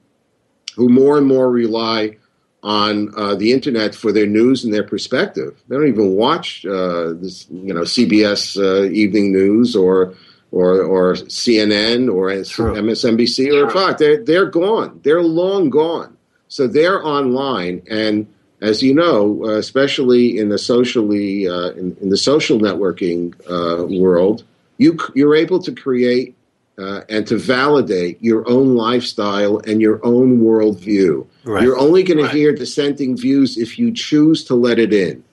who 0.77 0.89
more 0.89 1.19
and 1.19 1.27
more 1.27 1.51
rely 1.51 2.17
on 2.63 3.13
uh, 3.17 3.35
the 3.35 3.53
internet 3.53 3.95
for 3.95 4.13
their 4.13 4.27
news 4.27 4.65
and 4.65 4.75
their 4.75 4.85
perspective. 4.85 5.61
They 5.69 5.77
don't 5.77 5.89
even 5.89 6.13
watch 6.13 6.67
uh, 6.67 7.15
this, 7.15 7.47
you 7.51 7.73
know, 7.73 7.83
CBS 7.83 8.57
uh, 8.57 8.91
Evening 8.91 9.33
News 9.33 9.75
or 9.75 10.15
or 10.51 10.83
or 10.83 11.15
CNN 11.15 12.13
or 12.13 12.31
True. 12.45 12.75
MSNBC 12.75 13.55
or 13.55 13.71
Fox. 13.71 13.99
They're 13.99 14.23
they're 14.23 14.47
gone. 14.47 15.01
They're 15.03 15.23
long 15.23 15.71
gone. 15.71 16.17
So 16.49 16.67
they're 16.67 17.05
online, 17.05 17.83
and 17.91 18.27
as 18.61 18.83
you 18.83 18.95
know, 18.95 19.45
uh, 19.45 19.59
especially 19.59 20.39
in 20.39 20.49
the 20.49 20.59
socially 20.59 21.49
uh, 21.49 21.71
in, 21.71 21.97
in, 22.01 22.09
the 22.09 22.17
social 22.17 22.59
networking 22.59 23.35
uh, 23.49 23.87
world, 23.87 24.45
you 24.79 24.99
you're 25.15 25.37
able 25.37 25.61
to 25.63 25.73
create. 25.73 26.35
and 26.79 27.27
to 27.27 27.37
validate 27.37 28.23
your 28.23 28.49
own 28.49 28.77
lifestyle 28.77 29.59
and 29.67 29.81
your 29.81 29.99
own 30.05 30.39
worldview. 30.41 31.27
Right. 31.43 31.65
You're 31.65 31.77
only 31.77 32.05
going 32.05 32.23
right. 32.23 32.31
to 32.31 32.39
hear 32.39 32.55
dissenting 32.55 33.17
views 33.17 33.59
if 33.59 33.81
you 33.81 33.93
choose 33.93 34.45
to 34.45 34.55
let 34.55 34.79
it 34.79 34.93
in. 34.93 35.25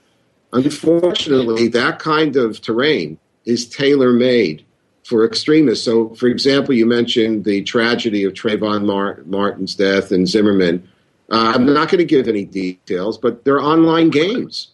Unfortunately, 0.53 1.67
that 1.67 1.99
kind 1.99 2.35
of 2.35 2.61
terrain 2.61 3.19
is 3.45 3.67
tailor 3.67 4.11
made 4.11 4.65
for 5.03 5.25
extremists. 5.25 5.85
So, 5.85 6.09
for 6.15 6.27
example, 6.27 6.73
you 6.73 6.85
mentioned 6.85 7.45
the 7.45 7.61
tragedy 7.61 8.23
of 8.23 8.33
Trayvon 8.33 9.25
Martin's 9.25 9.75
death 9.75 10.11
and 10.11 10.27
Zimmerman. 10.27 10.87
Uh, 11.31 11.53
I'm 11.55 11.65
not 11.65 11.89
going 11.89 11.99
to 11.99 12.05
give 12.05 12.27
any 12.27 12.45
details, 12.45 13.17
but 13.17 13.43
they're 13.45 13.61
online 13.61 14.09
games. 14.09 14.71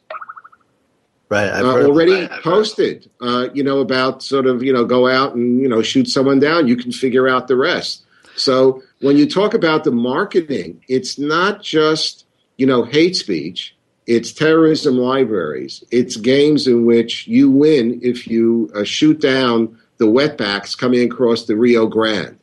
Right, 1.30 1.48
uh, 1.48 1.64
already 1.64 2.28
posted. 2.44 3.10
Uh, 3.22 3.48
you 3.54 3.64
know 3.64 3.80
about 3.80 4.22
sort 4.22 4.48
of 4.48 4.62
you 4.62 4.74
know 4.74 4.84
go 4.84 5.08
out 5.08 5.34
and 5.34 5.62
you 5.62 5.70
know 5.70 5.82
shoot 5.82 6.10
someone 6.10 6.40
down. 6.40 6.68
You 6.68 6.76
can 6.76 6.92
figure 6.92 7.30
out 7.30 7.48
the 7.48 7.56
rest. 7.56 8.04
So 8.36 8.82
when 9.00 9.18
you 9.18 9.28
talk 9.28 9.54
about 9.54 9.84
the 9.84 9.92
marketing, 9.92 10.84
it's 10.88 11.20
not 11.20 11.62
just, 11.62 12.26
you 12.58 12.66
know, 12.66 12.84
hate 12.84 13.16
speech. 13.16 13.76
It's 14.08 14.34
terrorism 14.34 14.98
libraries. 14.98 15.84
It's 15.92 16.18
games 16.18 16.68
in 16.68 16.86
which 16.86 17.28
you 17.28 17.52
win 17.52 18.00
if 18.04 18.28
you 18.28 18.72
uh, 18.76 18.84
shoot 18.84 19.22
down 19.22 19.78
the 19.98 20.06
wetbacks 20.06 20.78
coming 20.78 21.04
across 21.10 21.46
the 21.46 21.56
Rio 21.56 21.86
Grande. 21.88 22.38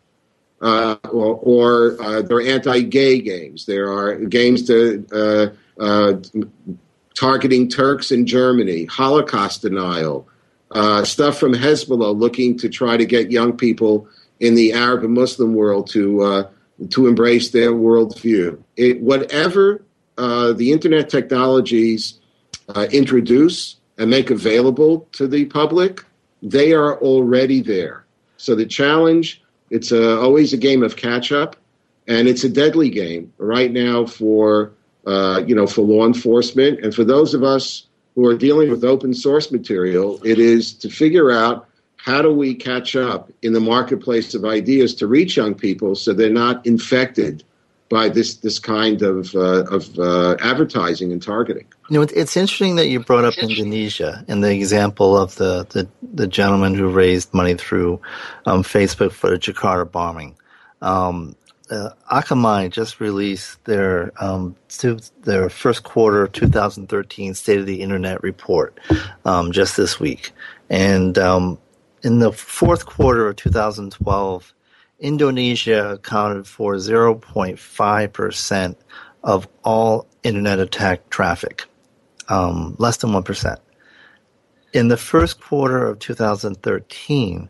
Uh, 0.60 0.96
or, 1.04 1.38
or 1.42 2.02
uh, 2.02 2.22
there 2.22 2.38
are 2.38 2.42
anti-gay 2.42 3.20
games. 3.20 3.66
There 3.66 3.92
are 3.92 4.16
games 4.16 4.66
to 4.66 5.06
uh, 5.12 5.82
uh, 5.82 6.14
targeting 7.14 7.68
Turks 7.68 8.10
in 8.10 8.26
Germany, 8.26 8.86
Holocaust 8.86 9.62
denial, 9.62 10.28
uh, 10.70 11.04
stuff 11.04 11.38
from 11.38 11.54
Hezbollah 11.54 12.18
looking 12.18 12.58
to 12.58 12.68
try 12.68 12.96
to 12.96 13.06
get 13.06 13.30
young 13.30 13.56
people 13.56 14.08
in 14.40 14.54
the 14.54 14.72
Arab 14.72 15.04
and 15.04 15.14
Muslim 15.14 15.54
world 15.54 15.88
to 15.90 16.22
uh, 16.22 16.50
to 16.90 17.06
embrace 17.06 17.50
their 17.50 17.72
worldview. 17.72 18.58
It, 18.76 19.00
whatever 19.00 19.82
the 20.16 20.72
internet 20.72 21.08
technologies 21.08 22.20
introduce 22.92 23.76
and 23.96 24.10
make 24.10 24.30
available 24.30 25.08
to 25.12 25.26
the 25.26 25.46
public, 25.46 26.04
they 26.42 26.72
are 26.72 26.98
already 27.00 27.60
there. 27.60 28.04
So 28.36 28.54
the 28.54 28.66
challenge 28.66 29.42
it's 29.70 29.92
a, 29.92 30.18
always 30.18 30.52
a 30.52 30.56
game 30.56 30.82
of 30.82 30.96
catch 30.96 31.32
up, 31.32 31.56
and 32.06 32.28
it's 32.28 32.44
a 32.44 32.48
deadly 32.48 32.90
game 32.90 33.32
right 33.38 33.70
now 33.70 34.06
for 34.06 34.72
uh, 35.06 35.42
you 35.46 35.54
know 35.54 35.66
for 35.66 35.82
law 35.82 36.06
enforcement 36.06 36.80
and 36.84 36.94
for 36.94 37.04
those 37.04 37.34
of 37.34 37.42
us 37.42 37.86
who 38.14 38.26
are 38.26 38.36
dealing 38.36 38.70
with 38.70 38.84
open 38.84 39.14
source 39.14 39.52
material. 39.52 40.20
It 40.24 40.38
is 40.38 40.72
to 40.74 40.90
figure 40.90 41.30
out 41.30 41.68
how 41.96 42.22
do 42.22 42.32
we 42.32 42.54
catch 42.54 42.96
up 42.96 43.30
in 43.42 43.52
the 43.52 43.60
marketplace 43.60 44.34
of 44.34 44.44
ideas 44.44 44.94
to 44.96 45.06
reach 45.06 45.36
young 45.36 45.54
people 45.54 45.94
so 45.94 46.12
they're 46.12 46.30
not 46.30 46.64
infected 46.66 47.44
by 47.88 48.08
this 48.08 48.36
this 48.36 48.58
kind 48.58 49.02
of 49.02 49.34
uh, 49.34 49.64
of 49.64 49.98
uh, 49.98 50.36
advertising 50.40 51.12
and 51.12 51.22
targeting. 51.22 51.66
You 51.90 51.98
know, 51.98 52.02
it's 52.02 52.36
interesting 52.36 52.76
that 52.76 52.88
you 52.88 53.00
brought 53.00 53.24
up 53.24 53.38
Indonesia 53.38 54.22
and 54.28 54.44
the 54.44 54.50
example 54.50 55.16
of 55.16 55.36
the, 55.36 55.64
the, 55.70 55.88
the 56.02 56.26
gentleman 56.26 56.74
who 56.74 56.90
raised 56.90 57.32
money 57.32 57.54
through 57.54 58.02
um, 58.44 58.62
Facebook 58.62 59.10
for 59.10 59.30
the 59.30 59.38
Jakarta 59.38 59.90
bombing. 59.90 60.36
Um, 60.82 61.34
uh, 61.70 61.90
Akamai 62.12 62.70
just 62.70 63.00
released 63.00 63.64
their 63.64 64.12
um, 64.22 64.54
their 65.22 65.48
first 65.48 65.82
quarter 65.82 66.26
2013 66.26 67.34
State 67.34 67.60
of 67.60 67.66
the 67.66 67.80
Internet 67.80 68.22
report 68.22 68.78
um, 69.24 69.52
just 69.52 69.76
this 69.76 69.98
week, 70.00 70.32
and 70.70 71.18
um, 71.18 71.58
in 72.02 72.20
the 72.20 72.32
fourth 72.32 72.86
quarter 72.86 73.28
of 73.28 73.36
2012, 73.36 74.54
Indonesia 75.00 75.92
accounted 75.92 76.46
for 76.46 76.76
0.5 76.76 78.12
percent 78.12 78.78
of 79.22 79.48
all 79.62 80.06
internet 80.22 80.58
attack 80.58 81.10
traffic 81.10 81.66
um, 82.28 82.76
less 82.78 82.98
than 82.98 83.10
1%. 83.10 83.56
In 84.72 84.88
the 84.88 84.96
first 84.96 85.40
quarter 85.40 85.86
of 85.86 85.98
2013, 85.98 87.48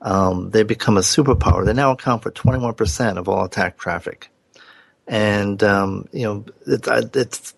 um, 0.00 0.50
they 0.50 0.62
become 0.62 0.96
a 0.96 1.00
superpower. 1.00 1.64
They 1.64 1.72
now 1.72 1.92
account 1.92 2.22
for 2.22 2.30
21% 2.30 3.16
of 3.16 3.28
all 3.28 3.44
attack 3.44 3.78
traffic. 3.78 4.30
And, 5.06 5.62
um, 5.62 6.08
you 6.12 6.22
know, 6.22 6.44
it's, 6.66 6.88
it's, 7.16 7.54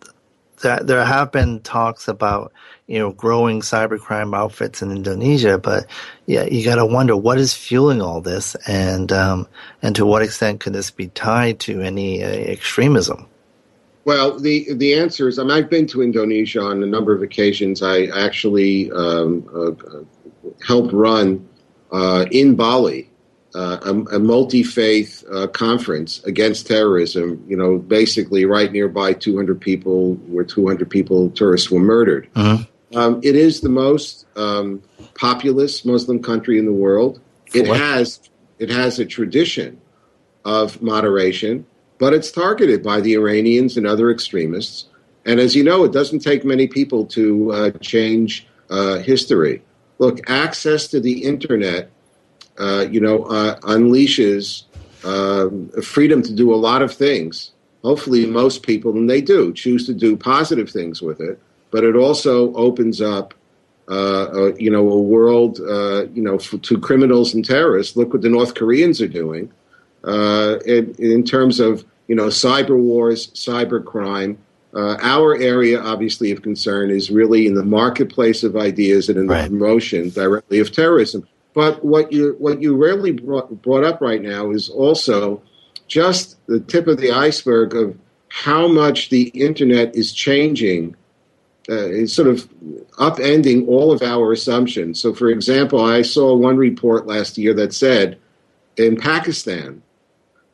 there 0.63 1.05
have 1.05 1.33
been 1.33 1.61
talks 1.61 2.09
about, 2.09 2.53
you 2.87 2.99
know, 2.99 3.13
growing 3.13 3.61
cybercrime 3.61 4.35
outfits 4.37 4.83
in 4.83 4.91
Indonesia, 4.91 5.59
but 5.59 5.87
yeah, 6.27 6.45
you 6.45 6.65
got 6.65 6.77
to 6.77 6.87
wonder 6.87 7.17
what 7.17 7.39
is 7.39 7.55
fueling 7.55 8.01
all 8.01 8.21
this, 8.21 8.55
and 8.67 9.13
um, 9.13 9.47
and 9.83 9.95
to 9.97 10.07
what 10.07 10.23
extent 10.23 10.61
can 10.61 10.73
this 10.73 10.91
be 10.91 11.09
tied 11.09 11.61
to 11.61 11.81
any 11.83 12.23
uh, 12.23 12.29
extremism? 12.29 13.27
Well, 14.07 14.39
the 14.39 14.73
the 14.75 14.95
answer 14.95 15.27
is 15.27 15.37
I 15.37 15.43
mean, 15.43 15.51
I've 15.51 15.69
been 15.69 15.89
to 15.89 16.01
Indonesia 16.01 16.61
on 16.61 16.81
a 16.81 16.87
number 16.87 17.13
of 17.13 17.23
occasions. 17.23 17.83
I 17.83 18.05
actually 18.05 18.91
um, 18.93 19.45
uh, 19.53 20.53
helped 20.65 20.93
run 20.93 21.47
uh, 21.91 22.25
in 22.31 22.55
Bali 22.55 23.11
uh, 23.57 23.79
a, 23.85 24.17
a 24.17 24.19
multi 24.21 24.63
faith 24.63 25.25
uh, 25.33 25.49
conference 25.49 26.23
against 26.23 26.69
terrorism. 26.69 27.45
You 27.49 27.57
know, 27.57 27.79
basically 27.79 28.45
right 28.45 28.71
nearby, 28.71 29.13
200 29.13 29.61
people, 29.61 30.15
where 30.29 30.45
200 30.45 30.89
people, 30.89 31.31
tourists, 31.31 31.69
were 31.69 31.81
murdered. 31.81 32.29
Uh-huh. 32.37 32.65
Um, 32.95 33.21
it 33.25 33.35
is 33.35 33.61
the 33.61 33.69
most 33.69 34.27
um, 34.37 34.85
populous 35.15 35.85
Muslim 35.85 36.23
country 36.23 36.61
in 36.61 36.65
the 36.65 36.73
world. 36.73 37.21
It 37.53 37.67
has 37.67 38.21
it 38.61 38.71
has 38.71 39.01
a 39.01 39.05
tradition 39.05 39.81
of 40.45 40.81
moderation 40.81 41.67
but 41.99 42.13
it's 42.13 42.31
targeted 42.31 42.83
by 42.83 43.01
the 43.01 43.15
Iranians 43.15 43.77
and 43.77 43.87
other 43.87 44.11
extremists. 44.11 44.87
And 45.25 45.41
as 45.41 45.57
you 45.57 45.65
know, 45.65 45.85
it 45.85 45.93
doesn't 45.93 46.21
take 46.21 46.45
many 46.45 46.67
people 46.67 47.05
to 47.07 47.53
uh, 47.53 47.71
change 47.81 48.47
uh, 48.71 48.99
history. 48.99 49.63
Look, 49.99 50.29
access 50.31 50.87
to 50.89 51.01
the 51.01 51.25
internet, 51.25 51.91
uh, 52.59 52.87
you 52.91 53.01
know, 53.01 53.25
uh, 53.25 53.59
unleashes 53.61 54.65
um, 55.05 55.71
freedom 55.83 56.23
to 56.23 56.33
do 56.33 56.55
a 56.55 56.57
lot 56.57 56.83
of 56.83 56.95
things. 56.95 57.53
Hopefully, 57.83 58.27
most 58.27 58.63
people, 58.63 58.93
and 58.93 59.09
they 59.09 59.21
do, 59.21 59.53
choose 59.53 59.87
to 59.87 59.95
do 59.95 60.17
positive 60.17 60.71
things 60.71 61.01
with 61.01 61.21
it. 61.21 61.41
But 61.71 61.85
it 61.85 61.97
also 61.97 62.53
opens 62.55 63.01
up, 63.01 63.35
uh, 63.89 64.53
you 64.55 64.71
know, 64.71 64.89
a 64.91 65.01
world, 65.01 65.61
uh, 65.61 66.07
you 66.13 66.23
know, 66.23 66.39
to 66.39 66.79
criminals 66.79 67.35
and 67.35 67.45
terrorists. 67.45 67.97
Look 67.97 68.13
what 68.13 68.23
the 68.23 68.29
North 68.29 68.55
Koreans 68.55 69.01
are 69.01 69.09
doing 69.09 69.51
uh, 70.07 70.59
in, 70.65 70.95
in, 70.99 71.25
terms 71.25 71.61
of 71.61 71.85
you 72.07 72.15
know 72.15 72.27
cyber 72.27 72.77
wars, 72.77 73.29
cyber 73.29 73.85
crime. 73.85 74.39
Uh, 74.75 74.99
our 75.01 75.37
area, 75.41 75.81
obviously, 75.81 76.31
of 76.31 76.43
concern 76.43 76.91
is 76.91 77.11
really 77.11 77.47
in 77.47 77.55
the 77.55 77.65
marketplace 77.65 78.43
of 78.43 78.57
ideas 78.57 79.09
and 79.09 79.19
in 79.19 79.27
right. 79.27 79.45
the 79.45 79.49
promotion 79.49 80.11
directly 80.11 80.59
of 80.59 80.71
terrorism. 80.71 81.27
But 81.55 81.83
what 81.85 82.13
you 82.13 82.37
what 82.39 82.61
you 82.61 82.77
rarely 82.77 83.13
brought, 83.13 83.63
brought 83.63 83.85
up 83.85 84.01
right 84.01 84.21
now 84.21 84.51
is 84.51 84.69
also 84.69 85.43
just 85.87 86.37
the 86.47 86.61
tip 86.61 86.89
of 86.89 86.99
the 86.99 87.13
iceberg 87.13 87.75
of 87.75 87.97
how 88.29 88.69
much 88.69 89.09
the 89.09 89.29
internet 89.29 89.95
is 89.95 90.13
changing 90.13 90.95
uh, 91.69 91.89
it's 91.89 92.13
sort 92.13 92.29
of 92.29 92.49
upending 92.99 93.67
all 93.67 93.91
of 93.91 94.01
our 94.03 94.33
assumptions. 94.33 95.01
So, 95.01 95.13
for 95.13 95.29
example, 95.29 95.85
I 95.85 96.03
saw 96.03 96.35
one 96.35 96.57
report 96.57 97.07
last 97.07 97.37
year 97.39 97.55
that 97.55 97.75
said 97.75 98.19
in 98.77 98.97
Pakistan, 98.97 99.83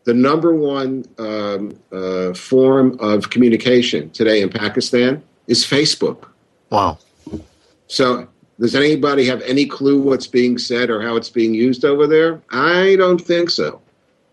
the 0.04 0.14
number 0.14 0.54
one 0.54 1.04
um, 1.18 1.78
uh, 1.92 2.34
form 2.34 2.96
of 3.00 3.30
communication 3.30 4.10
today 4.10 4.42
in 4.42 4.48
Pakistan 4.48 5.22
is 5.46 5.64
Facebook. 5.64 6.28
Wow. 6.70 6.98
So, 7.86 8.28
does 8.58 8.74
anybody 8.74 9.26
have 9.26 9.42
any 9.42 9.66
clue 9.66 10.00
what's 10.00 10.26
being 10.26 10.58
said 10.58 10.90
or 10.90 11.02
how 11.02 11.16
it's 11.16 11.30
being 11.30 11.54
used 11.54 11.84
over 11.84 12.06
there? 12.06 12.40
I 12.50 12.96
don't 12.96 13.20
think 13.20 13.50
so. 13.50 13.80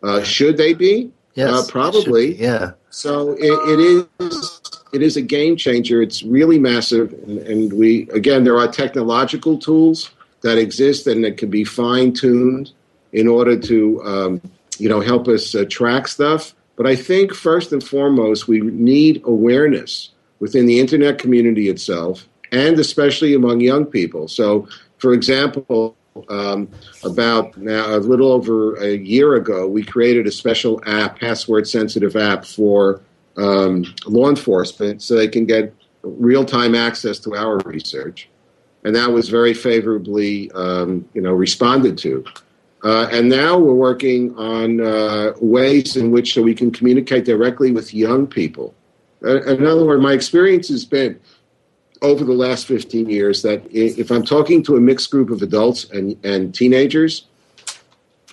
Uh, 0.01 0.23
should 0.23 0.57
they 0.57 0.73
be? 0.73 1.11
Yes, 1.33 1.49
uh, 1.49 1.71
probably. 1.71 2.33
Be, 2.33 2.43
yeah. 2.43 2.71
So 2.89 3.31
it, 3.33 3.51
it 3.69 4.07
is. 4.19 4.61
It 4.91 5.03
is 5.03 5.17
a 5.17 5.21
game 5.21 5.55
changer. 5.55 6.01
It's 6.01 6.23
really 6.23 6.57
massive, 6.57 7.13
and, 7.27 7.37
and 7.39 7.73
we 7.73 8.09
again 8.09 8.43
there 8.43 8.57
are 8.57 8.67
technological 8.67 9.57
tools 9.57 10.09
that 10.41 10.57
exist 10.57 11.05
and 11.05 11.23
that 11.23 11.37
can 11.37 11.49
be 11.49 11.63
fine 11.63 12.13
tuned 12.13 12.71
in 13.13 13.27
order 13.27 13.59
to 13.59 14.03
um, 14.03 14.41
you 14.79 14.89
know, 14.89 14.99
help 14.99 15.27
us 15.27 15.53
uh, 15.55 15.65
track 15.69 16.07
stuff. 16.07 16.53
But 16.75 16.87
I 16.87 16.95
think 16.95 17.33
first 17.33 17.73
and 17.73 17.83
foremost, 17.83 18.47
we 18.47 18.61
need 18.61 19.21
awareness 19.25 20.11
within 20.39 20.65
the 20.65 20.79
internet 20.79 21.19
community 21.19 21.67
itself, 21.67 22.27
and 22.51 22.79
especially 22.79 23.33
among 23.33 23.59
young 23.59 23.85
people. 23.85 24.27
So, 24.27 24.67
for 24.97 25.13
example, 25.13 25.95
um, 26.29 26.69
about 27.03 27.57
now 27.57 27.95
a 27.95 27.99
little 27.99 28.31
over 28.31 28.75
a 28.75 28.95
year 28.95 29.35
ago, 29.35 29.67
we 29.67 29.83
created 29.83 30.27
a 30.27 30.31
special 30.31 30.81
app, 30.85 31.19
password 31.19 31.67
sensitive 31.67 32.15
app 32.15 32.45
for 32.45 33.01
um, 33.37 33.85
law 34.05 34.29
enforcement, 34.29 35.01
so 35.01 35.15
they 35.15 35.27
can 35.27 35.45
get 35.45 35.73
real 36.01 36.45
time 36.45 36.75
access 36.75 37.19
to 37.19 37.35
our 37.35 37.57
research, 37.59 38.29
and 38.83 38.95
that 38.95 39.11
was 39.11 39.29
very 39.29 39.53
favorably, 39.53 40.49
um, 40.51 41.07
you 41.13 41.21
know, 41.21 41.33
responded 41.33 41.97
to. 41.99 42.23
Uh, 42.83 43.09
and 43.11 43.27
now 43.27 43.57
we're 43.57 43.73
working 43.73 44.35
on 44.37 44.79
uh, 44.79 45.33
ways 45.41 45.97
in 45.97 46.11
which 46.11 46.33
so 46.33 46.41
we 46.41 46.55
can 46.55 46.71
communicate 46.71 47.25
directly 47.25 47.71
with 47.71 47.93
young 47.93 48.25
people. 48.25 48.73
Uh, 49.23 49.41
in 49.43 49.65
other 49.65 49.85
words, 49.85 50.01
my 50.01 50.13
experience 50.13 50.69
has 50.69 50.85
been 50.85 51.19
over 52.01 52.23
the 52.23 52.33
last 52.33 52.65
15 52.67 53.09
years 53.09 53.41
that 53.41 53.61
if 53.71 54.09
I'm 54.09 54.23
talking 54.23 54.63
to 54.63 54.77
a 54.77 54.79
mixed 54.79 55.11
group 55.11 55.29
of 55.29 55.41
adults 55.41 55.89
and, 55.91 56.17
and 56.25 56.55
teenagers 56.55 57.25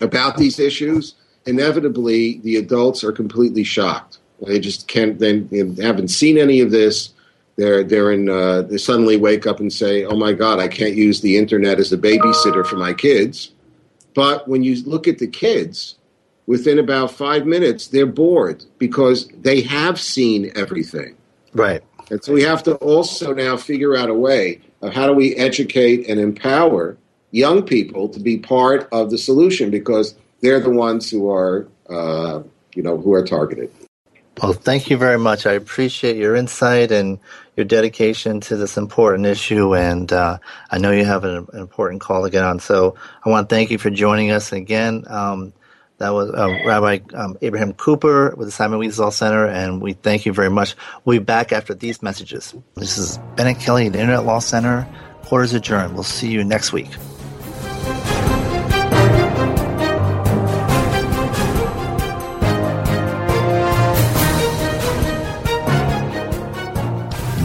about 0.01 0.37
these 0.37 0.61
issues, 0.61 1.15
inevitably 1.47 2.39
the 2.39 2.57
adults 2.57 3.03
are 3.03 3.11
completely 3.11 3.65
shocked. 3.65 4.19
They 4.47 4.61
just 4.61 4.87
can't, 4.87 5.19
they, 5.19 5.41
they 5.41 5.83
haven't 5.83 6.09
seen 6.09 6.39
any 6.39 6.61
of 6.61 6.71
this. 6.71 7.15
They're, 7.57 7.83
they're 7.83 8.13
in, 8.13 8.29
uh, 8.29 8.63
they 8.63 8.77
suddenly 8.77 9.17
wake 9.17 9.47
up 9.47 9.59
and 9.59 9.73
say, 9.73 10.05
oh 10.05 10.17
my 10.17 10.33
God, 10.33 10.61
I 10.61 10.69
can't 10.69 10.95
use 10.95 11.21
the 11.21 11.37
internet 11.37 11.81
as 11.81 11.93
a 11.93 11.99
babysitter 11.99 12.65
for 12.65 12.77
my 12.77 12.93
kids 12.93 13.51
but 14.17 14.49
when 14.49 14.65
you 14.65 14.83
look 14.85 15.07
at 15.07 15.19
the 15.19 15.27
kids, 15.27 15.97
within 16.47 16.79
about 16.79 17.11
five 17.11 17.47
minutes, 17.47 17.89
they're 17.89 18.07
bored 18.07 18.65
because 18.79 19.29
they 19.29 19.61
have 19.61 20.01
seen 20.01 20.51
everything. 20.57 21.15
Right. 21.53 21.83
And 22.11 22.25
so 22.25 22.33
we 22.33 22.43
have 22.43 22.63
to 22.63 22.77
also 22.77 23.35
now 23.35 23.59
figure 23.59 23.95
out 23.95 24.09
a 24.09 24.15
way 24.15 24.63
of 24.81 24.95
how 24.95 25.07
do 25.07 25.13
we 25.13 25.37
educate 25.37 26.09
and 26.09 26.19
empower 26.19 26.97
young 27.31 27.63
people 27.63 28.09
to 28.09 28.19
be 28.19 28.39
part 28.39 28.89
of 28.91 29.11
the 29.11 29.19
solution 29.19 29.71
because 29.71 30.15
they're 30.41 30.61
the 30.61 30.71
ones 30.71 31.11
who 31.11 31.31
are, 31.31 31.69
uh, 31.91 32.43
you 32.75 32.83
know, 32.83 32.97
who 32.97 33.13
are 33.13 33.23
targeted. 33.25 33.71
Well, 34.43 34.55
thank 34.55 34.89
you 34.89 34.97
very 34.97 35.19
much. 35.19 35.47
I 35.47 35.53
appreciate 35.53 36.17
your 36.17 36.37
insight 36.37 36.91
and 36.91 37.19
your 37.57 37.65
dedication 37.65 38.41
to 38.43 38.57
this 38.57 38.77
important 38.77 39.27
issue. 39.27 39.75
And 39.75 40.13
uh, 40.13 40.39
I 40.71 40.79
know 40.79 40.91
you 40.91 41.05
have 41.05 41.25
an, 41.25 41.49
an, 41.53 41.61
important 41.61 42.01
call 42.01 42.25
to 42.25 42.31
get 42.31 42.45
on. 42.45 42.61
So 42.61 42.97
I 43.25 43.31
want 43.31 43.49
to 43.49 43.55
thank 43.55 43.71
you 43.71 43.79
for 43.79 43.91
joining 43.91 44.31
us 44.31 44.53
again. 44.53 45.05
Um, 45.09 45.53
that 45.99 46.11
was 46.11 46.31
uh, 46.31 46.59
Rabbi 46.67 46.99
um, 47.15 47.39
Abraham 47.41 47.73
Cooper 47.73 48.35
with 48.37 48.49
the 48.49 48.53
Simon 48.53 48.79
Wiesenthal 48.79 49.13
Center, 49.13 49.47
and 49.47 49.81
we 49.81 49.95
thank 49.95 50.27
you 50.27 50.33
very 50.35 50.51
much. 50.51 50.77
We'll 51.05 51.19
be 51.19 51.25
back 51.25 51.53
after 51.53 51.73
these 51.73 52.03
messages. 52.03 52.55
This 52.75 52.99
is 52.99 53.19
Bennett 53.35 53.61
Kelley 53.61 53.87
at 53.87 53.95
the 53.95 54.01
Internet 54.01 54.27
Law 54.27 54.41
Center. 54.41 54.87
Quarters 55.23 55.55
adjourned. 55.55 55.95
We'll 55.95 56.03
see 56.03 56.29
you 56.29 56.45
next 56.45 56.73
week. 56.75 56.91